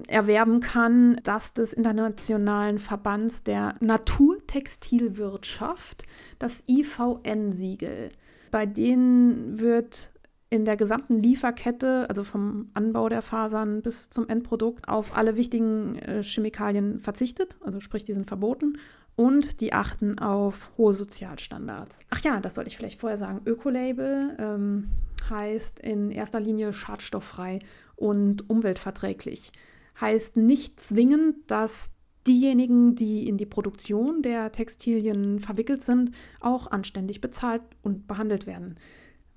erwerben 0.08 0.60
kann, 0.60 1.16
das 1.24 1.54
des 1.54 1.72
Internationalen 1.72 2.80
Verbands 2.80 3.44
der 3.44 3.76
Naturtextilwirtschaft, 3.80 6.04
das 6.40 6.66
IVN-Siegel. 6.68 8.12
Bei 8.52 8.66
denen 8.66 9.62
wird 9.62 10.12
in 10.54 10.66
der 10.66 10.78
gesamten 10.78 11.16
Lieferkette, 11.16 12.08
also 12.08 12.24
vom 12.24 12.70
Anbau 12.76 13.10
der 13.10 13.24
Fasern 13.24 13.82
bis 13.82 14.12
zum 14.12 14.30
Endprodukt, 14.30 14.88
auf 14.88 15.18
alle 15.18 15.36
wichtigen 15.36 15.96
äh, 15.96 16.22
Chemikalien 16.22 17.00
verzichtet, 17.00 17.58
also 17.62 17.80
sprich, 17.80 18.04
die 18.04 18.14
sind 18.14 18.28
verboten. 18.28 18.78
Und 19.16 19.62
die 19.62 19.74
achten 19.74 20.20
auf 20.20 20.70
hohe 20.78 20.94
Sozialstandards. 20.94 22.00
Ach 22.12 22.20
ja, 22.20 22.40
das 22.40 22.56
sollte 22.56 22.70
ich 22.70 22.78
vielleicht 22.78 23.00
vorher 23.00 23.18
sagen. 23.18 23.42
Ökolabel 23.46 24.36
ähm, 24.40 24.90
heißt 25.28 25.80
in 25.80 26.12
erster 26.12 26.40
Linie 26.40 26.72
schadstofffrei 26.72 27.60
und 27.96 28.48
umweltverträglich. 28.50 29.52
Heißt 30.00 30.38
nicht 30.38 30.80
zwingend, 30.80 31.36
dass 31.48 31.92
diejenigen, 32.28 32.96
die 32.96 33.28
in 33.28 33.38
die 33.38 33.46
Produktion 33.46 34.22
der 34.22 34.52
Textilien 34.52 35.40
verwickelt 35.40 35.84
sind, 35.84 36.12
auch 36.40 36.72
anständig 36.72 37.22
bezahlt 37.22 37.62
und 37.82 38.08
behandelt 38.08 38.48
werden. 38.48 38.78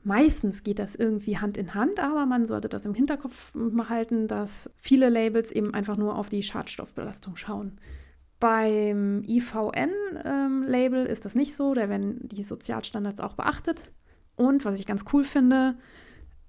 Meistens 0.06 0.62
geht 0.62 0.78
das 0.78 0.94
irgendwie 0.94 1.36
Hand 1.38 1.58
in 1.58 1.74
Hand, 1.74 1.98
aber 1.98 2.26
man 2.26 2.46
sollte 2.46 2.68
das 2.68 2.84
im 2.84 2.94
Hinterkopf 2.94 3.52
halten, 3.88 4.28
dass 4.28 4.70
viele 4.76 5.08
Labels 5.08 5.50
eben 5.50 5.74
einfach 5.74 5.96
nur 5.96 6.16
auf 6.16 6.28
die 6.28 6.44
Schadstoffbelastung 6.44 7.34
schauen. 7.34 7.80
Beim 8.38 9.24
IVN-Label 9.26 11.06
ähm, 11.06 11.12
ist 11.12 11.24
das 11.24 11.34
nicht 11.34 11.56
so, 11.56 11.74
da 11.74 11.88
werden 11.88 12.20
die 12.22 12.44
Sozialstandards 12.44 13.20
auch 13.20 13.34
beachtet. 13.34 13.90
Und 14.36 14.64
was 14.64 14.78
ich 14.78 14.86
ganz 14.86 15.06
cool 15.12 15.24
finde, 15.24 15.74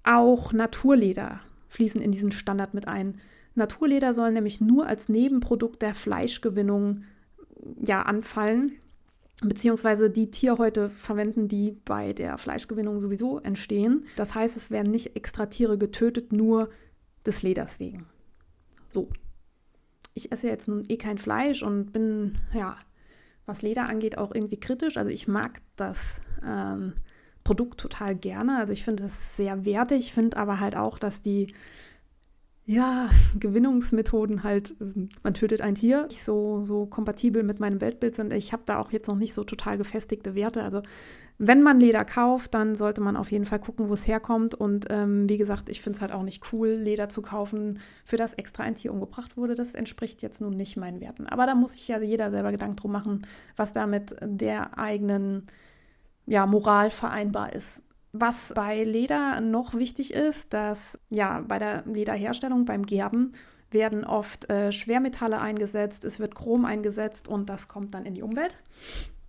auch 0.04 0.52
Naturleder 0.52 1.40
fließen 1.66 2.00
in 2.00 2.12
diesen 2.12 2.30
Standard 2.30 2.74
mit 2.74 2.86
ein. 2.86 3.20
Naturleder 3.56 4.14
sollen 4.14 4.34
nämlich 4.34 4.60
nur 4.60 4.86
als 4.86 5.08
Nebenprodukt 5.08 5.82
der 5.82 5.96
Fleischgewinnung 5.96 7.02
ja, 7.80 8.02
anfallen 8.02 8.74
beziehungsweise 9.40 10.10
die 10.10 10.30
Tierhäute 10.30 10.90
verwenden, 10.90 11.48
die 11.48 11.76
bei 11.84 12.12
der 12.12 12.38
Fleischgewinnung 12.38 13.00
sowieso 13.00 13.38
entstehen. 13.38 14.06
Das 14.16 14.34
heißt, 14.34 14.56
es 14.56 14.70
werden 14.70 14.90
nicht 14.90 15.14
extra 15.16 15.46
Tiere 15.46 15.78
getötet, 15.78 16.32
nur 16.32 16.70
des 17.24 17.42
Leders 17.42 17.78
wegen. 17.78 18.06
So. 18.90 19.08
Ich 20.14 20.32
esse 20.32 20.48
jetzt 20.48 20.66
nun 20.66 20.84
eh 20.88 20.96
kein 20.96 21.18
Fleisch 21.18 21.62
und 21.62 21.92
bin, 21.92 22.34
ja, 22.52 22.76
was 23.46 23.62
Leder 23.62 23.88
angeht, 23.88 24.18
auch 24.18 24.34
irgendwie 24.34 24.58
kritisch. 24.58 24.96
Also 24.96 25.10
ich 25.10 25.28
mag 25.28 25.60
das 25.76 26.20
ähm, 26.44 26.94
Produkt 27.44 27.78
total 27.78 28.16
gerne. 28.16 28.56
Also 28.56 28.72
ich 28.72 28.82
finde 28.82 29.04
es 29.04 29.36
sehr 29.36 29.64
wertig, 29.64 30.12
finde 30.12 30.36
aber 30.36 30.58
halt 30.58 30.76
auch, 30.76 30.98
dass 30.98 31.22
die 31.22 31.54
ja, 32.70 33.08
Gewinnungsmethoden 33.40 34.42
halt, 34.42 34.74
ähm, 34.78 35.08
man 35.22 35.32
tötet 35.32 35.62
ein 35.62 35.74
Tier, 35.74 36.06
nicht 36.08 36.22
so, 36.22 36.64
so 36.64 36.84
kompatibel 36.84 37.42
mit 37.42 37.60
meinem 37.60 37.80
Weltbild 37.80 38.14
sind. 38.14 38.30
Ich 38.30 38.52
habe 38.52 38.62
da 38.66 38.78
auch 38.78 38.92
jetzt 38.92 39.08
noch 39.08 39.16
nicht 39.16 39.32
so 39.32 39.42
total 39.42 39.78
gefestigte 39.78 40.34
Werte. 40.34 40.62
Also 40.62 40.82
Wenn 41.38 41.62
man 41.62 41.80
Leder 41.80 42.04
kauft, 42.04 42.52
dann 42.52 42.74
sollte 42.76 43.00
man 43.00 43.16
auf 43.16 43.32
jeden 43.32 43.46
Fall 43.46 43.60
gucken, 43.60 43.88
wo 43.88 43.94
es 43.94 44.06
herkommt. 44.06 44.54
Und 44.54 44.86
ähm, 44.90 45.28
wie 45.30 45.38
gesagt, 45.38 45.70
ich 45.70 45.80
finde 45.80 45.96
es 45.96 46.02
halt 46.02 46.12
auch 46.12 46.24
nicht 46.24 46.52
cool, 46.52 46.70
Leder 46.70 47.08
zu 47.08 47.22
kaufen, 47.22 47.78
für 48.04 48.16
das 48.16 48.34
extra 48.34 48.64
ein 48.64 48.74
Tier 48.74 48.92
umgebracht 48.92 49.38
wurde. 49.38 49.54
Das 49.54 49.74
entspricht 49.74 50.20
jetzt 50.20 50.42
nun 50.42 50.56
nicht 50.56 50.76
meinen 50.76 51.00
Werten. 51.00 51.26
Aber 51.26 51.46
da 51.46 51.54
muss 51.54 51.72
sich 51.72 51.88
ja 51.88 52.00
jeder 52.02 52.30
selber 52.30 52.50
Gedanken 52.50 52.76
drum 52.76 52.92
machen, 52.92 53.26
was 53.56 53.72
da 53.72 53.86
mit 53.86 54.14
der 54.20 54.78
eigenen 54.78 55.46
ja, 56.26 56.44
Moral 56.44 56.90
vereinbar 56.90 57.54
ist. 57.54 57.84
Was 58.20 58.52
bei 58.54 58.82
Leder 58.82 59.40
noch 59.40 59.74
wichtig 59.74 60.12
ist, 60.12 60.52
dass 60.52 60.98
ja 61.08 61.44
bei 61.46 61.58
der 61.58 61.84
Lederherstellung, 61.86 62.64
beim 62.64 62.84
Gerben, 62.84 63.32
werden 63.70 64.04
oft 64.04 64.50
äh, 64.50 64.72
Schwermetalle 64.72 65.40
eingesetzt, 65.40 66.04
es 66.04 66.18
wird 66.18 66.34
Chrom 66.34 66.64
eingesetzt 66.64 67.28
und 67.28 67.48
das 67.48 67.68
kommt 67.68 67.94
dann 67.94 68.06
in 68.06 68.14
die 68.14 68.22
Umwelt. 68.22 68.56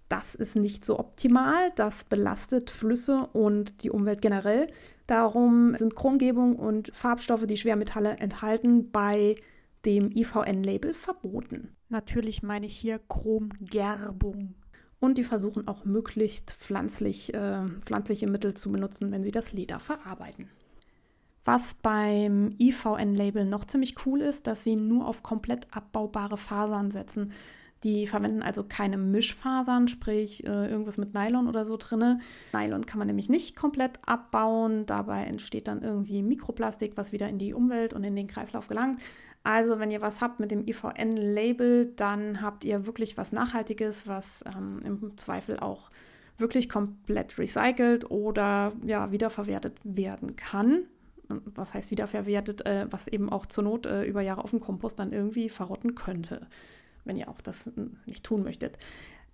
Das 0.08 0.34
ist 0.34 0.56
nicht 0.56 0.86
so 0.86 0.97
optimal. 0.97 1.71
Das 1.75 2.04
belastet 2.04 2.71
Flüsse 2.71 3.28
und 3.32 3.84
die 3.84 3.91
Umwelt 3.91 4.21
generell. 4.21 4.67
Darum 5.06 5.75
sind 5.75 5.95
Chromgebung 5.95 6.56
und 6.56 6.91
Farbstoffe, 6.95 7.45
die 7.45 7.58
Schwermetalle 7.58 8.17
enthalten, 8.17 8.89
bei 8.91 9.36
dem 9.86 10.12
IVN-Label 10.12 10.93
verboten. 10.95 11.75
Natürlich 11.89 12.41
meine 12.41 12.65
ich 12.65 12.75
hier 12.75 12.99
Chromgerbung. 13.08 14.56
Und 15.00 15.18
die 15.18 15.24
versuchen 15.24 15.68
auch 15.68 15.86
möglichst 15.86 16.52
pflanzlich, 16.52 17.34
äh, 17.34 17.68
pflanzliche 17.86 18.28
Mittel 18.28 18.54
zu 18.54 18.72
benutzen, 18.72 19.12
wenn 19.12 19.24
sie 19.24 19.32
das 19.32 19.54
Leder 19.54 19.80
verarbeiten. 19.80 20.50
Was 21.46 21.74
beim 21.74 22.54
IVN-Label 22.60 23.46
noch 23.46 23.66
ziemlich 23.66 24.06
cool 24.06 24.22
ist, 24.22 24.46
dass 24.46 24.64
sie 24.64 24.76
nur 24.76 25.08
auf 25.08 25.24
komplett 25.24 25.68
abbaubare 25.74 26.38
Fasern 26.38 26.92
setzen. 26.92 27.32
Die 27.84 28.08
verwenden 28.08 28.44
also 28.44 28.65
keine 28.68 28.98
Mischfasern, 28.98 29.88
sprich 29.88 30.46
äh, 30.46 30.70
irgendwas 30.70 30.98
mit 30.98 31.13
Nylon 31.13 31.48
oder 31.48 31.65
so 31.65 31.78
drinne. 31.78 32.20
Nylon 32.52 32.86
kann 32.86 33.00
man 33.00 33.08
nämlich 33.08 33.30
nicht 33.30 33.56
komplett 33.56 34.00
abbauen. 34.06 34.86
Dabei 34.86 35.24
entsteht 35.24 35.68
dann 35.68 35.82
irgendwie 35.82 36.22
Mikroplastik, 36.22 36.98
was 36.98 37.13
wieder 37.13 37.30
in 37.30 37.38
die 37.38 37.54
Umwelt 37.54 37.94
und 37.94 38.04
in 38.04 38.18
den 38.18 38.28
Kreislauf 38.28 38.68
gelangt. 38.68 39.00
Also 39.44 39.80
wenn 39.80 39.92
ihr 39.92 40.02
was 40.02 40.20
habt 40.20 40.42
mit 40.42 40.52
dem 40.52 40.68
IVN-Label, 40.68 41.94
dann 41.96 42.42
habt 42.42 42.65
ihr 42.65 42.86
wirklich 42.86 43.18
was 43.18 43.32
Nachhaltiges, 43.32 44.08
was 44.10 44.44
ähm, 44.46 44.82
im 44.84 45.18
Zweifel 45.18 45.58
auch 45.60 45.89
wirklich 46.38 46.68
komplett 46.68 47.38
recycelt 47.38 48.12
oder 48.12 48.74
ja, 48.84 49.12
wiederverwertet 49.12 49.80
werden 49.86 50.36
kann. 50.36 50.84
Was 51.28 51.74
heißt 51.74 51.92
wiederverwertet, 51.92 52.65
äh, 52.65 52.88
was 52.89 53.08
eben 53.08 53.30
auch 53.30 53.46
zur 53.46 53.63
Not 53.63 53.86
äh, 53.86 54.04
über 54.04 54.22
Jahre 54.22 54.44
auf 54.44 54.50
dem 54.50 54.60
Kompost 54.60 55.00
dann 55.00 55.13
irgendwie 55.13 55.48
verrotten 55.48 55.96
könnte 55.96 56.48
wenn 57.06 57.18
ihr 57.18 57.30
auch 57.30 57.42
das 57.42 57.72
nicht 58.06 58.24
tun 58.24 58.44
möchtet. 58.44 58.78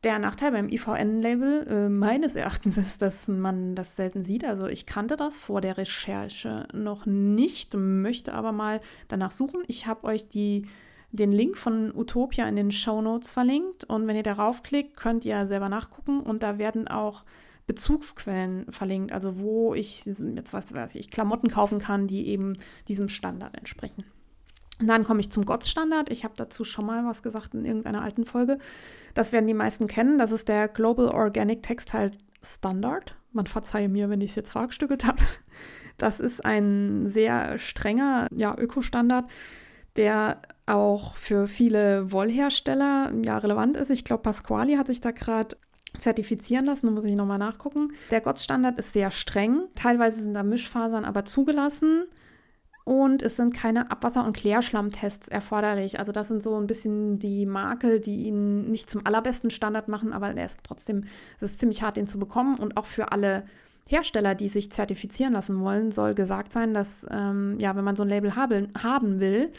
Der 0.04 0.20
Nachteil 0.20 0.52
beim 0.52 0.70
IVN-Label 0.70 1.68
äh, 1.68 1.90
meines 1.90 2.36
Erachtens 2.36 2.78
ist, 2.78 3.02
dass 3.02 3.28
man 3.28 3.74
das 3.76 3.96
selten 3.96 4.24
sieht. 4.24 4.46
Also 4.46 4.68
ich 4.68 4.86
kannte 4.86 5.16
das 5.16 5.40
vor 5.40 5.62
der 5.62 5.80
Recherche 5.80 6.68
noch 6.74 7.08
nicht, 7.08 7.74
möchte 7.74 8.34
aber 8.34 8.52
mal 8.52 8.82
danach 9.08 9.32
suchen. 9.32 9.64
Ich 9.68 9.88
habe 9.88 10.04
euch 10.04 10.28
die, 10.28 10.68
den 11.12 11.32
Link 11.32 11.58
von 11.58 11.92
Utopia 11.96 12.48
in 12.48 12.56
den 12.56 12.72
Show 12.72 13.02
Notes 13.02 13.32
verlinkt 13.32 13.84
und 13.86 14.06
wenn 14.06 14.16
ihr 14.16 14.22
darauf 14.22 14.62
klickt, 14.62 14.96
könnt 14.96 15.26
ihr 15.26 15.48
selber 15.48 15.70
nachgucken 15.70 16.20
und 16.20 16.44
da 16.44 16.60
werden 16.60 16.88
auch 16.88 17.24
Bezugsquellen 17.66 18.72
verlinkt, 18.72 19.12
also 19.12 19.40
wo 19.40 19.74
ich 19.74 20.06
jetzt 20.06 20.54
was 20.54 20.72
weiß 20.72 20.94
ich, 20.94 21.10
Klamotten 21.10 21.50
kaufen 21.50 21.80
kann, 21.80 22.06
die 22.06 22.28
eben 22.28 22.58
diesem 22.88 23.10
Standard 23.10 23.58
entsprechen. 23.58 24.04
Und 24.80 24.88
dann 24.88 25.06
komme 25.06 25.22
ich 25.22 25.32
zum 25.32 25.46
GOTS-Standard. 25.46 26.10
Ich 26.10 26.24
habe 26.24 26.34
dazu 26.36 26.64
schon 26.66 26.86
mal 26.86 27.06
was 27.06 27.24
gesagt 27.24 27.54
in 27.54 27.64
irgendeiner 27.64 28.02
alten 28.02 28.26
Folge. 28.26 28.58
Das 29.14 29.32
werden 29.32 29.48
die 29.48 29.54
meisten 29.54 29.88
kennen. 29.88 30.18
Das 30.18 30.32
ist 30.32 30.50
der 30.50 30.68
Global 30.68 31.08
Organic 31.08 31.64
Textile 31.64 32.12
Standard. 32.44 33.16
Man 33.32 33.48
verzeihe 33.48 33.88
mir, 33.88 34.10
wenn 34.10 34.22
ich 34.22 34.32
es 34.32 34.36
jetzt 34.36 34.52
verhackstückelt 34.52 35.06
habe. 35.06 35.22
Das 35.98 36.20
ist 36.20 36.44
ein 36.44 37.08
sehr 37.08 37.58
strenger 37.58 38.28
ja, 38.36 38.54
Ökostandard, 38.58 39.30
der 39.96 40.42
auch 40.66 41.16
für 41.16 41.48
viele 41.48 42.12
Wollhersteller 42.12 43.14
ja, 43.24 43.38
relevant 43.38 43.78
ist. 43.78 43.90
Ich 43.92 44.04
glaube, 44.04 44.24
Pasquali 44.24 44.76
hat 44.76 44.88
sich 44.88 45.00
da 45.00 45.12
gerade 45.12 45.56
zertifizieren 45.98 46.66
lassen, 46.66 46.88
da 46.88 46.92
muss 46.92 47.06
ich 47.06 47.16
nochmal 47.16 47.38
nachgucken. 47.38 47.94
Der 48.12 48.20
GOTS-Standard 48.20 48.78
ist 48.78 48.92
sehr 48.92 49.10
streng. 49.10 49.70
Teilweise 49.76 50.22
sind 50.22 50.34
da 50.34 50.44
Mischfasern 50.44 51.06
aber 51.06 51.24
zugelassen 51.24 52.08
und 52.86 53.24
es 53.24 53.36
sind 53.36 53.52
keine 53.52 53.90
Abwasser- 53.90 54.24
und 54.24 54.38
Klärschlammtests 54.38 55.28
erforderlich. 55.28 55.98
Also 55.98 56.12
das 56.12 56.28
sind 56.28 56.44
so 56.44 56.56
ein 56.56 56.68
bisschen 56.68 57.18
die 57.18 57.48
Makel, 57.48 58.00
die 58.00 58.28
ihn 58.28 58.70
nicht 58.70 58.92
zum 58.92 59.06
allerbesten 59.08 59.50
Standard 59.50 59.88
machen, 59.88 60.14
aber 60.14 60.32
er 60.36 60.46
ist 60.46 60.60
trotzdem, 60.64 61.04
es 61.38 61.52
ist 61.52 61.60
ziemlich 61.60 61.82
hart, 61.82 61.98
den 61.98 62.08
zu 62.08 62.20
bekommen. 62.20 62.60
Und 62.60 62.78
auch 62.78 62.86
für 62.86 63.12
alle 63.12 63.44
Hersteller, 63.90 64.36
die 64.36 64.50
sich 64.50 64.72
zertifizieren 64.72 65.34
lassen 65.34 65.60
wollen, 65.62 65.90
soll 65.92 66.14
gesagt 66.14 66.52
sein, 66.52 66.76
dass, 66.76 67.08
ähm, 67.10 67.58
ja, 67.60 67.76
wenn 67.76 67.84
man 67.84 67.96
so 67.96 68.04
ein 68.04 68.10
Label 68.10 68.36
haben, 68.36 68.72
haben 68.78 69.20
will, 69.20 69.52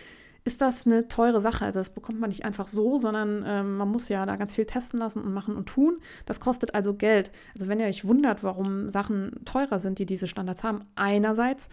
ist 0.45 0.61
das 0.61 0.87
eine 0.87 1.09
teure 1.09 1.41
Sache. 1.41 1.65
Also 1.65 1.81
das 1.81 1.91
bekommt 1.91 2.21
man 2.21 2.31
nicht 2.31 2.45
einfach 2.45 2.69
so, 2.69 2.97
sondern 2.97 3.43
ähm, 3.45 3.77
man 3.77 3.89
muss 3.89 4.09
ja 4.09 4.25
da 4.25 4.37
ganz 4.37 4.55
viel 4.55 4.67
testen 4.67 5.01
lassen 5.01 5.21
und 5.21 5.35
machen 5.35 5.57
und 5.57 5.67
tun. 5.67 5.99
Das 6.27 6.39
kostet 6.39 6.77
also 6.77 6.95
Geld. 6.95 7.33
Also 7.55 7.67
wenn 7.67 7.81
ihr 7.81 7.87
euch 7.87 8.07
wundert, 8.07 8.45
warum 8.45 8.89
Sachen 8.89 9.33
teurer 9.45 9.81
sind, 9.81 9.99
die 9.99 10.07
diese 10.07 10.29
Standards 10.29 10.63
haben, 10.63 10.85
einerseits 10.95 11.69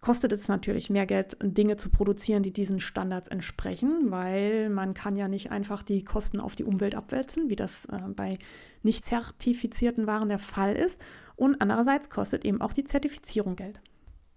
kostet 0.00 0.32
es 0.32 0.48
natürlich 0.48 0.88
mehr 0.88 1.06
Geld, 1.06 1.36
Dinge 1.42 1.76
zu 1.76 1.90
produzieren, 1.90 2.42
die 2.42 2.52
diesen 2.52 2.80
Standards 2.80 3.28
entsprechen, 3.28 4.10
weil 4.10 4.70
man 4.70 4.94
kann 4.94 5.16
ja 5.16 5.28
nicht 5.28 5.50
einfach 5.50 5.82
die 5.82 6.04
Kosten 6.04 6.40
auf 6.40 6.56
die 6.56 6.64
Umwelt 6.64 6.94
abwälzen, 6.94 7.50
wie 7.50 7.56
das 7.56 7.84
äh, 7.86 7.98
bei 8.08 8.38
nicht 8.82 9.04
zertifizierten 9.04 10.06
Waren 10.06 10.28
der 10.28 10.38
Fall 10.38 10.74
ist. 10.74 11.00
Und 11.36 11.60
andererseits 11.60 12.08
kostet 12.10 12.44
eben 12.44 12.60
auch 12.60 12.72
die 12.72 12.84
Zertifizierung 12.84 13.56
Geld. 13.56 13.80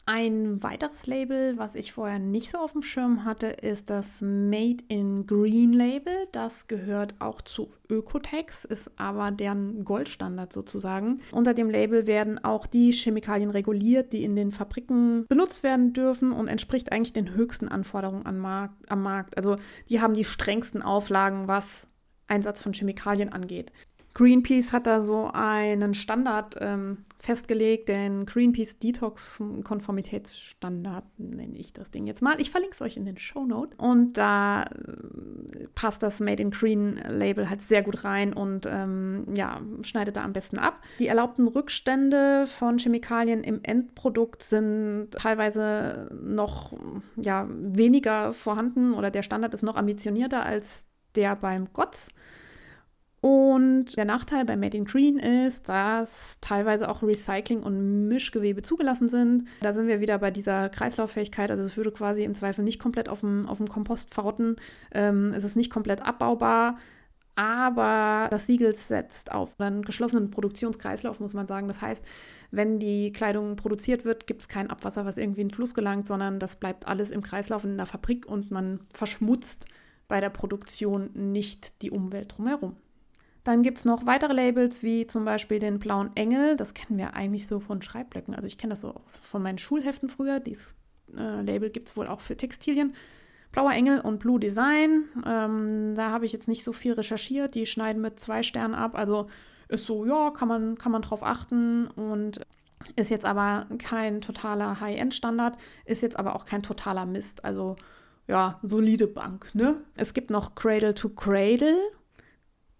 Ein 0.05 0.61
weiteres 0.61 1.07
Label, 1.07 1.57
was 1.57 1.75
ich 1.75 1.93
vorher 1.93 2.19
nicht 2.19 2.49
so 2.49 2.57
auf 2.57 2.73
dem 2.73 2.81
Schirm 2.81 3.23
hatte, 3.23 3.47
ist 3.47 3.89
das 3.89 4.19
Made 4.19 4.83
in 4.89 5.25
Green 5.25 5.71
Label. 5.71 6.13
Das 6.33 6.67
gehört 6.67 7.15
auch 7.19 7.41
zu 7.41 7.71
Ökotex, 7.89 8.65
ist 8.65 8.91
aber 8.97 9.31
deren 9.31 9.85
Goldstandard 9.85 10.51
sozusagen. 10.51 11.21
Unter 11.31 11.53
dem 11.53 11.69
Label 11.69 12.05
werden 12.05 12.43
auch 12.43 12.67
die 12.67 12.91
Chemikalien 12.91 13.49
reguliert, 13.49 14.11
die 14.11 14.25
in 14.25 14.35
den 14.35 14.51
Fabriken 14.51 15.25
benutzt 15.27 15.63
werden 15.63 15.93
dürfen 15.93 16.33
und 16.33 16.49
entspricht 16.49 16.91
eigentlich 16.91 17.13
den 17.13 17.33
höchsten 17.33 17.69
Anforderungen 17.69 18.25
am 18.25 19.01
Markt. 19.01 19.37
Also 19.37 19.55
die 19.87 20.01
haben 20.01 20.15
die 20.15 20.25
strengsten 20.25 20.81
Auflagen, 20.81 21.47
was 21.47 21.87
Einsatz 22.27 22.61
von 22.61 22.73
Chemikalien 22.73 23.31
angeht. 23.31 23.71
Greenpeace 24.13 24.71
hat 24.73 24.85
da 24.85 25.01
so 25.01 25.31
einen 25.33 25.95
Standard 25.95 26.55
ähm, 26.59 26.99
festgelegt, 27.17 27.89
den 27.89 28.27
Greenpeace 28.27 28.77
Detox 28.77 29.41
Konformitätsstandard 29.63 31.05
nenne 31.17 31.57
ich 31.57 31.73
das 31.73 31.89
Ding 31.89 32.05
jetzt 32.05 32.21
mal. 32.21 32.39
Ich 32.39 32.51
verlinke 32.51 32.75
es 32.75 32.81
euch 32.81 32.95
in 32.95 33.05
den 33.05 33.17
Show 33.17 33.45
Notes. 33.45 33.77
Und 33.79 34.17
da 34.17 34.63
äh, 34.63 35.67
passt 35.73 36.03
das 36.03 36.19
Made 36.19 36.43
in 36.43 36.51
Green 36.51 36.97
Label 37.07 37.49
halt 37.49 37.63
sehr 37.63 37.81
gut 37.81 38.03
rein 38.03 38.33
und 38.33 38.67
ähm, 38.69 39.25
ja, 39.35 39.61
schneidet 39.81 40.15
da 40.17 40.23
am 40.23 40.33
besten 40.33 40.59
ab. 40.59 40.81
Die 40.99 41.07
erlaubten 41.07 41.47
Rückstände 41.47 42.45
von 42.47 42.77
Chemikalien 42.77 43.43
im 43.43 43.63
Endprodukt 43.63 44.43
sind 44.43 45.09
teilweise 45.11 46.09
noch 46.21 46.73
ja, 47.15 47.47
weniger 47.49 48.31
vorhanden 48.33 48.93
oder 48.93 49.09
der 49.09 49.23
Standard 49.23 49.55
ist 49.55 49.63
noch 49.63 49.75
ambitionierter 49.75 50.45
als 50.45 50.85
der 51.15 51.35
beim 51.35 51.73
GOTS. 51.73 52.09
Und 53.23 53.95
der 53.95 54.03
Nachteil 54.03 54.43
bei 54.43 54.57
Made 54.57 54.75
in 54.75 54.83
Green 54.83 55.17
ist, 55.17 55.69
dass 55.69 56.37
teilweise 56.41 56.89
auch 56.89 57.01
Recycling 57.01 57.63
und 57.63 58.09
Mischgewebe 58.09 58.63
zugelassen 58.63 59.07
sind. 59.07 59.47
Da 59.61 59.71
sind 59.71 59.87
wir 59.87 60.01
wieder 60.01 60.17
bei 60.17 60.29
dieser 60.29 60.67
Kreislauffähigkeit. 60.67 61.49
Also 61.49 61.63
es 61.63 61.77
würde 61.77 61.93
quasi 61.93 62.25
im 62.25 62.35
Zweifel 62.35 62.65
nicht 62.65 62.79
komplett 62.79 63.07
auf 63.07 63.21
dem, 63.21 63.47
auf 63.47 63.59
dem 63.59 63.69
Kompost 63.69 64.13
verrotten. 64.13 64.57
Ähm, 64.91 65.31
es 65.33 65.45
ist 65.45 65.55
nicht 65.55 65.71
komplett 65.71 66.01
abbaubar. 66.01 66.77
Aber 67.35 68.27
das 68.29 68.45
Siegel 68.45 68.75
setzt 68.75 69.31
auf 69.31 69.57
einen 69.57 69.83
geschlossenen 69.83 70.29
Produktionskreislauf, 70.29 71.21
muss 71.21 71.33
man 71.33 71.47
sagen. 71.47 71.69
Das 71.69 71.81
heißt, 71.81 72.03
wenn 72.51 72.77
die 72.77 73.13
Kleidung 73.13 73.55
produziert 73.55 74.03
wird, 74.03 74.27
gibt 74.27 74.41
es 74.41 74.49
kein 74.49 74.69
Abwasser, 74.69 75.05
was 75.05 75.15
irgendwie 75.15 75.39
in 75.39 75.47
den 75.47 75.55
Fluss 75.55 75.73
gelangt, 75.73 76.07
sondern 76.07 76.39
das 76.39 76.57
bleibt 76.57 76.89
alles 76.89 77.09
im 77.09 77.21
Kreislauf 77.21 77.63
in 77.63 77.77
der 77.77 77.85
Fabrik 77.85 78.25
und 78.25 78.51
man 78.51 78.81
verschmutzt 78.93 79.65
bei 80.09 80.19
der 80.19 80.29
Produktion 80.29 81.09
nicht 81.13 81.81
die 81.81 81.89
Umwelt 81.89 82.37
drumherum. 82.37 82.75
Dann 83.43 83.61
gibt 83.61 83.79
es 83.79 83.85
noch 83.85 84.05
weitere 84.05 84.33
Labels, 84.33 84.83
wie 84.83 85.05
zum 85.05 85.25
Beispiel 85.25 85.59
den 85.59 85.79
Blauen 85.79 86.11
Engel. 86.15 86.55
Das 86.55 86.73
kennen 86.73 86.97
wir 86.97 87.13
eigentlich 87.13 87.47
so 87.47 87.59
von 87.59 87.81
Schreibblöcken. 87.81 88.33
Also 88.33 88.47
ich 88.47 88.57
kenne 88.57 88.71
das 88.71 88.81
so 88.81 89.01
von 89.07 89.43
meinen 89.43 89.57
Schulheften 89.57 90.09
früher. 90.09 90.39
Dieses 90.39 90.75
äh, 91.15 91.41
Label 91.41 91.69
gibt 91.69 91.89
es 91.89 91.97
wohl 91.97 92.07
auch 92.07 92.21
für 92.21 92.37
Textilien. 92.37 92.95
Blauer 93.51 93.73
Engel 93.73 93.99
und 93.99 94.19
Blue 94.19 94.39
Design. 94.39 95.03
Ähm, 95.25 95.93
da 95.95 96.09
habe 96.11 96.25
ich 96.25 96.31
jetzt 96.31 96.47
nicht 96.47 96.63
so 96.63 96.71
viel 96.71 96.93
recherchiert. 96.93 97.55
Die 97.55 97.65
schneiden 97.65 98.01
mit 98.01 98.19
zwei 98.19 98.43
Sternen 98.43 98.75
ab. 98.75 98.95
Also 98.95 99.27
ist 99.67 99.85
so, 99.85 100.05
ja, 100.05 100.31
kann 100.31 100.47
man, 100.47 100.77
kann 100.77 100.93
man 100.93 101.01
drauf 101.01 101.21
achten. 101.21 101.87
Und 101.87 102.39
ist 102.95 103.11
jetzt 103.11 103.25
aber 103.25 103.67
kein 103.77 104.21
totaler 104.21 104.79
High-End-Standard. 104.79 105.57
Ist 105.83 106.01
jetzt 106.01 106.17
aber 106.17 106.35
auch 106.35 106.45
kein 106.45 106.63
totaler 106.63 107.05
Mist. 107.05 107.43
Also 107.43 107.75
ja, 108.25 108.59
solide 108.63 109.07
Bank. 109.07 109.53
Ne? 109.53 109.75
Es 109.95 110.13
gibt 110.13 110.31
noch 110.31 110.55
Cradle 110.55 110.93
to 110.93 111.09
Cradle 111.09 111.77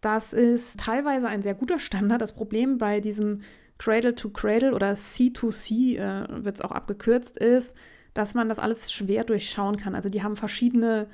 Das 0.03 0.33
ist 0.33 0.81
teilweise 0.81 1.29
ein 1.29 1.41
sehr 1.41 1.53
guter 1.53 1.79
Standard. 1.79 2.21
Das 2.21 2.33
Problem 2.33 2.77
bei 2.77 2.99
diesem 2.99 3.39
Cradle 3.77 4.13
to 4.15 4.29
Cradle 4.31 4.73
oder 4.73 4.91
C2C 4.91 5.97
äh, 5.97 6.43
wird 6.43 6.55
es 6.55 6.61
auch 6.61 6.73
abgekürzt, 6.73 7.37
ist, 7.37 7.73
dass 8.13 8.33
man 8.33 8.49
das 8.49 8.59
alles 8.59 8.91
schwer 8.91 9.23
durchschauen 9.23 9.77
kann. 9.77 9.95
Also 9.95 10.09
die 10.09 10.21
haben 10.21 10.35
verschiedene 10.35 11.07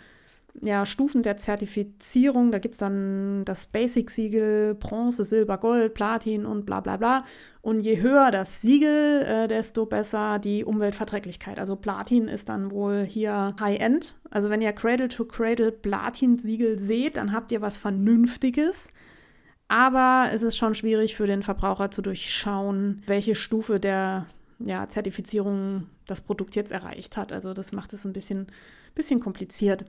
ja, 0.61 0.85
Stufen 0.85 1.23
der 1.23 1.37
Zertifizierung. 1.37 2.51
Da 2.51 2.59
gibt 2.59 2.75
es 2.75 2.79
dann 2.79 3.45
das 3.45 3.65
Basic-Siegel, 3.65 4.75
Bronze, 4.75 5.25
Silber, 5.25 5.57
Gold, 5.57 5.93
Platin 5.93 6.45
und 6.45 6.65
bla 6.65 6.81
bla 6.81 6.97
bla. 6.97 7.23
Und 7.61 7.81
je 7.81 8.01
höher 8.01 8.31
das 8.31 8.61
Siegel, 8.61 9.21
äh, 9.23 9.47
desto 9.47 9.85
besser 9.85 10.39
die 10.39 10.63
Umweltverträglichkeit. 10.63 11.59
Also 11.59 11.75
Platin 11.75 12.27
ist 12.27 12.49
dann 12.49 12.71
wohl 12.71 13.03
hier 13.03 13.55
High-End. 13.59 14.17
Also 14.29 14.49
wenn 14.49 14.61
ihr 14.61 14.73
Cradle-to-Cradle 14.73 15.71
Platin-Siegel 15.71 16.79
seht, 16.79 17.17
dann 17.17 17.31
habt 17.31 17.51
ihr 17.51 17.61
was 17.61 17.77
Vernünftiges. 17.77 18.89
Aber 19.67 20.29
es 20.33 20.41
ist 20.41 20.57
schon 20.57 20.73
schwierig 20.73 21.15
für 21.15 21.27
den 21.27 21.43
Verbraucher 21.43 21.91
zu 21.91 22.01
durchschauen, 22.01 23.03
welche 23.05 23.35
Stufe 23.35 23.79
der 23.79 24.25
ja, 24.57 24.89
Zertifizierung 24.89 25.87
das 26.07 26.21
Produkt 26.21 26.55
jetzt 26.55 26.71
erreicht 26.71 27.17
hat. 27.17 27.31
Also 27.31 27.53
das 27.53 27.71
macht 27.71 27.93
es 27.93 28.03
ein 28.03 28.13
bisschen, 28.13 28.47
bisschen 28.95 29.19
kompliziert. 29.19 29.85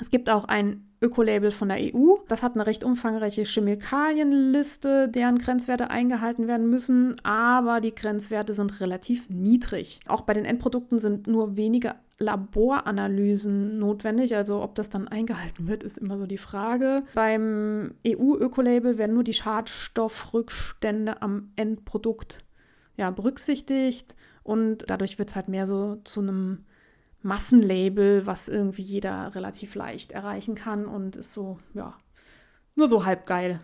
Es 0.00 0.10
gibt 0.10 0.28
auch 0.28 0.44
ein 0.44 0.88
Ökolabel 1.00 1.52
von 1.52 1.68
der 1.68 1.78
EU. 1.78 2.16
Das 2.28 2.42
hat 2.42 2.54
eine 2.54 2.66
recht 2.66 2.82
umfangreiche 2.82 3.44
Chemikalienliste, 3.44 5.08
deren 5.08 5.38
Grenzwerte 5.38 5.90
eingehalten 5.90 6.48
werden 6.48 6.68
müssen, 6.68 7.16
aber 7.22 7.80
die 7.80 7.94
Grenzwerte 7.94 8.54
sind 8.54 8.80
relativ 8.80 9.28
niedrig. 9.28 10.00
Auch 10.06 10.22
bei 10.22 10.32
den 10.32 10.46
Endprodukten 10.46 10.98
sind 10.98 11.26
nur 11.26 11.56
wenige 11.56 11.94
Laboranalysen 12.18 13.78
notwendig. 13.78 14.34
Also 14.34 14.62
ob 14.62 14.74
das 14.74 14.88
dann 14.88 15.06
eingehalten 15.06 15.68
wird, 15.68 15.82
ist 15.82 15.98
immer 15.98 16.18
so 16.18 16.26
die 16.26 16.38
Frage. 16.38 17.02
Beim 17.14 17.94
EU-Ökolabel 18.06 18.98
werden 18.98 19.14
nur 19.14 19.24
die 19.24 19.34
Schadstoffrückstände 19.34 21.22
am 21.22 21.52
Endprodukt 21.56 22.44
ja, 22.96 23.10
berücksichtigt 23.10 24.14
und 24.42 24.84
dadurch 24.88 25.18
wird 25.18 25.28
es 25.28 25.36
halt 25.36 25.48
mehr 25.48 25.66
so 25.66 25.96
zu 26.04 26.20
einem 26.20 26.64
Massenlabel, 27.24 28.26
was 28.26 28.48
irgendwie 28.48 28.82
jeder 28.82 29.34
relativ 29.34 29.74
leicht 29.74 30.12
erreichen 30.12 30.54
kann 30.54 30.86
und 30.86 31.16
ist 31.16 31.32
so, 31.32 31.58
ja, 31.72 31.96
nur 32.74 32.86
so 32.86 33.06
halb 33.06 33.26
geil. 33.26 33.60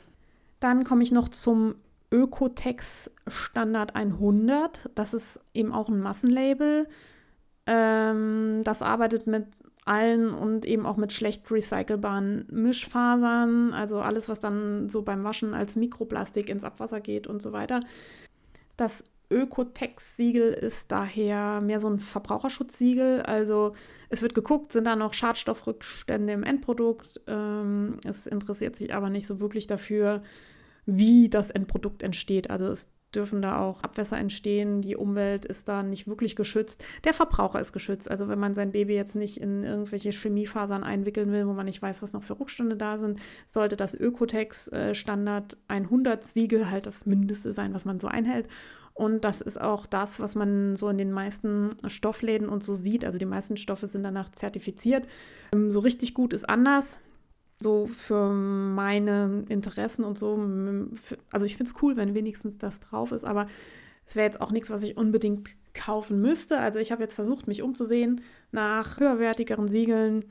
Dann 0.60 0.84
komme 0.84 1.02
ich 1.02 1.12
noch 1.12 1.28
zum 1.28 1.74
Ökotex 2.10 3.10
Standard 3.26 3.94
100. 3.94 4.90
Das 4.94 5.12
ist 5.12 5.40
eben 5.52 5.72
auch 5.72 5.88
ein 5.88 6.00
Massenlabel. 6.00 6.88
Ähm, 7.66 8.62
das 8.64 8.80
arbeitet 8.80 9.26
mit 9.26 9.46
allen 9.84 10.32
und 10.32 10.64
eben 10.64 10.86
auch 10.86 10.96
mit 10.96 11.12
schlecht 11.12 11.50
recycelbaren 11.50 12.46
Mischfasern, 12.50 13.74
also 13.74 14.00
alles, 14.00 14.28
was 14.28 14.40
dann 14.40 14.88
so 14.88 15.02
beim 15.02 15.24
Waschen 15.24 15.52
als 15.52 15.76
Mikroplastik 15.76 16.48
ins 16.48 16.64
Abwasser 16.64 17.00
geht 17.00 17.26
und 17.26 17.42
so 17.42 17.52
weiter. 17.52 17.80
Das 18.76 19.04
Ökotex-Siegel 19.30 20.52
ist 20.52 20.90
daher 20.90 21.60
mehr 21.60 21.78
so 21.78 21.88
ein 21.88 21.98
Verbraucherschutzsiegel. 21.98 23.22
Also 23.22 23.74
es 24.08 24.22
wird 24.22 24.34
geguckt, 24.34 24.72
sind 24.72 24.84
da 24.84 24.96
noch 24.96 25.14
Schadstoffrückstände 25.14 26.32
im 26.32 26.42
Endprodukt. 26.42 27.20
Ähm, 27.26 27.98
es 28.04 28.26
interessiert 28.26 28.76
sich 28.76 28.92
aber 28.92 29.08
nicht 29.08 29.26
so 29.26 29.40
wirklich 29.40 29.66
dafür, 29.66 30.22
wie 30.86 31.28
das 31.28 31.50
Endprodukt 31.50 32.02
entsteht. 32.02 32.50
Also 32.50 32.66
es 32.66 32.90
dürfen 33.14 33.42
da 33.42 33.58
auch 33.58 33.82
Abwässer 33.82 34.18
entstehen. 34.18 34.82
Die 34.82 34.96
Umwelt 34.96 35.44
ist 35.44 35.68
da 35.68 35.82
nicht 35.82 36.06
wirklich 36.06 36.36
geschützt. 36.36 36.84
Der 37.04 37.12
Verbraucher 37.12 37.60
ist 37.60 37.72
geschützt. 37.72 38.10
Also 38.10 38.28
wenn 38.28 38.38
man 38.38 38.54
sein 38.54 38.72
Baby 38.72 38.94
jetzt 38.94 39.16
nicht 39.16 39.38
in 39.40 39.64
irgendwelche 39.64 40.10
Chemiefasern 40.10 40.84
einwickeln 40.84 41.32
will, 41.32 41.46
wo 41.46 41.52
man 41.52 41.66
nicht 41.66 41.82
weiß, 41.82 42.02
was 42.02 42.12
noch 42.12 42.22
für 42.22 42.38
Rückstände 42.38 42.76
da 42.76 42.98
sind, 42.98 43.20
sollte 43.46 43.76
das 43.76 43.94
Ökotex 43.94 44.68
äh, 44.68 44.94
Standard 44.94 45.56
100 45.68 46.22
Siegel 46.22 46.70
halt 46.70 46.86
das 46.86 47.06
Mindeste 47.06 47.52
sein, 47.52 47.74
was 47.74 47.84
man 47.84 48.00
so 48.00 48.06
einhält. 48.06 48.46
Und 48.94 49.24
das 49.24 49.40
ist 49.40 49.60
auch 49.60 49.86
das, 49.86 50.20
was 50.20 50.34
man 50.34 50.76
so 50.76 50.88
in 50.88 50.98
den 50.98 51.12
meisten 51.12 51.76
Stoffläden 51.86 52.48
und 52.48 52.62
so 52.62 52.74
sieht. 52.74 53.04
Also 53.04 53.18
die 53.18 53.26
meisten 53.26 53.56
Stoffe 53.56 53.86
sind 53.86 54.02
danach 54.02 54.30
zertifiziert. 54.30 55.06
Ähm, 55.54 55.70
so 55.70 55.80
richtig 55.80 56.14
gut 56.14 56.32
ist 56.32 56.48
anders. 56.48 57.00
So 57.60 57.86
für 57.86 58.30
meine 58.30 59.44
Interessen 59.48 60.04
und 60.04 60.18
so. 60.18 60.38
Also 61.30 61.46
ich 61.46 61.56
finde 61.56 61.70
es 61.70 61.82
cool, 61.82 61.96
wenn 61.96 62.14
wenigstens 62.14 62.58
das 62.58 62.80
drauf 62.80 63.12
ist, 63.12 63.24
aber 63.24 63.46
es 64.06 64.16
wäre 64.16 64.26
jetzt 64.26 64.40
auch 64.40 64.50
nichts, 64.50 64.70
was 64.70 64.82
ich 64.82 64.96
unbedingt 64.96 65.50
kaufen 65.74 66.20
müsste. 66.20 66.58
Also 66.58 66.78
ich 66.78 66.90
habe 66.90 67.02
jetzt 67.02 67.14
versucht, 67.14 67.46
mich 67.46 67.62
umzusehen 67.62 68.22
nach 68.50 68.98
höherwertigeren 68.98 69.68
Siegeln 69.68 70.24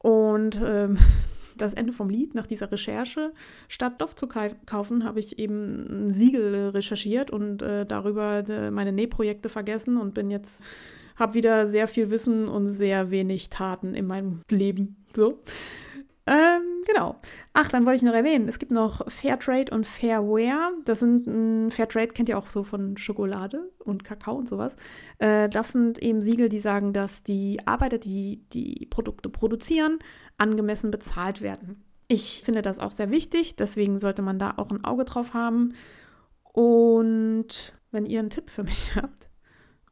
und 0.00 0.60
ähm, 0.62 0.98
das 1.60 1.74
Ende 1.74 1.92
vom 1.92 2.08
Lied 2.08 2.34
nach 2.34 2.46
dieser 2.46 2.70
Recherche. 2.70 3.32
Statt 3.68 3.94
Stoff 3.96 4.16
zu 4.16 4.28
kaufen, 4.28 5.04
habe 5.04 5.20
ich 5.20 5.38
eben 5.38 6.06
ein 6.06 6.12
Siegel 6.12 6.70
recherchiert 6.70 7.30
und 7.30 7.62
äh, 7.62 7.84
darüber 7.84 8.48
äh, 8.48 8.70
meine 8.70 8.92
Nähprojekte 8.92 9.48
vergessen 9.48 9.96
und 9.96 10.14
bin 10.14 10.30
jetzt, 10.30 10.62
habe 11.16 11.34
wieder 11.34 11.66
sehr 11.66 11.88
viel 11.88 12.10
Wissen 12.10 12.48
und 12.48 12.68
sehr 12.68 13.10
wenig 13.10 13.50
Taten 13.50 13.94
in 13.94 14.06
meinem 14.06 14.42
Leben. 14.50 14.96
So. 15.14 15.42
Ähm, 16.28 16.84
genau. 16.84 17.16
Ach, 17.54 17.70
dann 17.70 17.86
wollte 17.86 17.96
ich 17.96 18.02
noch 18.02 18.12
erwähnen, 18.12 18.48
es 18.48 18.58
gibt 18.58 18.70
noch 18.70 19.10
Fairtrade 19.10 19.74
und 19.74 19.86
Fairware. 19.86 20.72
Das 20.84 21.00
sind, 21.00 21.26
äh, 21.26 21.70
Fairtrade 21.70 22.08
kennt 22.08 22.28
ihr 22.28 22.36
auch 22.36 22.50
so 22.50 22.64
von 22.64 22.98
Schokolade 22.98 23.70
und 23.78 24.04
Kakao 24.04 24.36
und 24.36 24.46
sowas. 24.46 24.76
Äh, 25.18 25.48
das 25.48 25.72
sind 25.72 25.98
eben 26.02 26.20
Siegel, 26.20 26.50
die 26.50 26.60
sagen, 26.60 26.92
dass 26.92 27.22
die 27.22 27.60
Arbeiter, 27.64 27.96
die 27.96 28.42
die 28.52 28.86
Produkte 28.90 29.30
produzieren, 29.30 30.00
angemessen 30.38 30.90
bezahlt 30.90 31.42
werden. 31.42 31.84
Ich 32.08 32.42
finde 32.42 32.62
das 32.62 32.78
auch 32.78 32.92
sehr 32.92 33.10
wichtig, 33.10 33.56
deswegen 33.56 33.98
sollte 34.00 34.22
man 34.22 34.38
da 34.38 34.54
auch 34.56 34.70
ein 34.70 34.84
Auge 34.84 35.04
drauf 35.04 35.34
haben. 35.34 35.74
Und 36.44 37.72
wenn 37.90 38.06
ihr 38.06 38.20
einen 38.20 38.30
Tipp 38.30 38.48
für 38.50 38.64
mich 38.64 38.94
habt, 38.96 39.28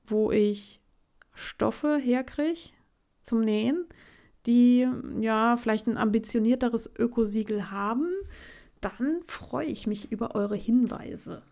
wo 0.07 0.31
ich 0.31 0.81
Stoffe 1.35 1.99
herkriege 1.99 2.71
zum 3.21 3.41
Nähen, 3.41 3.85
die 4.47 4.89
ja 5.21 5.57
vielleicht 5.57 5.87
ein 5.89 5.99
ambitionierteres 5.99 6.91
Ökosiegel 6.99 7.71
haben, 7.71 8.09
dann 8.81 9.21
freue 9.27 9.67
ich 9.67 9.87
mich 9.87 10.13
über 10.13 10.35
eure 10.35 10.57
Hinweise. 10.57 11.43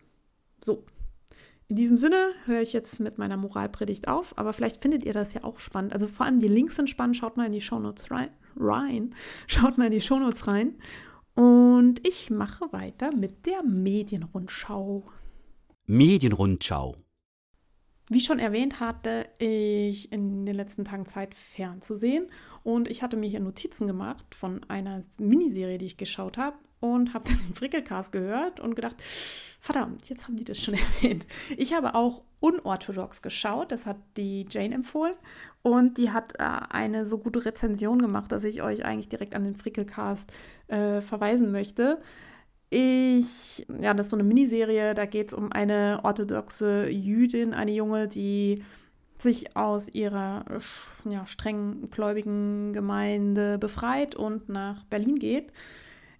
So, 0.63 0.85
in 1.67 1.75
diesem 1.75 1.97
Sinne 1.97 2.31
höre 2.45 2.61
ich 2.61 2.73
jetzt 2.73 2.99
mit 2.99 3.17
meiner 3.17 3.37
Moralpredigt 3.37 4.07
auf, 4.07 4.37
aber 4.37 4.53
vielleicht 4.53 4.81
findet 4.81 5.03
ihr 5.03 5.13
das 5.13 5.33
ja 5.33 5.43
auch 5.43 5.59
spannend. 5.59 5.93
Also 5.93 6.07
vor 6.07 6.25
allem 6.25 6.39
die 6.39 6.47
Links 6.47 6.75
sind 6.75 6.89
spannend, 6.89 7.17
schaut 7.17 7.37
mal 7.37 7.47
in 7.47 7.51
die 7.51 7.61
Shownotes 7.61 8.11
rein. 8.11 8.29
Rein. 8.57 9.13
Schaut 9.47 9.77
mal 9.77 9.85
in 9.85 9.91
die 9.91 10.01
Shownotes 10.01 10.47
rein. 10.47 10.75
Und 11.35 12.05
ich 12.07 12.29
mache 12.29 12.71
weiter 12.71 13.13
mit 13.13 13.45
der 13.45 13.63
Medienrundschau. 13.63 15.03
Medienrundschau. 15.85 16.95
Wie 18.07 18.19
schon 18.19 18.37
erwähnt, 18.37 18.79
hatte 18.79 19.27
ich 19.39 20.11
in 20.11 20.45
den 20.45 20.55
letzten 20.55 20.85
Tagen 20.85 21.07
Zeit 21.07 21.33
fernzusehen 21.33 22.29
und 22.63 22.87
ich 22.87 23.01
hatte 23.01 23.17
mir 23.17 23.27
hier 23.27 23.39
Notizen 23.39 23.87
gemacht 23.87 24.25
von 24.35 24.63
einer 24.67 25.01
Miniserie, 25.17 25.79
die 25.79 25.87
ich 25.87 25.97
geschaut 25.97 26.37
habe 26.37 26.57
und 26.79 27.13
habe 27.15 27.25
dann 27.29 27.39
den 27.47 27.55
Frickelcast 27.55 28.11
gehört 28.11 28.59
und 28.59 28.75
gedacht, 28.75 28.97
verdammt, 29.59 30.07
jetzt 30.07 30.25
haben 30.25 30.35
die 30.35 30.43
das 30.43 30.61
schon 30.61 30.75
erwähnt. 31.01 31.25
Ich 31.57 31.73
habe 31.73 31.95
auch 31.95 32.21
unorthodox 32.41 33.23
geschaut, 33.23 33.71
das 33.71 33.87
hat 33.87 33.97
die 34.17 34.45
Jane 34.47 34.75
empfohlen 34.75 35.15
und 35.63 35.97
die 35.97 36.11
hat 36.11 36.33
äh, 36.37 36.43
eine 36.43 37.05
so 37.05 37.17
gute 37.17 37.43
Rezension 37.43 37.99
gemacht, 37.99 38.31
dass 38.31 38.43
ich 38.43 38.61
euch 38.61 38.85
eigentlich 38.85 39.09
direkt 39.09 39.33
an 39.33 39.45
den 39.45 39.55
Frickelcast 39.55 40.31
äh, 40.67 41.01
verweisen 41.01 41.51
möchte. 41.51 41.99
Ich, 42.69 43.65
ja, 43.81 43.93
das 43.93 44.07
ist 44.07 44.11
so 44.11 44.17
eine 44.17 44.23
Miniserie, 44.23 44.93
da 44.93 45.05
geht 45.05 45.29
es 45.29 45.33
um 45.33 45.51
eine 45.51 45.99
orthodoxe 46.03 46.89
Jüdin, 46.89 47.53
eine 47.53 47.71
Junge, 47.71 48.07
die 48.07 48.63
sich 49.17 49.55
aus 49.55 49.87
ihrer 49.89 50.43
ja, 51.05 51.25
streng 51.25 51.89
gläubigen 51.89 52.73
Gemeinde 52.73 53.57
befreit 53.57 54.15
und 54.15 54.49
nach 54.49 54.83
Berlin 54.85 55.19
geht. 55.19 55.53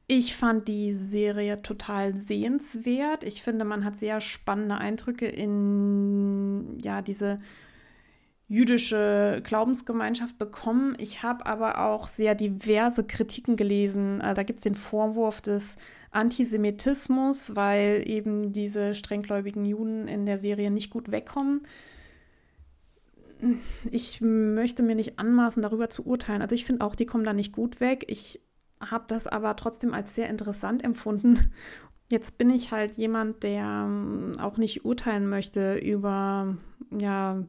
Ich 0.07 0.35
fand 0.35 0.67
die 0.67 0.93
Serie 0.93 1.61
total 1.61 2.15
sehenswert. 2.15 3.23
Ich 3.23 3.41
finde, 3.41 3.65
man 3.65 3.83
hat 3.83 3.95
sehr 3.95 4.21
spannende 4.21 4.75
Eindrücke 4.77 5.25
in 5.25 6.77
ja, 6.83 7.01
diese 7.01 7.39
jüdische 8.47 9.41
Glaubensgemeinschaft 9.43 10.37
bekommen. 10.37 10.95
Ich 10.99 11.23
habe 11.23 11.47
aber 11.47 11.81
auch 11.81 12.05
sehr 12.05 12.35
diverse 12.35 13.03
Kritiken 13.03 13.55
gelesen. 13.55 14.21
Also 14.21 14.35
da 14.35 14.43
gibt 14.43 14.59
es 14.59 14.63
den 14.63 14.75
Vorwurf 14.75 15.41
des 15.41 15.75
Antisemitismus, 16.15 17.55
weil 17.55 18.03
eben 18.07 18.51
diese 18.51 18.93
strenggläubigen 18.93 19.65
Juden 19.65 20.07
in 20.07 20.25
der 20.25 20.37
Serie 20.37 20.71
nicht 20.71 20.89
gut 20.89 21.11
wegkommen. 21.11 21.61
Ich 23.91 24.21
möchte 24.21 24.81
mir 24.81 24.95
nicht 24.95 25.19
anmaßen, 25.19 25.61
darüber 25.61 25.89
zu 25.89 26.05
urteilen. 26.05 26.41
Also 26.41 26.55
ich 26.55 26.65
finde 26.65 26.85
auch, 26.85 26.95
die 26.95 27.05
kommen 27.05 27.25
da 27.25 27.33
nicht 27.33 27.53
gut 27.53 27.79
weg. 27.79 28.05
Ich 28.07 28.41
habe 28.79 29.05
das 29.07 29.27
aber 29.27 29.55
trotzdem 29.55 29.93
als 29.93 30.15
sehr 30.15 30.29
interessant 30.29 30.83
empfunden. 30.83 31.51
Jetzt 32.09 32.37
bin 32.37 32.49
ich 32.49 32.71
halt 32.71 32.97
jemand, 32.97 33.43
der 33.43 33.85
ähm, 33.87 34.33
auch 34.39 34.57
nicht 34.57 34.85
urteilen 34.85 35.27
möchte 35.27 35.75
über 35.75 36.55
ja, 36.91 37.43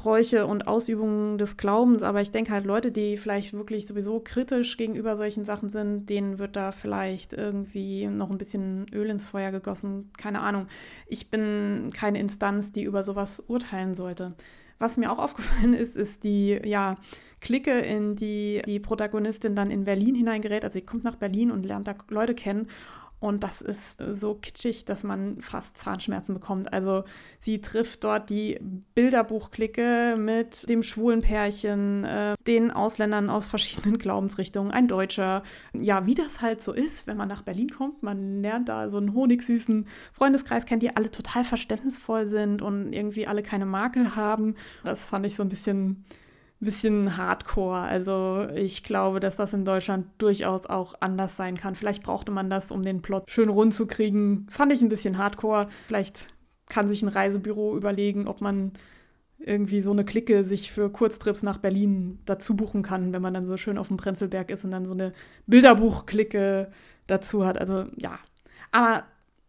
Bräuche 0.00 0.46
und 0.46 0.66
Ausübungen 0.66 1.36
des 1.36 1.58
Glaubens, 1.58 2.02
aber 2.02 2.22
ich 2.22 2.30
denke 2.30 2.52
halt, 2.52 2.64
Leute, 2.64 2.90
die 2.90 3.18
vielleicht 3.18 3.52
wirklich 3.52 3.86
sowieso 3.86 4.18
kritisch 4.20 4.78
gegenüber 4.78 5.14
solchen 5.14 5.44
Sachen 5.44 5.68
sind, 5.68 6.08
denen 6.08 6.38
wird 6.38 6.56
da 6.56 6.72
vielleicht 6.72 7.34
irgendwie 7.34 8.06
noch 8.06 8.30
ein 8.30 8.38
bisschen 8.38 8.86
Öl 8.94 9.10
ins 9.10 9.26
Feuer 9.26 9.50
gegossen. 9.50 10.10
Keine 10.16 10.40
Ahnung. 10.40 10.68
Ich 11.06 11.28
bin 11.28 11.90
keine 11.92 12.18
Instanz, 12.18 12.72
die 12.72 12.82
über 12.82 13.02
sowas 13.02 13.40
urteilen 13.46 13.92
sollte. 13.92 14.32
Was 14.78 14.96
mir 14.96 15.12
auch 15.12 15.18
aufgefallen 15.22 15.74
ist, 15.74 15.96
ist 15.96 16.24
die, 16.24 16.58
ja, 16.64 16.96
Clique, 17.42 17.78
in 17.80 18.16
die 18.16 18.62
die 18.66 18.80
Protagonistin 18.80 19.54
dann 19.54 19.70
in 19.70 19.84
Berlin 19.84 20.14
hineingerät. 20.14 20.64
Also 20.64 20.74
sie 20.74 20.84
kommt 20.84 21.04
nach 21.04 21.16
Berlin 21.16 21.50
und 21.50 21.64
lernt 21.64 21.88
da 21.88 21.94
Leute 22.08 22.34
kennen. 22.34 22.68
Und 23.20 23.44
das 23.44 23.60
ist 23.60 24.02
so 24.12 24.34
kitschig, 24.34 24.86
dass 24.86 25.04
man 25.04 25.42
fast 25.42 25.76
Zahnschmerzen 25.76 26.34
bekommt. 26.34 26.72
Also 26.72 27.04
sie 27.38 27.60
trifft 27.60 28.02
dort 28.02 28.30
die 28.30 28.58
Bilderbuchklicke 28.94 30.16
mit 30.18 30.66
dem 30.70 30.82
schwulen 30.82 31.20
Pärchen, 31.20 32.04
äh, 32.04 32.34
den 32.46 32.70
Ausländern 32.70 33.28
aus 33.28 33.46
verschiedenen 33.46 33.98
Glaubensrichtungen, 33.98 34.72
ein 34.72 34.88
Deutscher. 34.88 35.42
Ja, 35.74 36.06
wie 36.06 36.14
das 36.14 36.40
halt 36.40 36.62
so 36.62 36.72
ist, 36.72 37.06
wenn 37.06 37.18
man 37.18 37.28
nach 37.28 37.42
Berlin 37.42 37.70
kommt. 37.70 38.02
Man 38.02 38.40
lernt 38.40 38.70
da 38.70 38.88
so 38.88 38.96
einen 38.96 39.12
honigsüßen 39.12 39.86
Freundeskreis 40.14 40.64
kennt, 40.64 40.82
die 40.82 40.96
alle 40.96 41.10
total 41.10 41.44
verständnisvoll 41.44 42.26
sind 42.26 42.62
und 42.62 42.94
irgendwie 42.94 43.26
alle 43.26 43.42
keine 43.42 43.66
Makel 43.66 44.16
haben. 44.16 44.54
Das 44.82 45.06
fand 45.06 45.26
ich 45.26 45.36
so 45.36 45.42
ein 45.42 45.50
bisschen 45.50 46.06
bisschen 46.60 47.16
hardcore. 47.16 47.80
Also 47.80 48.46
ich 48.54 48.82
glaube, 48.82 49.18
dass 49.18 49.36
das 49.36 49.54
in 49.54 49.64
Deutschland 49.64 50.06
durchaus 50.18 50.66
auch 50.66 50.94
anders 51.00 51.36
sein 51.36 51.56
kann. 51.56 51.74
Vielleicht 51.74 52.02
brauchte 52.02 52.30
man 52.30 52.50
das, 52.50 52.70
um 52.70 52.82
den 52.82 53.00
Plot 53.00 53.30
schön 53.30 53.48
rund 53.48 53.74
zu 53.74 53.86
kriegen. 53.86 54.46
Fand 54.50 54.72
ich 54.72 54.82
ein 54.82 54.90
bisschen 54.90 55.16
hardcore. 55.16 55.68
Vielleicht 55.86 56.28
kann 56.66 56.86
sich 56.86 57.02
ein 57.02 57.08
Reisebüro 57.08 57.76
überlegen, 57.76 58.28
ob 58.28 58.42
man 58.42 58.72
irgendwie 59.38 59.80
so 59.80 59.90
eine 59.90 60.04
Clique 60.04 60.44
sich 60.44 60.70
für 60.70 60.90
Kurztrips 60.90 61.42
nach 61.42 61.56
Berlin 61.56 62.18
dazu 62.26 62.54
buchen 62.54 62.82
kann, 62.82 63.14
wenn 63.14 63.22
man 63.22 63.32
dann 63.32 63.46
so 63.46 63.56
schön 63.56 63.78
auf 63.78 63.88
dem 63.88 63.96
Prenzlberg 63.96 64.50
ist 64.50 64.64
und 64.64 64.70
dann 64.70 64.84
so 64.84 64.92
eine 64.92 65.14
Bilderbuch-Clique 65.46 66.70
dazu 67.06 67.46
hat. 67.46 67.58
Also 67.58 67.86
ja. 67.96 68.18
Aber 68.70 69.04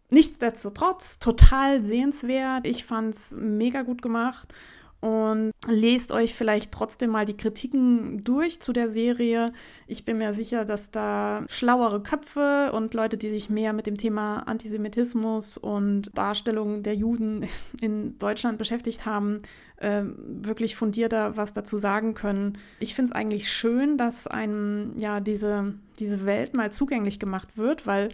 nichtsdestotrotz 0.10 1.20
total 1.20 1.84
sehenswert. 1.84 2.66
Ich 2.66 2.86
fand 2.86 3.16
es 3.16 3.36
mega 3.38 3.82
gut 3.82 4.02
gemacht 4.02 4.54
und 5.02 5.52
lest 5.68 6.12
euch 6.12 6.36
vielleicht 6.36 6.72
trotzdem 6.72 7.10
mal 7.10 7.26
die 7.26 7.36
Kritiken 7.36 8.24
durch 8.24 8.62
zu 8.62 8.72
der 8.72 8.88
Serie. 8.88 9.52
Ich 9.88 10.06
bin 10.06 10.20
mir 10.20 10.32
sicher, 10.34 10.64
dass 10.64 10.92
da 10.92 11.44
schlauere 11.50 12.04
Köpfe 12.04 12.72
und 12.72 12.94
Leute, 12.94 13.18
die 13.18 13.32
sich 13.32 13.50
mehr 13.50 13.74
mit 13.74 13.88
dem 13.88 13.98
Thema 13.98 14.42
Antisemitismus 14.48 15.58
und 15.58 16.16
Darstellung 16.16 16.84
der 16.84 16.96
Juden 16.96 17.48
in 17.82 18.20
Deutschland 18.20 18.60
beschäftigt 18.60 19.08
haben, 19.08 19.42
äh, 19.78 20.04
wirklich 20.04 20.76
fundierter 20.76 21.36
was 21.36 21.52
dazu 21.52 21.80
sagen 21.80 22.14
können. 22.14 22.60
Ich 22.80 22.94
finde 22.94 23.10
es 23.10 23.16
eigentlich 23.16 23.52
schön, 23.52 23.98
dass 23.98 24.28
einem 24.28 24.94
ja 25.00 25.20
diese, 25.20 25.74
diese 26.00 26.28
Welt 26.28 26.54
mal 26.54 26.72
zugänglich 26.72 27.20
gemacht 27.20 27.58
wird, 27.58 27.88
weil 27.88 28.10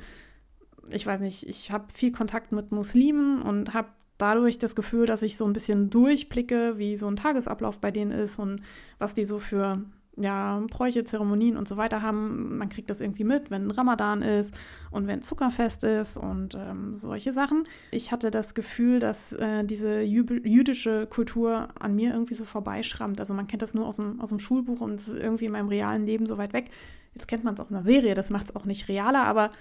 ich 0.90 1.06
weiß 1.06 1.20
nicht, 1.20 1.46
ich 1.48 1.72
habe 1.72 1.88
viel 1.94 2.14
Kontakt 2.14 2.54
mit 2.54 2.72
Muslimen 2.72 3.42
und 3.42 3.74
habe 3.74 3.90
dadurch 4.18 4.58
das 4.58 4.76
Gefühl, 4.76 5.06
dass 5.06 5.22
ich 5.22 5.38
so 5.38 5.46
ein 5.46 5.54
bisschen 5.54 5.90
durchblicke, 5.90 6.78
wie 6.78 6.98
so 6.98 7.08
ein 7.08 7.16
Tagesablauf 7.16 7.80
bei 7.80 7.92
denen 7.92 8.12
ist 8.12 8.40
und 8.40 8.62
was 9.00 9.14
die 9.14 9.26
so 9.26 9.40
für 9.40 9.82
ja, 10.20 10.64
Bräuche, 10.70 11.04
Zeremonien 11.04 11.58
und 11.58 11.68
so 11.68 11.78
weiter 11.78 12.02
haben. 12.02 12.58
Man 12.58 12.70
kriegt 12.70 12.90
das 12.90 13.02
irgendwie 13.02 13.24
mit, 13.24 13.52
wenn 13.52 13.70
Ramadan 13.70 14.24
ist 14.24 14.54
und 14.90 15.06
wenn 15.06 15.22
Zuckerfest 15.22 15.84
ist 15.84 16.18
und 16.18 16.56
ähm, 16.56 16.96
solche 16.96 17.34
Sachen. 17.34 17.66
Ich 17.92 18.12
hatte 18.12 18.32
das 18.32 18.56
Gefühl, 18.56 19.00
dass 19.00 19.34
äh, 19.34 19.64
diese 19.64 20.02
jüdische 20.02 21.06
Kultur 21.06 21.70
an 21.80 21.96
mir 21.96 22.14
irgendwie 22.14 22.34
so 22.34 22.46
vorbeischrammt. 22.46 23.20
Also 23.20 23.34
man 23.36 23.48
kennt 23.48 23.62
das 23.62 23.76
nur 23.76 23.86
aus 23.86 23.98
dem, 23.98 24.20
aus 24.20 24.30
dem 24.30 24.40
Schulbuch 24.40 24.82
und 24.82 24.96
es 24.96 25.08
ist 25.08 25.20
irgendwie 25.20 25.46
in 25.46 25.52
meinem 25.52 25.70
realen 25.70 26.06
Leben 26.06 26.26
so 26.26 26.40
weit 26.40 26.54
weg. 26.54 26.72
Jetzt 27.14 27.28
kennt 27.28 27.44
man 27.44 27.54
es 27.54 27.60
auch 27.60 27.70
in 27.70 27.76
der 27.76 27.86
Serie, 27.86 28.16
das 28.16 28.32
macht 28.32 28.48
es 28.48 28.56
auch 28.56 28.66
nicht 28.66 28.88
realer, 28.90 29.24
aber 29.24 29.52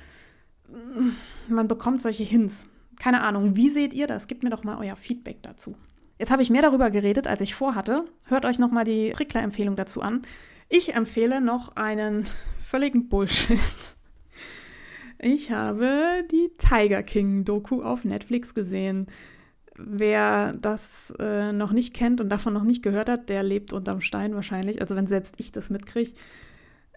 mm, 0.68 1.52
man 1.52 1.68
bekommt 1.68 2.00
solche 2.00 2.24
Hints 2.24 2.66
keine 2.98 3.22
Ahnung, 3.22 3.56
wie 3.56 3.70
seht 3.70 3.94
ihr 3.94 4.06
das? 4.06 4.26
Gebt 4.26 4.42
mir 4.42 4.50
doch 4.50 4.64
mal 4.64 4.78
euer 4.78 4.96
Feedback 4.96 5.42
dazu. 5.42 5.76
Jetzt 6.18 6.30
habe 6.30 6.42
ich 6.42 6.50
mehr 6.50 6.62
darüber 6.62 6.90
geredet, 6.90 7.26
als 7.26 7.40
ich 7.40 7.54
vorhatte. 7.54 8.04
Hört 8.24 8.44
euch 8.44 8.58
noch 8.58 8.70
mal 8.70 8.84
die 8.84 9.10
Prickler-Empfehlung 9.10 9.76
dazu 9.76 10.00
an. 10.00 10.22
Ich 10.68 10.94
empfehle 10.94 11.40
noch 11.40 11.76
einen 11.76 12.24
völligen 12.62 13.08
Bullshit. 13.08 13.58
Ich 15.18 15.50
habe 15.50 16.24
die 16.30 16.50
Tiger 16.58 17.02
King-Doku 17.02 17.82
auf 17.82 18.04
Netflix 18.04 18.54
gesehen. 18.54 19.06
Wer 19.78 20.54
das 20.54 21.12
äh, 21.18 21.52
noch 21.52 21.72
nicht 21.72 21.94
kennt 21.94 22.20
und 22.20 22.30
davon 22.30 22.54
noch 22.54 22.64
nicht 22.64 22.82
gehört 22.82 23.08
hat, 23.10 23.28
der 23.28 23.42
lebt 23.42 23.72
unterm 23.72 24.00
Stein 24.00 24.34
wahrscheinlich. 24.34 24.80
Also 24.80 24.96
wenn 24.96 25.06
selbst 25.06 25.34
ich 25.38 25.52
das 25.52 25.70
mitkriege. 25.70 26.12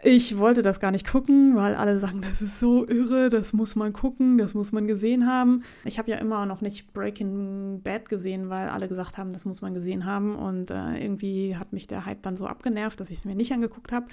Ich 0.02 0.38
wollte 0.38 0.62
das 0.62 0.80
gar 0.80 0.92
nicht 0.92 1.06
gucken, 1.06 1.58
weil 1.58 1.76
alle 1.76 2.00
sagen, 2.00 2.22
das 2.22 2.42
ist 2.42 2.60
so 2.60 2.88
irre, 2.88 3.30
das 3.30 3.52
muss 3.52 3.76
man 3.76 3.92
gucken, 3.92 4.38
das 4.38 4.54
muss 4.54 4.72
man 4.72 4.88
gesehen 4.88 5.28
haben. 5.28 5.64
Ich 5.84 6.00
habe 6.00 6.10
ja 6.10 6.18
immer 6.18 6.46
noch 6.46 6.62
nicht 6.62 6.94
Breaking 6.94 7.82
Bad 7.84 8.08
gesehen, 8.08 8.50
weil 8.50 8.70
alle 8.70 8.88
gesagt 8.88 9.18
haben, 9.18 9.34
das 9.34 9.44
muss 9.44 9.62
man 9.62 9.74
gesehen 9.74 10.06
haben. 10.06 10.38
Und 10.38 10.72
äh, 10.72 10.98
irgendwie 11.04 11.58
hat 11.58 11.74
mich 11.74 11.88
der 11.88 12.06
Hype 12.06 12.24
dann 12.24 12.38
so 12.38 12.48
abgenervt, 12.48 12.98
dass 12.98 13.10
ich 13.10 13.20
es 13.20 13.26
mir 13.26 13.36
nicht 13.36 13.52
angeguckt 13.52 13.92
habe. 13.92 14.06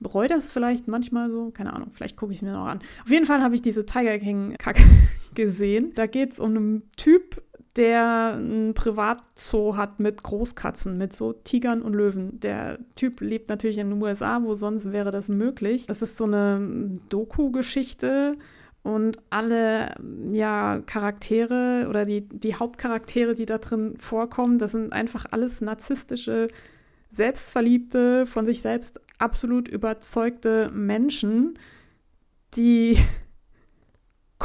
Bereue 0.00 0.26
das 0.26 0.52
vielleicht 0.52 0.88
manchmal 0.88 1.30
so, 1.30 1.50
keine 1.50 1.74
Ahnung, 1.74 1.90
vielleicht 1.92 2.16
gucke 2.16 2.32
ich 2.32 2.38
es 2.38 2.42
mir 2.42 2.52
noch 2.52 2.66
an. 2.66 2.80
Auf 3.04 3.10
jeden 3.10 3.26
Fall 3.26 3.40
habe 3.40 3.54
ich 3.54 3.62
diese 3.62 3.86
Tiger 3.86 4.18
King-Kacke 4.18 4.82
gesehen. 5.34 5.92
Da 5.94 6.06
geht 6.06 6.32
es 6.32 6.40
um 6.40 6.56
einen 6.56 6.90
Typ, 6.96 7.40
der 7.76 8.34
ein 8.34 8.74
Privatzoo 8.74 9.76
hat 9.76 10.00
mit 10.00 10.22
Großkatzen, 10.22 10.98
mit 10.98 11.12
so 11.12 11.32
Tigern 11.32 11.82
und 11.82 11.94
Löwen. 11.94 12.40
Der 12.40 12.78
Typ 12.96 13.20
lebt 13.20 13.48
natürlich 13.48 13.78
in 13.78 13.90
den 13.90 14.02
USA, 14.02 14.42
wo 14.42 14.54
sonst 14.54 14.92
wäre 14.92 15.10
das 15.10 15.28
möglich. 15.28 15.86
Das 15.86 16.02
ist 16.02 16.16
so 16.16 16.24
eine 16.24 16.98
Doku-Geschichte 17.08 18.36
und 18.82 19.18
alle 19.30 19.94
ja, 20.30 20.80
Charaktere 20.86 21.86
oder 21.88 22.04
die, 22.04 22.22
die 22.28 22.54
Hauptcharaktere, 22.54 23.34
die 23.34 23.46
da 23.46 23.58
drin 23.58 23.94
vorkommen, 23.98 24.58
das 24.58 24.72
sind 24.72 24.92
einfach 24.92 25.26
alles 25.30 25.60
narzisstische, 25.60 26.48
selbstverliebte, 27.12 28.26
von 28.26 28.46
sich 28.46 28.62
selbst 28.62 29.00
absolut 29.18 29.68
überzeugte 29.68 30.70
Menschen, 30.72 31.58
die 32.54 32.96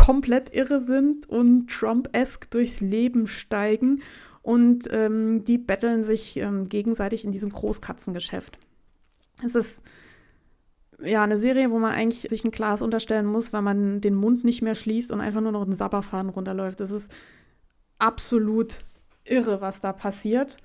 komplett 0.06 0.56
irre 0.56 0.82
sind 0.82 1.28
und 1.28 1.68
Trump-esque 1.68 2.51
durchs 2.51 2.80
Leben 2.80 3.26
steigen 3.26 4.03
und 4.43 4.88
ähm, 4.91 5.43
die 5.45 5.58
betteln 5.58 6.03
sich 6.03 6.38
ähm, 6.38 6.70
gegenseitig 6.70 7.26
in 7.26 7.32
diesem 7.32 7.49
Großkatzengeschäft. 7.49 8.60
Es 9.43 9.56
ist 9.56 9.82
ja 11.03 11.24
eine 11.24 11.39
Serie, 11.39 11.72
wo 11.72 11.80
man 11.80 11.91
eigentlich 11.91 12.30
sich 12.30 12.45
ein 12.45 12.51
Glas 12.51 12.84
unterstellen 12.84 13.26
muss, 13.26 13.51
weil 13.51 13.64
man 13.64 13.99
den 13.99 14.14
Mund 14.14 14.43
nicht 14.43 14.62
mehr 14.62 14.76
schließt 14.76 15.12
und 15.12 15.22
einfach 15.22 15.41
nur 15.41 15.51
noch 15.51 15.64
einen 15.64 15.76
Sabberfaden 15.76 16.30
runterläuft. 16.30 16.82
Das 16.82 16.91
ist 16.91 17.12
absolut 17.97 18.84
irre, 19.24 19.60
was 19.60 19.82
da 19.82 19.91
passiert. 19.91 20.58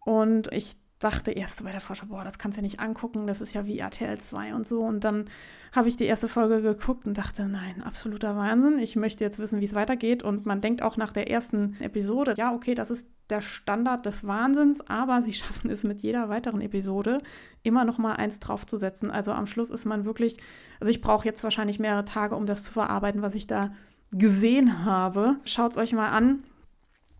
Und 0.00 0.50
ich 0.54 0.74
dachte 0.98 1.30
erst 1.30 1.58
so 1.58 1.64
bei 1.64 1.72
der 1.72 1.80
Vorschau, 1.80 2.06
boah, 2.06 2.24
das 2.24 2.38
kannst 2.38 2.56
du 2.56 2.60
ja 2.60 2.66
nicht 2.66 2.80
angucken, 2.80 3.26
das 3.26 3.40
ist 3.40 3.52
ja 3.52 3.66
wie 3.66 3.78
RTL 3.78 4.18
2 4.18 4.54
und 4.54 4.66
so. 4.66 4.80
Und 4.80 5.04
dann 5.04 5.28
habe 5.72 5.88
ich 5.88 5.96
die 5.96 6.04
erste 6.06 6.26
Folge 6.26 6.62
geguckt 6.62 7.06
und 7.06 7.18
dachte, 7.18 7.46
nein, 7.46 7.82
absoluter 7.82 8.34
Wahnsinn. 8.34 8.78
Ich 8.78 8.96
möchte 8.96 9.22
jetzt 9.22 9.38
wissen, 9.38 9.60
wie 9.60 9.66
es 9.66 9.74
weitergeht. 9.74 10.22
Und 10.22 10.46
man 10.46 10.62
denkt 10.62 10.80
auch 10.80 10.96
nach 10.96 11.12
der 11.12 11.30
ersten 11.30 11.76
Episode, 11.80 12.34
ja, 12.38 12.54
okay, 12.54 12.74
das 12.74 12.90
ist 12.90 13.08
der 13.28 13.42
Standard 13.42 14.06
des 14.06 14.26
Wahnsinns, 14.26 14.80
aber 14.88 15.20
sie 15.20 15.32
schaffen 15.34 15.70
es 15.70 15.84
mit 15.84 16.00
jeder 16.00 16.30
weiteren 16.30 16.62
Episode 16.62 17.20
immer 17.62 17.84
noch 17.84 17.98
mal 17.98 18.14
eins 18.14 18.40
draufzusetzen. 18.40 19.10
Also 19.10 19.32
am 19.32 19.46
Schluss 19.46 19.70
ist 19.70 19.84
man 19.84 20.06
wirklich, 20.06 20.38
also 20.80 20.90
ich 20.90 21.02
brauche 21.02 21.26
jetzt 21.26 21.44
wahrscheinlich 21.44 21.78
mehrere 21.78 22.06
Tage, 22.06 22.36
um 22.36 22.46
das 22.46 22.64
zu 22.64 22.72
verarbeiten, 22.72 23.20
was 23.20 23.34
ich 23.34 23.46
da 23.46 23.72
gesehen 24.12 24.84
habe. 24.86 25.36
Schaut 25.44 25.72
es 25.72 25.78
euch 25.78 25.92
mal 25.92 26.08
an, 26.08 26.44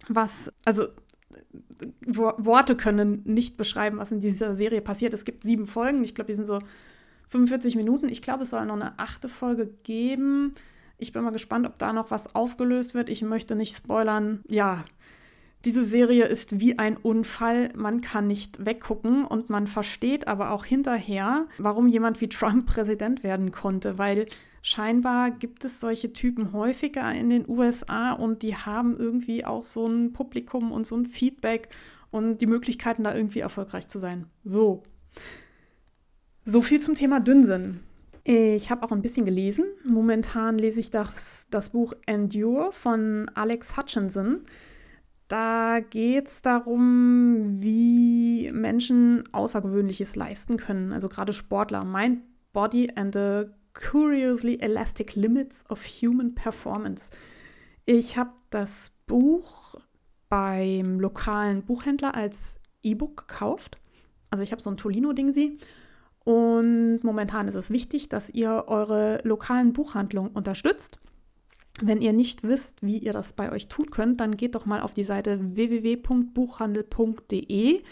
was, 0.09 0.51
also 0.65 0.87
Worte 2.07 2.77
können 2.77 3.23
nicht 3.25 3.57
beschreiben, 3.57 3.99
was 3.99 4.13
in 4.13 4.21
dieser 4.21 4.55
Serie 4.55 4.81
passiert. 4.81 5.15
Es 5.15 5.25
gibt 5.25 5.43
sieben 5.43 5.67
Folgen. 5.67 6.05
Ich 6.05 6.15
glaube, 6.15 6.29
die 6.29 6.35
sind 6.35 6.47
so 6.47 6.61
45 7.29 7.77
Minuten. 7.77 8.09
Ich 8.09 8.23
glaube, 8.23 8.45
es 8.45 8.51
soll 8.51 8.67
noch 8.67 8.75
eine 8.75 8.99
achte 8.99 9.29
Folge 9.29 9.71
geben. 9.83 10.53
Ich 10.99 11.13
bin 11.13 11.23
mal 11.23 11.31
gespannt, 11.31 11.67
ob 11.67 11.79
da 11.79 11.93
noch 11.93 12.11
was 12.11 12.35
aufgelöst 12.35 12.95
wird. 12.95 13.09
Ich 13.09 13.23
möchte 13.23 13.55
nicht 13.55 13.77
spoilern. 13.77 14.41
Ja, 14.49 14.85
diese 15.65 15.85
Serie 15.85 16.27
ist 16.27 16.61
wie 16.61 16.79
ein 16.79 16.97
Unfall. 16.97 17.71
Man 17.75 18.01
kann 18.01 18.27
nicht 18.27 18.65
weggucken 18.65 19.25
und 19.25 19.51
man 19.51 19.67
versteht 19.67 20.29
aber 20.29 20.53
auch 20.53 20.65
hinterher, 20.65 21.47
warum 21.59 21.89
jemand 21.89 22.21
wie 22.21 22.29
Trump 22.29 22.67
Präsident 22.67 23.25
werden 23.25 23.51
konnte, 23.51 23.99
weil 23.99 24.27
scheinbar 24.67 25.31
gibt 25.31 25.65
es 25.65 25.79
solche 25.79 26.13
Typen 26.13 26.53
häufiger 26.53 27.13
in 27.13 27.31
den 27.31 27.49
USA 27.49 28.11
und 28.11 28.43
die 28.43 28.57
haben 28.57 28.97
irgendwie 28.99 29.45
auch 29.45 29.63
so 29.63 29.87
ein 29.87 30.13
Publikum 30.13 30.73
und 30.73 30.89
so 30.89 30.97
ein 30.97 31.07
Feedback 31.07 31.69
und 32.11 32.39
die 32.39 32.47
Möglichkeiten, 32.47 33.05
da 33.05 33.15
irgendwie 33.15 33.39
erfolgreich 33.39 33.87
zu 33.87 34.01
sein. 34.01 34.27
So. 34.43 34.83
So 36.45 36.63
viel 36.63 36.81
zum 36.81 36.97
Thema 36.97 37.21
Dünnsinn. 37.21 37.79
Ich 38.25 38.73
habe 38.73 38.85
auch 38.85 38.91
ein 38.91 39.03
bisschen 39.03 39.25
gelesen. 39.25 39.67
Momentan 39.85 40.59
lese 40.59 40.81
ich 40.81 40.91
das, 40.91 41.47
das 41.53 41.69
Buch 41.69 41.93
Endure 42.07 42.73
von 42.73 43.31
Alex 43.35 43.77
Hutchinson. 43.77 44.41
Da 45.29 45.79
geht 45.79 46.27
es 46.27 46.43
darum, 46.43 47.63
wie 47.63 48.51
Menschen 48.53 49.23
Außergewöhnliches 49.31 50.17
leisten 50.17 50.57
können. 50.57 50.93
Also 50.93 51.09
gerade 51.09 51.33
Sportler. 51.33 51.85
Mind, 51.85 52.25
Body 52.53 52.91
and 52.97 53.15
the 53.15 53.45
Curiously 53.77 54.59
Elastic 54.61 55.15
Limits 55.15 55.65
of 55.71 55.85
Human 55.85 56.35
Performance. 56.35 57.11
Ich 57.85 58.17
habe 58.17 58.33
das 58.51 58.91
Buch 59.07 59.77
beim 60.29 60.99
lokalen 60.99 61.63
Buchhändler 61.63 62.15
als 62.15 62.59
E-Book 62.83 63.29
gekauft. 63.29 63.79
Also 64.31 64.43
ich 64.43 64.53
habe 64.53 64.63
so 64.63 64.71
ein 64.71 64.77
Tolino-Ding 64.77 65.33
sie. 65.33 65.59
Und 66.25 67.01
momentan 67.05 67.47
ist 67.47 67.55
es 67.55 67.71
wichtig, 67.71 68.09
dass 68.09 68.31
ihr 68.31 68.65
eure 68.67 69.21
lokalen 69.23 69.73
Buchhandlungen 69.73 70.33
unterstützt. 70.33 70.99
Wenn 71.81 72.01
ihr 72.01 72.13
nicht 72.13 72.43
wisst, 72.43 72.83
wie 72.83 72.99
ihr 72.99 73.13
das 73.13 73.35
bei 73.35 73.53
euch 73.53 73.69
tun 73.69 73.89
könnt, 73.91 74.21
dann 74.21 74.37
geht 74.37 74.57
doch 74.57 74.67
mal 74.67 74.81
auf 74.81 74.95
die 74.95 75.05
Seite 75.05 75.39
www.buchhandel.de. 75.55 77.83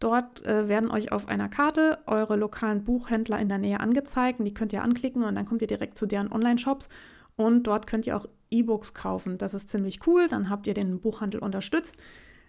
Dort 0.00 0.44
äh, 0.44 0.68
werden 0.68 0.90
euch 0.90 1.12
auf 1.12 1.28
einer 1.28 1.48
Karte 1.48 1.98
eure 2.06 2.36
lokalen 2.36 2.84
Buchhändler 2.84 3.38
in 3.38 3.48
der 3.48 3.58
Nähe 3.58 3.80
angezeigt. 3.80 4.38
Und 4.38 4.44
die 4.44 4.54
könnt 4.54 4.72
ihr 4.72 4.82
anklicken 4.82 5.24
und 5.24 5.34
dann 5.34 5.46
kommt 5.46 5.62
ihr 5.62 5.68
direkt 5.68 5.96
zu 5.98 6.06
deren 6.06 6.30
Online-Shops. 6.30 6.88
Und 7.36 7.64
dort 7.64 7.86
könnt 7.86 8.06
ihr 8.06 8.16
auch 8.16 8.26
E-Books 8.50 8.94
kaufen. 8.94 9.38
Das 9.38 9.54
ist 9.54 9.70
ziemlich 9.70 10.06
cool. 10.06 10.28
Dann 10.28 10.50
habt 10.50 10.66
ihr 10.66 10.74
den 10.74 11.00
Buchhandel 11.00 11.40
unterstützt. 11.40 11.96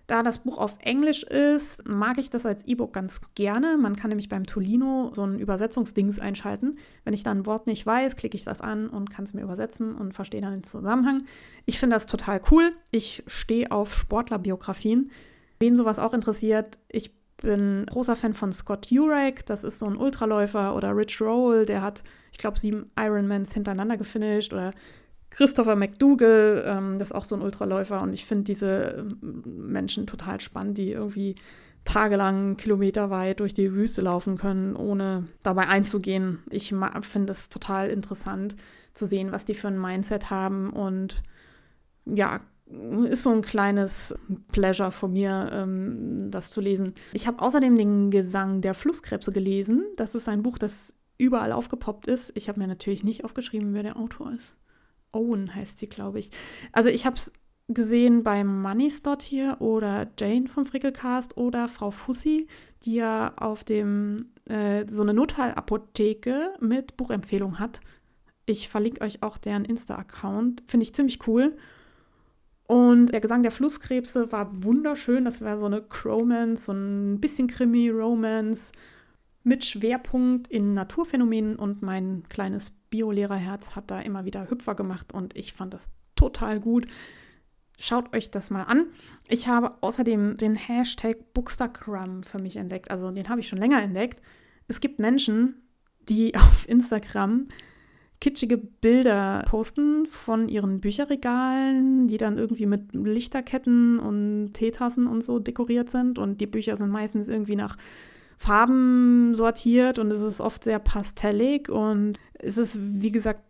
Da 0.08 0.24
das 0.24 0.40
Buch 0.40 0.58
auf 0.58 0.78
Englisch 0.80 1.24
ist, 1.24 1.86
mag 1.86 2.18
ich 2.18 2.30
das 2.30 2.46
als 2.46 2.66
E-Book 2.66 2.94
ganz 2.94 3.20
gerne. 3.36 3.78
Man 3.78 3.98
kann 3.98 4.08
nämlich 4.08 4.30
beim 4.30 4.46
Tolino 4.46 5.12
so 5.14 5.24
ein 5.24 5.38
Übersetzungsdings 5.38 6.20
einschalten. 6.20 6.78
Wenn 7.04 7.14
ich 7.14 7.24
da 7.24 7.32
ein 7.32 7.46
Wort 7.46 7.68
nicht 7.68 7.86
weiß, 7.86 8.16
klicke 8.16 8.38
ich 8.38 8.46
das 8.46 8.62
an 8.62 8.90
und 8.90 9.10
kann 9.10 9.26
es 9.26 9.34
mir 9.34 9.42
übersetzen 9.42 9.96
und 9.96 10.14
verstehe 10.14 10.40
dann 10.40 10.54
den 10.54 10.64
Zusammenhang. 10.64 11.26
Ich 11.66 11.78
finde 11.78 11.98
das 11.98 12.06
total 12.06 12.40
cool. 12.52 12.72
Ich 12.90 13.22
stehe 13.28 13.70
auf 13.70 13.94
Sportlerbiografien. 13.94 15.12
Wen 15.60 15.76
sowas 15.76 16.00
auch 16.00 16.14
interessiert, 16.14 16.78
ich 16.88 17.12
bin 17.38 17.86
großer 17.86 18.16
Fan 18.16 18.34
von 18.34 18.52
Scott 18.52 18.88
Jurek. 18.88 19.46
Das 19.46 19.64
ist 19.64 19.80
so 19.80 19.86
ein 19.86 19.98
Ultraläufer 19.98 20.76
oder 20.76 20.96
Rich 20.96 21.22
Roll, 21.22 21.66
der 21.66 21.82
hat, 21.82 22.04
ich 22.32 22.38
glaube, 22.38 22.60
sieben 22.60 22.92
Ironmans 22.98 23.54
hintereinander 23.54 23.98
gefinisht 23.98 24.54
oder 24.54 24.74
Christopher 25.30 25.76
McDougall, 25.76 26.64
ähm, 26.66 27.00
das 27.00 27.10
ist 27.10 27.16
auch 27.16 27.26
so 27.26 27.36
ein 27.36 27.42
Ultraläufer 27.42 28.02
und 28.02 28.14
ich 28.14 28.26
finde 28.26 28.46
diese 28.46 29.06
ähm, 29.22 29.44
Menschen 29.46 30.08
total 30.08 30.40
spannend, 30.40 30.78
die 30.78 30.92
irgendwie 30.92 31.36
tagelang 31.84 32.58
kilometerweit 32.58 33.40
durch 33.40 33.54
die 33.54 33.74
Wüste 33.74 34.02
laufen 34.02 34.38
können, 34.38 34.76
ohne 34.76 35.28
dabei 35.44 35.68
einzugehen. 35.68 36.40
Ich 36.50 36.74
finde 37.02 37.32
es 37.32 37.50
total 37.50 37.90
interessant 37.90 38.56
zu 38.94 39.06
sehen, 39.06 39.32
was 39.32 39.46
die 39.46 39.54
für 39.54 39.70
ein 39.70 39.80
Mindset 39.80 40.30
haben 40.30 40.72
und 40.72 41.24
ja, 42.06 42.42
ist 43.10 43.24
so 43.24 43.32
ein 43.32 43.42
kleines 43.42 44.14
Pleasure 44.52 44.92
von 44.92 45.14
mir, 45.14 45.50
ähm, 45.54 46.30
das 46.30 46.52
zu 46.52 46.62
lesen. 46.62 46.94
Ich 47.14 47.28
habe 47.28 47.42
außerdem 47.42 47.76
den 47.76 48.12
Gesang 48.12 48.62
der 48.62 48.74
Flusskrebse 48.74 49.32
gelesen. 49.32 49.86
Das 49.96 50.16
ist 50.16 50.28
ein 50.28 50.44
Buch, 50.44 50.58
das 50.58 50.94
überall 51.18 51.52
aufgepoppt 51.52 52.08
ist. 52.08 52.32
Ich 52.36 52.50
habe 52.50 52.60
mir 52.60 52.68
natürlich 52.68 53.04
nicht 53.04 53.24
aufgeschrieben, 53.24 53.74
wer 53.74 53.84
der 53.84 53.98
Autor 53.98 54.34
ist. 54.34 54.56
Owen 55.12 55.54
heißt 55.54 55.80
sie, 55.80 55.88
glaube 55.88 56.20
ich. 56.20 56.30
Also 56.74 56.90
ich 56.90 57.06
habe 57.06 57.16
es 57.16 57.32
gesehen 57.70 58.24
beim 58.24 58.62
Moneys 58.62 59.02
dort 59.02 59.24
hier 59.24 59.58
oder 59.60 60.08
Jane 60.18 60.48
vom 60.48 60.66
Frickelcast 60.66 61.36
oder 61.38 61.68
Frau 61.68 61.92
Fussi, 61.92 62.48
die 62.84 62.96
ja 62.96 63.34
auf 63.38 63.64
dem 63.64 64.32
äh, 64.46 64.86
so 64.90 65.02
eine 65.02 65.14
Notfallapotheke 65.14 66.54
mit 66.60 66.96
Buchempfehlung 66.98 67.60
hat. 67.60 67.82
Ich 68.46 68.70
verlinke 68.70 69.02
euch 69.02 69.24
auch 69.24 69.38
deren 69.38 69.66
Insta-Account. 69.66 70.64
Finde 70.68 70.86
ich 70.86 70.96
ziemlich 70.96 71.28
cool. 71.28 71.58
Und 72.68 73.08
der 73.08 73.22
Gesang 73.22 73.44
der 73.44 73.52
Flusskrebse 73.52 74.32
war 74.32 74.64
wunderschön. 74.64 75.24
Das 75.26 75.42
war 75.42 75.58
so 75.58 75.66
eine 75.66 75.82
Cromance, 75.82 76.66
so 76.66 76.74
ein 76.74 77.20
bisschen 77.20 77.48
Krimi-Romance 77.48 78.74
mit 79.44 79.64
Schwerpunkt 79.64 80.50
in 80.50 80.74
Naturphänomenen 80.74 81.56
und 81.56 81.82
mein 81.82 82.24
kleines 82.28 82.72
Biolehrerherz 82.90 83.78
hat 83.78 83.90
da 83.90 84.02
immer 84.02 84.26
wieder 84.26 84.50
Hüpfer 84.50 84.76
gemacht 84.76 85.14
und 85.14 85.38
ich 85.38 85.54
fand 85.54 85.74
das 85.74 85.90
total 86.18 86.60
gut. 86.60 86.86
Schaut 87.80 88.14
euch 88.14 88.30
das 88.30 88.50
mal 88.50 88.64
an. 88.64 88.88
Ich 89.30 89.48
habe 89.48 89.76
außerdem 89.82 90.36
den 90.36 90.56
Hashtag 90.56 91.34
Bookstagram 91.34 92.24
für 92.24 92.40
mich 92.40 92.58
entdeckt. 92.58 92.92
Also 92.92 93.10
den 93.12 93.30
habe 93.30 93.40
ich 93.40 93.48
schon 93.48 93.60
länger 93.60 93.82
entdeckt. 93.82 94.22
Es 94.68 94.82
gibt 94.82 95.00
Menschen, 95.00 95.62
die 96.10 96.36
auf 96.36 96.68
Instagram 96.68 97.48
kitschige 98.20 98.58
Bilder 98.58 99.44
posten 99.48 100.08
von 100.08 100.50
ihren 100.50 100.82
Bücherregalen, 100.82 102.08
die 102.08 102.18
dann 102.18 102.38
irgendwie 102.38 102.66
mit 102.66 102.94
Lichterketten 102.94 104.00
und 104.00 104.54
Teetassen 104.54 105.08
und 105.08 105.24
so 105.24 105.40
dekoriert 105.40 105.90
sind. 105.90 106.18
Und 106.18 106.42
die 106.42 106.48
Bücher 106.48 106.78
sind 106.78 106.90
meistens 106.90 107.28
irgendwie 107.28 107.56
nach 107.56 107.78
Farben 108.38 109.34
sortiert 109.34 110.00
und 110.00 110.12
es 110.12 110.22
ist 110.22 110.42
oft 110.42 110.64
sehr 110.64 110.80
pastellig 110.80 111.70
und 111.70 112.20
es 112.34 112.58
ist, 112.58 112.80
wie 112.80 113.12
gesagt, 113.12 113.42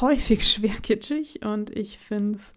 häufig 0.00 0.46
schwer 0.50 0.74
kitschig 0.82 1.44
und 1.44 1.70
ich 1.70 1.98
finde 1.98 2.36
es 2.36 2.52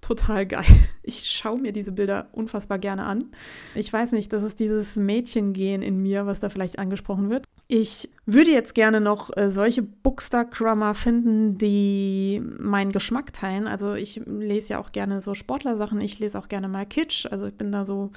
total 0.00 0.46
geil. 0.46 0.66
Ich 1.02 1.26
schaue 1.30 1.58
mir 1.58 1.72
diese 1.72 1.92
Bilder 1.92 2.28
unfassbar 2.32 2.78
gerne 2.78 3.04
an. 3.04 3.32
Ich 3.74 3.90
weiß 3.92 4.12
nicht, 4.12 4.32
das 4.32 4.42
ist 4.42 4.60
dieses 4.60 4.96
Mädchengehen 4.96 5.82
in 5.82 6.02
mir, 6.02 6.26
was 6.26 6.40
da 6.40 6.50
vielleicht 6.50 6.78
angesprochen 6.78 7.30
wird. 7.30 7.46
Ich 7.66 8.10
würde 8.26 8.50
jetzt 8.50 8.74
gerne 8.74 9.00
noch 9.00 9.34
äh, 9.36 9.50
solche 9.50 9.82
Bookstagram 9.82 10.94
finden, 10.94 11.56
die 11.56 12.42
meinen 12.58 12.92
Geschmack 12.92 13.32
teilen. 13.32 13.66
Also 13.66 13.94
ich 13.94 14.20
lese 14.26 14.74
ja 14.74 14.78
auch 14.78 14.92
gerne 14.92 15.22
so 15.22 15.34
Sportlersachen, 15.34 16.00
ich 16.00 16.18
lese 16.18 16.38
auch 16.38 16.48
gerne 16.48 16.68
mal 16.68 16.84
Kitsch. 16.84 17.26
Also 17.26 17.46
ich 17.46 17.54
bin 17.54 17.72
da 17.72 17.84
so 17.84 18.10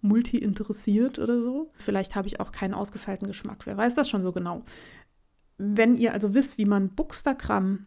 multi 0.00 0.38
interessiert 0.38 1.18
oder 1.18 1.40
so. 1.42 1.70
Vielleicht 1.74 2.16
habe 2.16 2.28
ich 2.28 2.40
auch 2.40 2.52
keinen 2.52 2.74
ausgefeilten 2.74 3.28
Geschmack. 3.28 3.66
Wer 3.66 3.76
weiß 3.76 3.94
das 3.94 4.08
schon 4.08 4.22
so 4.22 4.32
genau. 4.32 4.64
Wenn 5.58 5.96
ihr 5.96 6.12
also 6.12 6.34
wisst, 6.34 6.58
wie 6.58 6.66
man 6.66 6.90
Bookstagram 6.90 7.86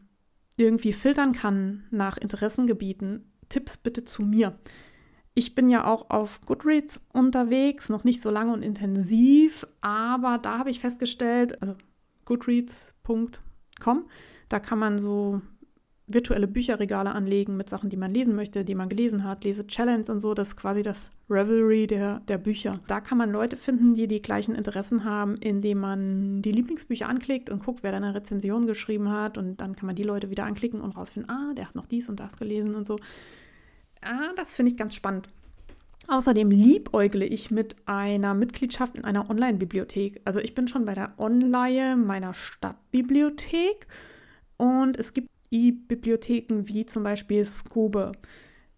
irgendwie 0.58 0.94
filtern 0.94 1.34
kann 1.34 1.86
nach 1.92 2.18
Interessengebieten, 2.18 3.32
Tipps 3.50 3.78
bitte 3.78 4.06
zu 4.06 4.24
mir. 4.24 4.58
Ich 5.34 5.56
bin 5.56 5.70
ja 5.70 5.86
auch 5.86 6.10
auf 6.10 6.42
Goodreads 6.46 7.02
unterwegs, 7.14 7.90
noch 7.90 8.04
nicht 8.04 8.22
so 8.22 8.30
lange 8.30 8.52
und 8.54 8.64
intensiv, 8.64 9.66
aber 9.80 10.38
da 10.38 10.58
habe 10.58 10.70
ich 10.70 10.80
festgestellt, 10.82 11.62
also 11.62 11.76
goodreads.com, 12.26 14.06
da 14.50 14.60
kann 14.60 14.80
man 14.80 15.00
so 15.00 15.42
virtuelle 16.14 16.48
Bücherregale 16.48 17.12
anlegen 17.12 17.58
mit 17.58 17.70
Sachen, 17.70 17.90
die 17.90 17.98
man 17.98 18.14
lesen 18.14 18.36
möchte, 18.36 18.64
die 18.64 18.76
man 18.76 18.90
gelesen 18.90 19.24
hat, 19.24 19.44
Lese-Challenge 19.44 20.06
und 20.10 20.20
so. 20.20 20.34
Das 20.34 20.50
ist 20.50 20.58
quasi 20.58 20.82
das 20.82 21.12
Revelry 21.30 21.88
der, 21.88 22.20
der 22.28 22.38
Bücher. 22.38 22.80
Da 22.88 23.00
kann 23.00 23.18
man 23.18 23.32
Leute 23.32 23.58
finden, 23.58 23.94
die 23.94 24.08
die 24.08 24.22
gleichen 24.22 24.56
Interessen 24.56 25.04
haben, 25.04 25.36
indem 25.38 25.80
man 25.80 26.42
die 26.42 26.52
Lieblingsbücher 26.52 27.08
anklickt 27.08 27.50
und 27.50 27.64
guckt, 27.64 27.84
wer 27.84 27.92
da 27.92 27.98
eine 27.98 28.14
Rezension 28.14 28.66
geschrieben 28.66 29.10
hat. 29.10 29.38
Und 29.38 29.62
dann 29.62 29.76
kann 29.76 29.88
man 29.88 29.96
die 29.96 30.04
Leute 30.04 30.30
wieder 30.30 30.46
anklicken 30.46 30.82
und 30.82 30.98
rausfinden, 30.98 31.32
ah, 31.32 31.54
der 31.54 31.68
hat 31.68 31.76
noch 31.76 31.88
dies 31.88 32.10
und 32.10 32.20
das 32.20 32.38
gelesen 32.38 32.76
und 32.76 32.86
so. 32.86 33.00
Ah, 34.02 34.34
das 34.36 34.56
finde 34.56 34.72
ich 34.72 34.78
ganz 34.78 34.96
spannend. 34.96 35.30
Außerdem 36.08 36.50
liebäugle 36.50 37.26
ich 37.26 37.52
mit 37.52 37.76
einer 37.86 38.34
Mitgliedschaft 38.34 38.96
in 38.96 39.06
einer 39.06 39.30
Online-Bibliothek. 39.30 40.22
Also 40.26 40.40
ich 40.40 40.56
bin 40.56 40.68
schon 40.68 40.86
bei 40.86 40.96
der 40.96 41.14
Online 41.18 41.96
meiner 41.96 42.34
Stadtbibliothek 42.34 43.88
und 44.58 44.98
es 44.98 45.14
gibt 45.14 45.30
E-Bibliotheken 45.52 46.64
wie 46.68 46.86
zum 46.86 47.04
Beispiel 47.04 47.46
Scoobe. 47.46 48.14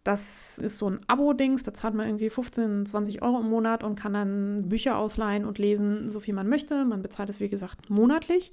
Das 0.04 0.60
ist 0.60 0.80
so 0.80 0.90
ein 0.90 1.00
Abo-Dings, 1.08 1.64
da 1.64 1.74
zahlt 1.74 1.94
man 1.94 2.08
irgendwie 2.08 2.30
15, 2.30 2.86
20 2.86 3.22
Euro 3.22 3.40
im 3.40 3.50
Monat 3.50 3.84
und 3.84 3.96
kann 3.96 4.14
dann 4.14 4.68
Bücher 4.68 4.98
ausleihen 4.98 5.46
und 5.46 5.60
lesen, 5.60 6.12
so 6.12 6.20
viel 6.20 6.34
man 6.34 6.50
möchte. 6.50 6.84
Man 6.84 7.02
bezahlt 7.02 7.30
es, 7.30 7.40
wie 7.40 7.48
gesagt, 7.48 7.90
monatlich. 7.90 8.52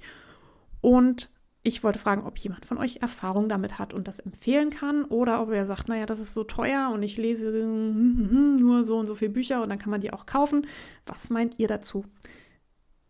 Und 0.79 1.29
ich 1.63 1.83
wollte 1.83 1.99
fragen, 1.99 2.23
ob 2.25 2.37
jemand 2.39 2.65
von 2.65 2.77
euch 2.77 2.97
Erfahrung 3.01 3.47
damit 3.47 3.77
hat 3.77 3.93
und 3.93 4.07
das 4.07 4.19
empfehlen 4.19 4.71
kann 4.71 5.05
oder 5.05 5.41
ob 5.41 5.51
er 5.51 5.65
sagt, 5.65 5.87
naja, 5.89 6.05
das 6.05 6.19
ist 6.19 6.33
so 6.33 6.43
teuer 6.43 6.89
und 6.93 7.03
ich 7.03 7.17
lese 7.17 7.51
nur 8.59 8.83
so 8.85 8.97
und 8.97 9.07
so 9.07 9.15
viele 9.15 9.31
Bücher 9.31 9.61
und 9.61 9.69
dann 9.69 9.79
kann 9.79 9.91
man 9.91 10.01
die 10.01 10.11
auch 10.11 10.25
kaufen. 10.25 10.65
Was 11.05 11.29
meint 11.29 11.59
ihr 11.59 11.67
dazu? 11.67 12.05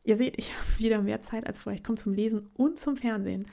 Ihr 0.03 0.17
seht, 0.17 0.37
ich 0.37 0.51
habe 0.57 0.79
wieder 0.79 1.01
mehr 1.01 1.21
Zeit 1.21 1.47
als 1.47 1.61
vorher. 1.61 1.79
Ich 1.79 1.83
komme 1.83 1.97
zum 1.97 2.13
Lesen 2.13 2.49
und 2.53 2.79
zum 2.79 2.97
Fernsehen. 2.97 3.47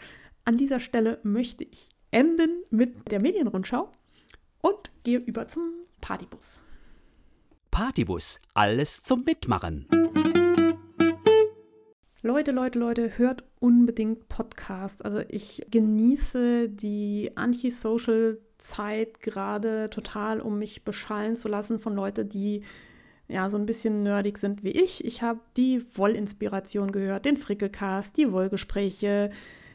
An 0.44 0.56
dieser 0.56 0.80
Stelle 0.80 1.20
möchte 1.22 1.64
ich 1.64 1.90
enden 2.10 2.62
mit 2.70 3.10
der 3.10 3.20
Medienrundschau 3.20 3.92
und 4.62 4.90
gehe 5.04 5.18
über 5.18 5.46
zum 5.46 5.72
Partybus. 6.00 6.62
Partybus, 7.70 8.40
alles 8.54 9.02
zum 9.02 9.24
Mitmachen. 9.24 9.86
Leute, 12.28 12.50
Leute, 12.50 12.78
Leute, 12.78 13.16
hört 13.16 13.42
unbedingt 13.58 14.28
Podcast. 14.28 15.02
Also 15.02 15.22
ich 15.28 15.64
genieße 15.70 16.68
die 16.68 17.32
Anti-Social-Zeit 17.36 19.22
gerade 19.22 19.88
total, 19.88 20.42
um 20.42 20.58
mich 20.58 20.84
beschallen 20.84 21.36
zu 21.36 21.48
lassen 21.48 21.78
von 21.78 21.94
Leuten, 21.94 22.28
die 22.28 22.64
ja 23.28 23.48
so 23.48 23.56
ein 23.56 23.64
bisschen 23.64 24.02
nerdig 24.02 24.36
sind 24.36 24.62
wie 24.62 24.72
ich. 24.72 25.06
Ich 25.06 25.22
habe 25.22 25.40
die 25.56 25.86
Wollinspiration 25.96 26.92
gehört, 26.92 27.24
den 27.24 27.38
Frickelcast, 27.38 28.18
die 28.18 28.30
Wollgespräche, 28.30 29.30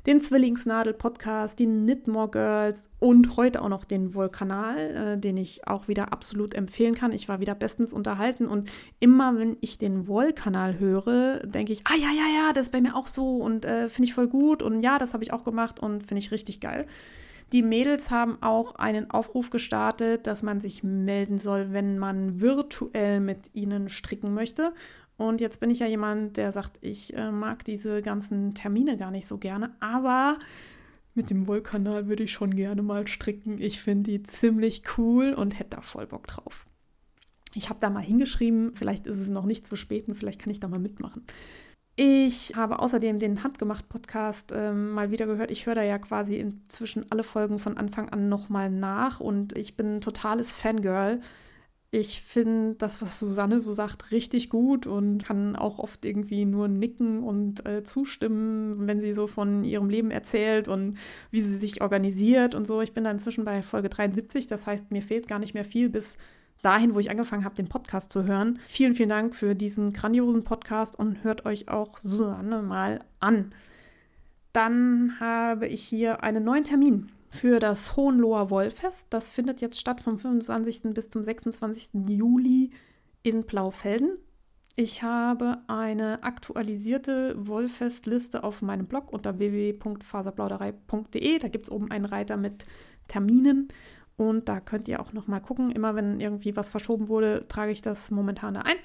den 0.05 0.19
Zwillingsnadel-Podcast, 0.19 1.57
die 1.59 1.65
Knitmore 1.65 2.29
Girls 2.29 2.89
und 2.99 3.37
heute 3.37 3.61
auch 3.61 3.69
noch 3.69 3.85
den 3.85 4.13
Wollkanal, 4.13 4.77
äh, 4.77 5.17
den 5.17 5.37
ich 5.37 5.67
auch 5.67 5.87
wieder 5.87 6.11
absolut 6.11 6.53
empfehlen 6.53 6.95
kann. 6.95 7.13
Ich 7.13 7.29
war 7.29 7.39
wieder 7.39 7.55
bestens 7.55 7.93
unterhalten 7.93 8.47
und 8.47 8.69
immer, 8.99 9.37
wenn 9.37 9.57
ich 9.61 9.77
den 9.77 10.07
Wollkanal 10.07 10.79
höre, 10.79 11.39
denke 11.45 11.71
ich, 11.71 11.81
ah 11.85 11.95
ja, 11.95 12.09
ja, 12.09 12.47
ja, 12.47 12.53
das 12.53 12.67
ist 12.67 12.71
bei 12.71 12.81
mir 12.81 12.95
auch 12.95 13.07
so 13.07 13.37
und 13.37 13.65
äh, 13.65 13.87
finde 13.87 14.09
ich 14.09 14.13
voll 14.13 14.27
gut 14.27 14.61
und 14.61 14.81
ja, 14.81 14.99
das 14.99 15.13
habe 15.13 15.23
ich 15.23 15.31
auch 15.31 15.45
gemacht 15.45 15.79
und 15.79 16.01
finde 16.01 16.19
ich 16.19 16.31
richtig 16.31 16.59
geil. 16.59 16.85
Die 17.53 17.61
Mädels 17.61 18.09
haben 18.09 18.41
auch 18.41 18.75
einen 18.75 19.11
Aufruf 19.11 19.51
gestartet, 19.51 20.25
dass 20.25 20.41
man 20.41 20.59
sich 20.59 20.81
melden 20.81 21.37
soll, 21.37 21.71
wenn 21.71 21.99
man 21.99 22.41
virtuell 22.41 23.19
mit 23.19 23.51
ihnen 23.53 23.89
stricken 23.89 24.33
möchte. 24.33 24.73
Und 25.17 25.41
jetzt 25.41 25.59
bin 25.59 25.69
ich 25.69 25.79
ja 25.79 25.87
jemand, 25.87 26.37
der 26.37 26.51
sagt, 26.51 26.77
ich 26.81 27.15
äh, 27.15 27.31
mag 27.31 27.63
diese 27.65 28.01
ganzen 28.01 28.53
Termine 28.55 28.97
gar 28.97 29.11
nicht 29.11 29.27
so 29.27 29.37
gerne, 29.37 29.75
aber 29.79 30.39
mit 31.13 31.29
dem 31.29 31.47
Wollkanal 31.47 32.07
würde 32.07 32.23
ich 32.23 32.31
schon 32.31 32.55
gerne 32.55 32.81
mal 32.81 33.07
stricken. 33.07 33.61
Ich 33.61 33.81
finde 33.81 34.11
die 34.11 34.23
ziemlich 34.23 34.83
cool 34.97 35.33
und 35.33 35.59
hätte 35.59 35.77
da 35.77 35.81
voll 35.81 36.07
Bock 36.07 36.27
drauf. 36.27 36.65
Ich 37.53 37.69
habe 37.69 37.79
da 37.79 37.91
mal 37.91 38.01
hingeschrieben, 38.01 38.75
vielleicht 38.75 39.05
ist 39.05 39.17
es 39.17 39.27
noch 39.27 39.45
nicht 39.45 39.67
zu 39.67 39.75
spät 39.75 40.07
und 40.07 40.15
vielleicht 40.15 40.41
kann 40.41 40.49
ich 40.49 40.59
da 40.59 40.67
mal 40.67 40.79
mitmachen. 40.79 41.23
Ich 41.95 42.55
habe 42.55 42.79
außerdem 42.79 43.19
den 43.19 43.43
Handgemacht-Podcast 43.43 44.51
ähm, 44.51 44.89
mal 44.93 45.11
wieder 45.11 45.27
gehört. 45.27 45.51
Ich 45.51 45.67
höre 45.67 45.75
da 45.75 45.83
ja 45.83 45.99
quasi 45.99 46.39
inzwischen 46.39 47.11
alle 47.11 47.23
Folgen 47.23 47.59
von 47.59 47.77
Anfang 47.77 48.09
an 48.09 48.29
nochmal 48.29 48.71
nach 48.71 49.19
und 49.19 49.55
ich 49.55 49.77
bin 49.77 49.97
ein 49.97 50.01
totales 50.01 50.53
Fangirl. 50.53 51.21
Ich 51.95 52.23
finde 52.23 52.73
das, 52.73 53.03
was 53.03 53.19
Susanne 53.19 53.59
so 53.59 53.75
sagt, 53.75 54.09
richtig 54.09 54.49
gut 54.49 54.87
und 54.87 55.23
kann 55.23 55.55
auch 55.55 55.77
oft 55.77 56.05
irgendwie 56.05 56.43
nur 56.43 56.67
nicken 56.67 57.21
und 57.21 57.67
äh, 57.67 57.83
zustimmen, 57.83 58.87
wenn 58.87 58.99
sie 58.99 59.13
so 59.13 59.27
von 59.27 59.63
ihrem 59.63 59.91
Leben 59.91 60.09
erzählt 60.09 60.67
und 60.67 60.97
wie 61.29 61.41
sie 61.41 61.55
sich 61.55 61.83
organisiert 61.83 62.55
und 62.55 62.65
so. 62.65 62.81
Ich 62.81 62.93
bin 62.93 63.03
da 63.03 63.11
inzwischen 63.11 63.45
bei 63.45 63.61
Folge 63.61 63.89
73, 63.89 64.47
das 64.47 64.65
heißt, 64.65 64.89
mir 64.89 65.03
fehlt 65.03 65.27
gar 65.27 65.37
nicht 65.37 65.53
mehr 65.53 65.65
viel 65.65 65.87
bis 65.87 66.17
dahin, 66.63 66.95
wo 66.95 66.99
ich 66.99 67.11
angefangen 67.11 67.45
habe, 67.45 67.53
den 67.53 67.69
Podcast 67.69 68.11
zu 68.11 68.23
hören. 68.23 68.57
Vielen, 68.65 68.95
vielen 68.95 69.09
Dank 69.09 69.35
für 69.35 69.53
diesen 69.53 69.93
grandiosen 69.93 70.43
Podcast 70.43 70.97
und 70.97 71.23
hört 71.23 71.45
euch 71.45 71.69
auch 71.69 71.99
Susanne 72.01 72.63
mal 72.63 73.01
an. 73.19 73.53
Dann 74.51 75.19
habe 75.19 75.67
ich 75.67 75.83
hier 75.83 76.23
einen 76.23 76.43
neuen 76.43 76.63
Termin 76.63 77.11
für 77.33 77.59
das 77.59 77.97
Hohenloher 77.97 78.51
Wollfest. 78.51 79.07
Das 79.09 79.31
findet 79.31 79.59
jetzt 79.59 79.79
statt 79.79 80.01
vom 80.01 80.19
25. 80.19 80.93
bis 80.93 81.09
zum 81.09 81.23
26. 81.23 82.07
Juli 82.07 82.69
in 83.23 83.43
Blaufelden. 83.43 84.17
Ich 84.75 85.01
habe 85.01 85.57
eine 85.67 86.21
aktualisierte 86.23 87.33
Wollfestliste 87.37 88.43
auf 88.43 88.61
meinem 88.61 88.85
Blog 88.85 89.11
unter 89.11 89.39
www.faserplauderei.de. 89.39 91.39
Da 91.39 91.47
gibt 91.47 91.65
es 91.65 91.71
oben 91.71 91.89
einen 91.89 92.05
Reiter 92.05 92.37
mit 92.37 92.65
Terminen 93.07 93.69
und 94.15 94.47
da 94.47 94.59
könnt 94.59 94.87
ihr 94.87 94.99
auch 94.99 95.13
noch 95.13 95.25
mal 95.27 95.39
gucken. 95.39 95.71
Immer 95.71 95.95
wenn 95.95 96.19
irgendwie 96.19 96.55
was 96.55 96.69
verschoben 96.69 97.07
wurde, 97.07 97.47
trage 97.47 97.71
ich 97.71 97.81
das 97.81 98.11
momentan 98.11 98.57
ein. 98.57 98.77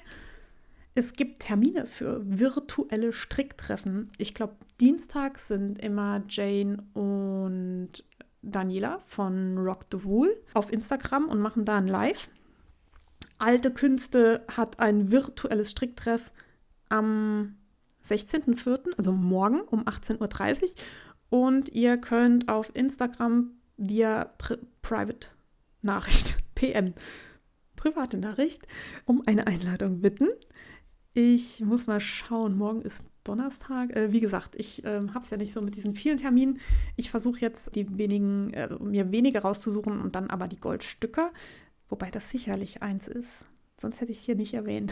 Es 0.95 1.13
gibt 1.13 1.43
Termine 1.43 1.85
für 1.85 2.21
virtuelle 2.25 3.13
Stricktreffen. 3.13 4.09
Ich 4.17 4.33
glaube, 4.33 4.55
dienstags 4.81 5.47
sind 5.47 5.77
immer 5.79 6.23
Jane 6.27 6.83
und 6.93 8.03
Daniela 8.41 9.01
von 9.05 9.57
Rock 9.57 9.85
the 9.91 10.03
Wool 10.03 10.35
auf 10.53 10.71
Instagram 10.71 11.27
und 11.27 11.39
machen 11.39 11.65
da 11.65 11.77
ein 11.77 11.87
Live. 11.87 12.29
Alte 13.37 13.71
Künste 13.71 14.45
hat 14.49 14.79
ein 14.79 15.11
virtuelles 15.11 15.71
Stricktreff 15.71 16.31
am 16.89 17.55
16.04., 18.07 18.97
also 18.97 19.11
morgen 19.11 19.61
um 19.61 19.85
18.30 19.85 20.63
Uhr. 20.63 20.69
Und 21.29 21.69
ihr 21.69 21.97
könnt 21.97 22.49
auf 22.49 22.75
Instagram 22.75 23.51
via 23.77 24.25
Pri 24.37 24.57
Private 24.81 25.27
Nachricht, 25.81 26.37
PM, 26.55 26.93
private 27.75 28.17
Nachricht, 28.17 28.67
um 29.05 29.23
eine 29.25 29.47
Einladung 29.47 30.01
bitten. 30.01 30.27
Ich 31.13 31.61
muss 31.61 31.87
mal 31.87 32.01
schauen, 32.01 32.57
morgen 32.57 32.81
ist 32.81 33.05
Donnerstag. 33.29 33.95
Äh, 33.95 34.11
wie 34.11 34.19
gesagt, 34.19 34.55
ich 34.55 34.83
äh, 34.83 35.07
habe 35.09 35.19
es 35.19 35.29
ja 35.29 35.37
nicht 35.37 35.53
so 35.53 35.61
mit 35.61 35.75
diesen 35.75 35.95
vielen 35.95 36.17
Terminen. 36.17 36.59
Ich 36.95 37.11
versuche 37.11 37.39
jetzt 37.39 37.75
die 37.75 37.97
wenigen, 37.97 38.51
also 38.55 38.79
mir 38.79 39.11
wenige 39.11 39.39
rauszusuchen 39.39 40.01
und 40.01 40.15
dann 40.15 40.31
aber 40.31 40.47
die 40.47 40.59
Goldstücke, 40.59 41.29
wobei 41.89 42.09
das 42.09 42.31
sicherlich 42.31 42.81
eins 42.81 43.07
ist. 43.07 43.45
Sonst 43.77 44.01
hätte 44.01 44.11
ich 44.11 44.19
es 44.19 44.23
hier 44.25 44.35
nicht 44.35 44.55
erwähnt. 44.55 44.91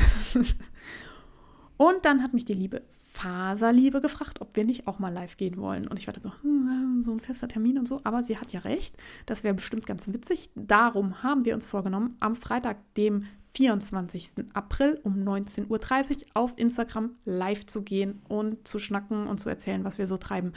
und 1.77 2.05
dann 2.05 2.21
hat 2.21 2.33
mich 2.33 2.45
die 2.45 2.53
liebe 2.53 2.83
Faserliebe 2.97 4.01
gefragt, 4.01 4.41
ob 4.41 4.55
wir 4.55 4.63
nicht 4.63 4.87
auch 4.87 4.99
mal 4.99 5.11
live 5.11 5.35
gehen 5.37 5.57
wollen. 5.57 5.87
Und 5.87 5.97
ich 5.97 6.05
war 6.05 6.13
dann 6.13 6.23
so, 6.23 6.31
hm, 6.43 7.01
so 7.03 7.11
ein 7.11 7.19
fester 7.19 7.47
Termin 7.47 7.79
und 7.79 7.87
so. 7.87 8.01
Aber 8.03 8.21
sie 8.21 8.37
hat 8.37 8.53
ja 8.53 8.59
recht. 8.59 8.95
Das 9.25 9.43
wäre 9.43 9.55
bestimmt 9.55 9.87
ganz 9.87 10.07
witzig. 10.13 10.51
Darum 10.53 11.23
haben 11.23 11.43
wir 11.43 11.55
uns 11.55 11.65
vorgenommen, 11.65 12.15
am 12.19 12.35
Freitag, 12.35 12.77
dem 12.93 13.25
24. 13.53 14.45
April 14.53 14.99
um 15.03 15.15
19.30 15.15 15.67
Uhr 15.69 16.25
auf 16.33 16.53
Instagram 16.57 17.11
live 17.25 17.65
zu 17.65 17.81
gehen 17.81 18.21
und 18.27 18.67
zu 18.67 18.79
schnacken 18.79 19.27
und 19.27 19.39
zu 19.39 19.49
erzählen, 19.49 19.83
was 19.83 19.97
wir 19.97 20.07
so 20.07 20.17
treiben. 20.17 20.53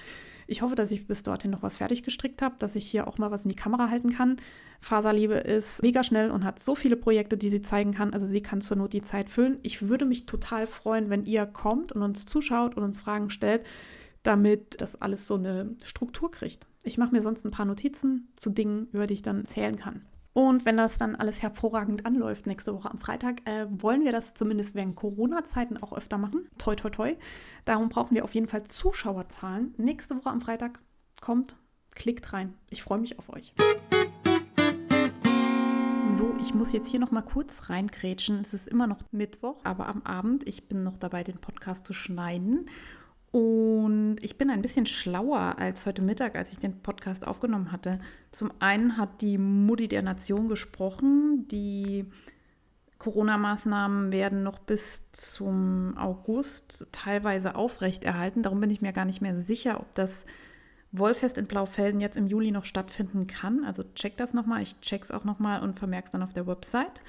Ich 0.47 0.62
hoffe, 0.62 0.74
dass 0.74 0.91
ich 0.91 1.07
bis 1.07 1.22
dorthin 1.22 1.53
noch 1.53 1.62
was 1.62 1.76
fertig 1.76 2.03
gestrickt 2.03 2.43
habe, 2.43 2.57
dass 2.59 2.74
ich 2.74 2.84
hier 2.84 3.07
auch 3.07 3.18
mal 3.18 3.30
was 3.30 3.45
in 3.45 3.51
die 3.51 3.57
Kamera 3.57 3.88
halten 3.88 4.12
kann. 4.12 4.36
Faserliebe 4.80 5.34
ist 5.34 5.82
mega 5.82 6.03
schnell 6.03 6.30
und 6.30 6.45
hat 6.45 6.59
so 6.59 6.74
viele 6.74 6.97
Projekte, 6.97 7.38
die 7.38 7.51
sie 7.51 7.62
zeigen 7.62 7.95
kann. 7.95 8.12
Also 8.12 8.26
sie 8.26 8.43
kann 8.43 8.61
zur 8.61 8.76
Not 8.76 8.93
die 8.93 9.03
Zeit 9.03 9.28
füllen. 9.28 9.59
Ich 9.62 9.88
würde 9.88 10.07
mich 10.07 10.26
total 10.26 10.66
freuen, 10.66 11.09
wenn 11.09 11.24
ihr 11.24 11.47
kommt 11.47 11.93
und 11.93 12.03
uns 12.03 12.26
zuschaut 12.26 12.76
und 12.76 12.82
uns 12.82 13.01
Fragen 13.01 13.30
stellt, 13.30 13.64
damit 14.22 14.80
das 14.80 15.01
alles 15.01 15.26
so 15.26 15.36
eine 15.36 15.76
Struktur 15.84 16.30
kriegt. 16.30 16.66
Ich 16.82 16.99
mache 16.99 17.12
mir 17.12 17.22
sonst 17.22 17.45
ein 17.45 17.51
paar 17.51 17.66
Notizen 17.66 18.28
zu 18.36 18.51
Dingen, 18.51 18.88
über 18.93 19.07
die 19.07 19.14
ich 19.14 19.22
dann 19.22 19.45
zählen 19.45 19.76
kann. 19.76 20.05
Und 20.33 20.64
wenn 20.64 20.76
das 20.76 20.97
dann 20.97 21.16
alles 21.16 21.43
hervorragend 21.43 22.07
anläuft 22.07 22.47
nächste 22.47 22.74
Woche 22.74 22.91
am 22.91 22.99
Freitag, 22.99 23.49
äh, 23.49 23.66
wollen 23.68 24.05
wir 24.05 24.12
das 24.12 24.35
zumindest 24.35 24.74
während 24.74 24.95
Corona-Zeiten 24.95 25.76
auch 25.83 25.93
öfter 25.93 26.18
machen. 26.18 26.49
Toi, 26.59 26.76
toi, 26.76 26.91
toi. 26.91 27.16
Darum 27.64 27.89
brauchen 27.89 28.14
wir 28.14 28.24
auf 28.24 28.35
jeden 28.35 28.47
Fall 28.47 28.62
Zuschauerzahlen. 28.64 29.74
Nächste 29.76 30.16
Woche 30.16 30.31
am 30.31 30.41
Freitag 30.41 30.81
kommt, 31.20 31.57
klickt 31.95 32.33
rein. 32.33 32.55
Ich 32.70 32.83
freue 32.83 32.99
mich 32.99 33.18
auf 33.18 33.28
euch. 33.31 33.55
So, 36.12 36.35
ich 36.41 36.55
muss 36.55 36.72
jetzt 36.72 36.89
hier 36.89 37.01
noch 37.01 37.12
mal 37.12 37.22
kurz 37.22 37.68
reinkrätschen. 37.70 38.41
Es 38.41 38.53
ist 38.53 38.68
immer 38.68 38.87
noch 38.87 38.99
Mittwoch, 39.12 39.61
aber 39.64 39.89
am 39.89 40.03
Abend, 40.03 40.47
ich 40.47 40.68
bin 40.68 40.83
noch 40.83 40.99
dabei, 40.99 41.24
den 41.24 41.39
Podcast 41.39 41.87
zu 41.87 41.93
schneiden. 41.93 42.68
Und 43.33 44.16
ich 44.22 44.39
bin 44.39 44.51
ein 44.51 44.62
bisschen 44.62 44.87
schlauer 44.87 45.57
als 45.59 45.87
heute 45.87 46.03
Mittag, 46.03 46.35
als 46.35 46.53
ich 46.53 46.59
den 46.59 46.83
Podcast 46.83 47.26
aufgenommen 47.26 47.70
hatte. 47.70 48.01
Zum 48.33 48.51
einen 48.59 48.97
hat 48.97 49.20
die 49.20 49.39
Mutti 49.39 49.87
der 49.87 50.03
Nation 50.03 50.49
gesprochen. 50.49 51.47
Die 51.49 52.07
Corona-Maßnahmen 52.99 54.11
werden 54.11 54.43
noch 54.43 54.59
bis 54.59 55.11
zum 55.12 55.97
August 55.97 56.89
teilweise 56.91 57.55
aufrechterhalten. 57.55 58.43
Darum 58.43 58.61
bin 58.61 58.70
ich 58.70 58.83
mir 58.83 58.93
gar 58.93 59.05
nicht 59.05 59.22
mehr 59.22 59.41
sicher, 59.43 59.81
ob 59.81 59.95
das 59.95 60.26
Wollfest 60.93 61.39
in 61.39 61.47
Blaufelden 61.47 62.01
jetzt 62.01 62.16
im 62.16 62.26
Juli 62.26 62.51
noch 62.51 62.64
stattfinden 62.64 63.28
kann. 63.28 63.64
Also 63.64 63.85
check 63.95 64.16
das 64.16 64.35
nochmal. 64.35 64.62
Ich 64.62 64.81
check's 64.81 65.12
auch 65.12 65.24
nochmal 65.24 65.62
und 65.62 65.78
vermerke 65.78 66.07
es 66.07 66.11
dann 66.11 66.24
auf 66.24 66.35
der 66.35 66.49
Website. 66.49 67.01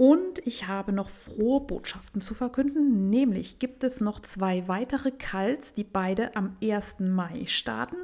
Und 0.00 0.38
ich 0.46 0.66
habe 0.66 0.94
noch 0.94 1.10
frohe 1.10 1.60
Botschaften 1.60 2.22
zu 2.22 2.32
verkünden, 2.32 3.10
nämlich 3.10 3.58
gibt 3.58 3.84
es 3.84 4.00
noch 4.00 4.20
zwei 4.20 4.66
weitere 4.66 5.10
Calls, 5.10 5.74
die 5.74 5.84
beide 5.84 6.34
am 6.36 6.56
1. 6.62 7.00
Mai 7.00 7.44
starten. 7.44 7.98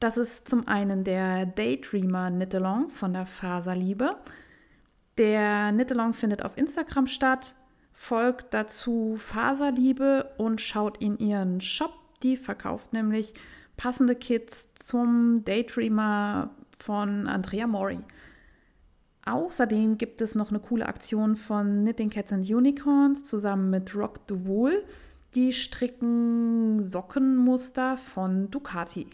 Das 0.00 0.16
ist 0.16 0.48
zum 0.48 0.66
einen 0.66 1.04
der 1.04 1.46
Daydreamer 1.46 2.32
Knit-Along 2.32 2.90
von 2.90 3.12
der 3.12 3.26
Faserliebe. 3.26 4.16
Der 5.18 5.70
Knit-Along 5.70 6.14
findet 6.14 6.44
auf 6.44 6.56
Instagram 6.56 7.06
statt. 7.06 7.54
Folgt 7.92 8.52
dazu 8.52 9.14
Faserliebe 9.16 10.28
und 10.38 10.60
schaut 10.60 10.98
in 10.98 11.16
ihren 11.16 11.60
Shop. 11.60 11.92
Die 12.24 12.36
verkauft 12.36 12.92
nämlich 12.92 13.34
passende 13.76 14.16
Kits 14.16 14.74
zum 14.74 15.44
Daydreamer 15.44 16.50
von 16.76 17.28
Andrea 17.28 17.68
Mori. 17.68 18.00
Außerdem 19.26 19.98
gibt 19.98 20.20
es 20.20 20.36
noch 20.36 20.50
eine 20.50 20.60
coole 20.60 20.86
Aktion 20.86 21.34
von 21.34 21.82
Knitting 21.82 22.10
Cats 22.10 22.32
and 22.32 22.48
Unicorns 22.48 23.24
zusammen 23.24 23.70
mit 23.70 23.94
Rock 23.94 24.20
the 24.28 24.46
Wool. 24.46 24.84
Die 25.34 25.52
stricken 25.52 26.80
Sockenmuster 26.80 27.98
von 27.98 28.50
Ducati. 28.52 29.08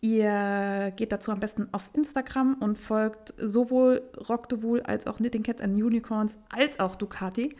Ihr 0.00 0.92
geht 0.96 1.12
dazu 1.12 1.30
am 1.30 1.38
besten 1.38 1.68
auf 1.70 1.88
Instagram 1.92 2.54
und 2.54 2.78
folgt 2.78 3.32
sowohl 3.38 4.02
Rock 4.28 4.48
the 4.50 4.60
Wool 4.62 4.80
als 4.82 5.06
auch 5.06 5.18
Knitting 5.18 5.44
Cats 5.44 5.62
and 5.62 5.80
Unicorns 5.80 6.36
als 6.48 6.80
auch 6.80 6.96
Ducati. 6.96 7.54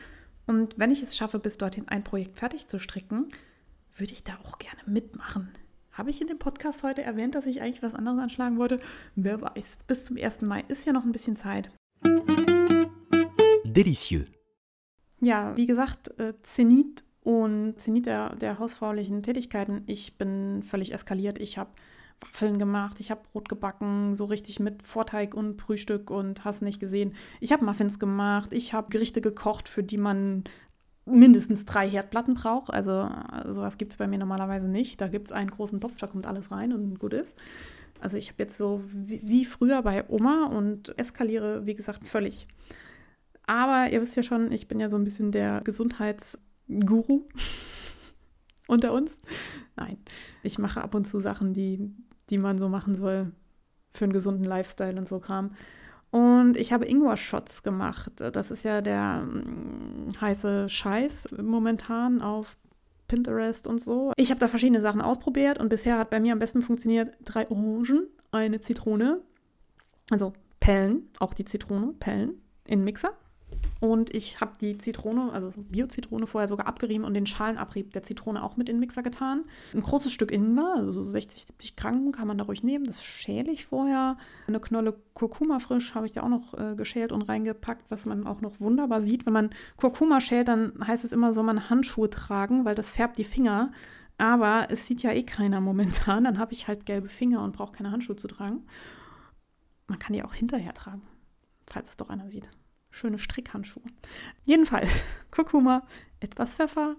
Und 0.48 0.78
wenn 0.78 0.90
ich 0.90 1.00
es 1.00 1.16
schaffe, 1.16 1.38
bis 1.38 1.58
dorthin 1.58 1.86
ein 1.86 2.02
Projekt 2.02 2.38
fertig 2.38 2.66
zu 2.66 2.80
stricken, 2.80 3.28
würde 3.96 4.12
ich 4.12 4.24
da 4.24 4.32
auch 4.44 4.58
gerne 4.58 4.80
mitmachen. 4.86 5.52
Habe 5.92 6.10
ich 6.10 6.20
in 6.20 6.28
dem 6.28 6.38
Podcast 6.38 6.82
heute 6.82 7.02
erwähnt, 7.02 7.34
dass 7.34 7.46
ich 7.46 7.60
eigentlich 7.60 7.82
was 7.82 7.94
anderes 7.94 8.18
anschlagen 8.20 8.58
wollte? 8.58 8.80
Wer 9.16 9.40
weiß. 9.40 9.78
Bis 9.86 10.04
zum 10.04 10.16
1. 10.16 10.42
Mai 10.42 10.64
ist 10.68 10.86
ja 10.86 10.92
noch 10.92 11.04
ein 11.04 11.12
bisschen 11.12 11.36
Zeit. 11.36 11.70
Delicieux. 13.64 14.26
Ja, 15.20 15.56
wie 15.56 15.66
gesagt, 15.66 16.18
äh, 16.18 16.34
Zenit 16.42 17.04
Und 17.22 17.78
Zenit 17.78 18.06
der, 18.06 18.34
der 18.36 18.58
hausfraulichen 18.58 19.22
Tätigkeiten, 19.22 19.82
ich 19.86 20.16
bin 20.16 20.62
völlig 20.62 20.94
eskaliert. 20.94 21.38
Ich 21.38 21.58
habe 21.58 21.70
Waffeln 22.20 22.58
gemacht, 22.58 23.00
ich 23.00 23.10
habe 23.10 23.22
Brot 23.32 23.48
gebacken, 23.48 24.14
so 24.14 24.26
richtig 24.26 24.60
mit 24.60 24.82
Vorteig 24.82 25.34
und 25.34 25.60
Frühstück 25.60 26.10
und 26.10 26.44
hast 26.44 26.62
nicht 26.62 26.80
gesehen. 26.80 27.14
Ich 27.40 27.52
habe 27.52 27.64
Muffins 27.64 27.98
gemacht, 27.98 28.52
ich 28.52 28.72
habe 28.72 28.90
Gerichte 28.90 29.20
gekocht, 29.20 29.68
für 29.68 29.82
die 29.82 29.96
man 29.98 30.44
mindestens 31.10 31.64
drei 31.64 31.88
Herdplatten 31.88 32.34
braucht. 32.34 32.72
Also 32.72 33.08
sowas 33.48 33.78
gibt 33.78 33.92
es 33.92 33.98
bei 33.98 34.06
mir 34.06 34.18
normalerweise 34.18 34.68
nicht. 34.68 35.00
Da 35.00 35.08
gibt 35.08 35.26
es 35.26 35.32
einen 35.32 35.50
großen 35.50 35.80
Topf, 35.80 35.98
da 35.98 36.06
kommt 36.06 36.26
alles 36.26 36.50
rein 36.50 36.72
und 36.72 36.98
gut 36.98 37.12
ist. 37.12 37.36
Also 38.00 38.16
ich 38.16 38.30
habe 38.30 38.42
jetzt 38.42 38.56
so 38.56 38.82
wie, 38.86 39.20
wie 39.22 39.44
früher 39.44 39.82
bei 39.82 40.08
Oma 40.08 40.46
und 40.46 40.98
eskaliere, 40.98 41.66
wie 41.66 41.74
gesagt, 41.74 42.06
völlig. 42.06 42.46
Aber 43.46 43.90
ihr 43.90 44.00
wisst 44.00 44.16
ja 44.16 44.22
schon, 44.22 44.52
ich 44.52 44.68
bin 44.68 44.80
ja 44.80 44.88
so 44.88 44.96
ein 44.96 45.04
bisschen 45.04 45.32
der 45.32 45.60
Gesundheitsguru 45.62 47.28
unter 48.68 48.92
uns. 48.92 49.18
Nein, 49.76 49.98
ich 50.42 50.58
mache 50.58 50.82
ab 50.82 50.94
und 50.94 51.06
zu 51.06 51.20
Sachen, 51.20 51.52
die, 51.52 51.90
die 52.30 52.38
man 52.38 52.58
so 52.58 52.68
machen 52.68 52.94
soll 52.94 53.32
für 53.92 54.04
einen 54.04 54.12
gesunden 54.12 54.44
Lifestyle 54.44 54.98
und 54.98 55.08
so 55.08 55.18
Kram. 55.18 55.50
Und 56.10 56.56
ich 56.56 56.72
habe 56.72 56.86
Ingwer-Shots 56.86 57.62
gemacht. 57.62 58.12
Das 58.16 58.50
ist 58.50 58.64
ja 58.64 58.80
der 58.80 59.22
mm, 59.22 60.12
heiße 60.20 60.68
Scheiß 60.68 61.28
momentan 61.40 62.20
auf 62.20 62.56
Pinterest 63.06 63.66
und 63.66 63.80
so. 63.80 64.12
Ich 64.16 64.30
habe 64.30 64.40
da 64.40 64.48
verschiedene 64.48 64.80
Sachen 64.80 65.00
ausprobiert 65.00 65.58
und 65.58 65.68
bisher 65.68 65.98
hat 65.98 66.10
bei 66.10 66.20
mir 66.20 66.32
am 66.32 66.38
besten 66.38 66.62
funktioniert 66.62 67.12
drei 67.24 67.48
Orangen, 67.50 68.08
eine 68.32 68.60
Zitrone, 68.60 69.20
also 70.10 70.32
Pellen, 70.60 71.08
auch 71.18 71.34
die 71.34 71.44
Zitrone, 71.44 71.94
Pellen 71.98 72.40
in 72.66 72.84
Mixer 72.84 73.12
und 73.80 74.14
ich 74.14 74.42
habe 74.42 74.52
die 74.60 74.76
Zitrone, 74.76 75.32
also 75.32 75.52
Bio-Zitrone, 75.56 76.26
vorher 76.26 76.48
sogar 76.48 76.66
abgerieben 76.66 77.04
und 77.04 77.14
den 77.14 77.26
Schalenabrieb 77.26 77.92
der 77.92 78.02
Zitrone 78.02 78.42
auch 78.42 78.58
mit 78.58 78.68
in 78.68 78.76
den 78.76 78.80
Mixer 78.80 79.02
getan. 79.02 79.44
Ein 79.72 79.80
großes 79.80 80.12
Stück 80.12 80.30
Ingwer, 80.30 80.74
also 80.76 80.92
so 80.92 81.04
60, 81.08 81.46
70 81.46 81.76
Gramm 81.76 82.12
kann 82.12 82.28
man 82.28 82.36
da 82.36 82.44
ruhig 82.44 82.62
nehmen. 82.62 82.84
Das 82.84 83.02
schäle 83.02 83.50
ich 83.50 83.64
vorher. 83.64 84.18
Eine 84.46 84.60
Knolle 84.60 84.94
Kurkuma 85.14 85.60
frisch 85.60 85.94
habe 85.94 86.04
ich 86.04 86.12
da 86.12 86.22
auch 86.22 86.28
noch 86.28 86.52
äh, 86.54 86.74
geschält 86.76 87.10
und 87.10 87.22
reingepackt, 87.22 87.90
was 87.90 88.04
man 88.04 88.26
auch 88.26 88.42
noch 88.42 88.60
wunderbar 88.60 89.02
sieht. 89.02 89.24
Wenn 89.24 89.32
man 89.32 89.50
Kurkuma 89.78 90.20
schält, 90.20 90.48
dann 90.48 90.74
heißt 90.86 91.04
es 91.04 91.12
immer, 91.12 91.32
soll 91.32 91.44
man 91.44 91.70
Handschuhe 91.70 92.10
tragen, 92.10 92.66
weil 92.66 92.74
das 92.74 92.90
färbt 92.90 93.16
die 93.16 93.24
Finger. 93.24 93.72
Aber 94.18 94.66
es 94.68 94.86
sieht 94.86 95.02
ja 95.02 95.12
eh 95.12 95.22
keiner 95.22 95.62
momentan. 95.62 96.24
Dann 96.24 96.38
habe 96.38 96.52
ich 96.52 96.68
halt 96.68 96.84
gelbe 96.84 97.08
Finger 97.08 97.42
und 97.42 97.56
brauche 97.56 97.72
keine 97.72 97.90
Handschuhe 97.90 98.16
zu 98.16 98.28
tragen. 98.28 98.66
Man 99.86 99.98
kann 99.98 100.12
die 100.12 100.22
auch 100.22 100.34
hinterher 100.34 100.74
tragen, 100.74 101.00
falls 101.66 101.88
es 101.88 101.96
doch 101.96 102.10
einer 102.10 102.28
sieht 102.28 102.50
schöne 102.90 103.18
Strickhandschuhe. 103.18 103.84
Jedenfalls 104.44 105.02
Kurkuma, 105.30 105.82
etwas 106.20 106.56
Pfeffer, 106.56 106.96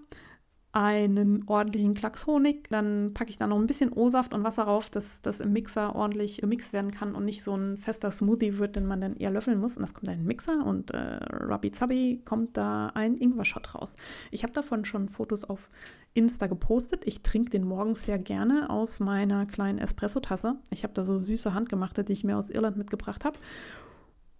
einen 0.72 1.46
ordentlichen 1.46 1.92
Klacks 1.92 2.26
Honig. 2.26 2.68
Dann 2.70 3.12
packe 3.12 3.30
ich 3.30 3.36
da 3.36 3.46
noch 3.46 3.58
ein 3.58 3.66
bisschen 3.66 3.92
O-Saft 3.92 4.32
und 4.32 4.42
Wasser 4.42 4.62
rauf, 4.64 4.88
dass 4.88 5.20
das 5.20 5.40
im 5.40 5.52
Mixer 5.52 5.94
ordentlich 5.94 6.38
gemixt 6.38 6.72
werden 6.72 6.90
kann 6.90 7.14
und 7.14 7.26
nicht 7.26 7.42
so 7.42 7.54
ein 7.54 7.76
fester 7.76 8.10
Smoothie 8.10 8.56
wird, 8.56 8.76
den 8.76 8.86
man 8.86 9.02
dann 9.02 9.16
eher 9.16 9.30
löffeln 9.30 9.60
muss. 9.60 9.76
Und 9.76 9.82
das 9.82 9.92
kommt 9.92 10.08
dann 10.08 10.14
in 10.14 10.20
den 10.22 10.28
Mixer 10.28 10.64
und 10.64 10.92
äh, 10.92 11.18
Rubby 11.44 11.72
Zubby 11.72 12.22
kommt 12.24 12.56
da 12.56 12.86
ein 12.94 13.18
Ingwer-Shot 13.18 13.74
raus. 13.74 13.96
Ich 14.30 14.42
habe 14.44 14.54
davon 14.54 14.86
schon 14.86 15.10
Fotos 15.10 15.44
auf 15.44 15.68
Insta 16.14 16.46
gepostet. 16.46 17.02
Ich 17.04 17.22
trinke 17.22 17.50
den 17.50 17.64
morgens 17.64 18.06
sehr 18.06 18.18
gerne 18.18 18.70
aus 18.70 18.98
meiner 18.98 19.44
kleinen 19.44 19.78
Espresso-Tasse. 19.78 20.56
Ich 20.70 20.84
habe 20.84 20.94
da 20.94 21.04
so 21.04 21.18
süße 21.18 21.52
handgemachte, 21.52 22.02
die 22.02 22.14
ich 22.14 22.24
mir 22.24 22.38
aus 22.38 22.48
Irland 22.48 22.78
mitgebracht 22.78 23.26
habe. 23.26 23.36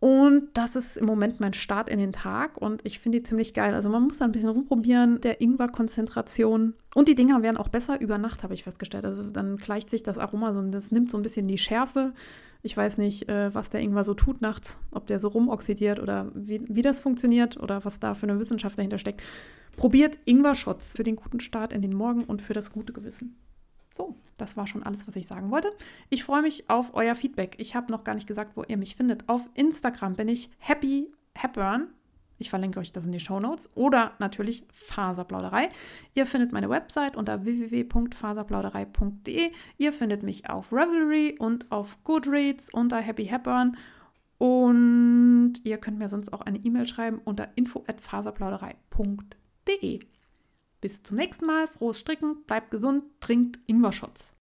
Und 0.03 0.49
das 0.55 0.75
ist 0.75 0.97
im 0.97 1.07
Moment 1.07 1.39
mein 1.39 1.53
Start 1.53 1.89
in 1.89 2.01
den 2.01 2.13
Tag 2.13 2.57
und 2.57 2.85
ich 2.85 2.99
finde 2.99 3.19
die 3.19 3.23
ziemlich 3.23 3.55
geil. 3.55 3.73
Also 3.73 3.89
man 3.89 4.03
muss 4.03 4.19
da 4.19 4.25
ein 4.25 4.33
bisschen 4.33 4.49
rumprobieren, 4.49 5.21
der 5.21 5.41
Ingwer-Konzentration. 5.41 6.75
Und 6.97 7.07
die 7.07 7.15
Dinger 7.15 7.45
werden 7.45 7.57
auch 7.57 7.69
besser 7.69 8.01
über 8.01 8.19
Nacht, 8.19 8.43
habe 8.43 8.53
ich 8.53 8.65
festgestellt. 8.65 9.05
Also 9.05 9.23
dann 9.31 9.59
gleicht 9.59 9.91
sich 9.91 10.03
das 10.03 10.19
Aroma 10.19 10.55
so, 10.55 10.61
das 10.61 10.91
nimmt 10.91 11.09
so 11.09 11.19
ein 11.19 11.23
bisschen 11.23 11.47
die 11.47 11.57
Schärfe. 11.57 12.15
Ich 12.63 12.77
weiß 12.77 12.99
nicht, 12.99 13.29
äh, 13.29 13.55
was 13.55 13.71
der 13.71 13.81
Ingwer 13.81 14.03
so 14.03 14.15
tut 14.15 14.43
nachts, 14.43 14.81
ob 14.91 15.07
der 15.07 15.21
so 15.21 15.29
rumoxidiert 15.29 16.01
oder 16.01 16.33
wie, 16.35 16.65
wie 16.67 16.83
das 16.83 16.99
funktioniert 16.99 17.57
oder 17.61 17.85
was 17.85 18.01
da 18.01 18.15
für 18.15 18.27
eine 18.27 18.41
Wissenschaft 18.41 18.77
dahinter 18.79 18.99
steckt. 18.99 19.23
Probiert 19.77 20.19
Ingwer-Shots 20.25 20.97
für 20.97 21.05
den 21.05 21.15
guten 21.15 21.39
Start 21.39 21.73
in 21.73 21.81
den 21.81 21.95
Morgen 21.95 22.25
und 22.25 22.43
für 22.43 22.55
das 22.55 22.73
gute 22.73 22.93
Gewissen. 22.93 23.37
So, 23.95 24.17
das 24.39 24.57
war 24.57 24.67
schon 24.67 24.83
alles, 24.83 25.07
was 25.07 25.17
ich 25.17 25.27
sagen 25.27 25.51
wollte. 25.51 25.71
Ich 26.09 26.25
freue 26.25 26.41
mich 26.43 26.71
auf 26.71 26.95
euer 26.95 27.15
Feedback. 27.15 27.57
Ich 27.59 27.75
habe 27.75 27.93
noch 27.93 28.05
gar 28.05 28.15
nicht 28.15 28.27
gesagt, 28.27 28.57
wo 28.57 28.65
ihr 28.65 28.79
mich 28.79 28.97
findet. 28.97 29.29
Auf 29.29 29.43
Instagram 29.55 30.15
bin 30.15 30.29
ich 30.29 30.49
Happy 30.59 31.13
Hepburn. 31.35 31.89
Ich 32.39 32.49
verlinke 32.51 32.81
euch 32.81 32.93
das 32.93 33.07
in 33.07 33.13
die 33.13 33.21
Show 33.21 33.39
Notes. 33.39 33.71
Oder 33.77 34.15
natürlich 34.19 34.65
Faserplauderei. 34.73 35.69
Ihr 36.15 36.27
findet 36.27 36.51
meine 36.53 36.69
Website 36.69 37.17
unter 37.17 37.45
www.faserplauderei.de. 37.45 39.53
Ihr 39.79 39.93
findet 39.93 40.25
mich 40.25 40.51
auf 40.51 40.73
Revelry 40.73 41.37
und 41.39 41.71
auf 41.71 42.03
Goodreads 42.03 42.71
unter 42.73 42.97
Happy 42.97 43.27
Hepburn. 43.27 43.77
Und 44.39 45.61
ihr 45.63 45.79
könnt 45.79 46.01
mir 46.01 46.09
sonst 46.09 46.33
auch 46.33 46.41
eine 46.41 46.59
E-Mail 46.59 46.89
schreiben 46.89 47.21
unter 47.23 47.51
info.faserplauderei.de. 47.55 50.01
Bis 50.83 51.01
zum 51.01 51.17
nächsten 51.17 51.47
Mal, 51.47 51.69
frohes 51.69 52.01
Stricken, 52.01 52.43
bleibt 52.45 52.73
gesund, 52.73 53.05
trinkt 53.21 53.61
Ingwer-Shots. 53.69 54.35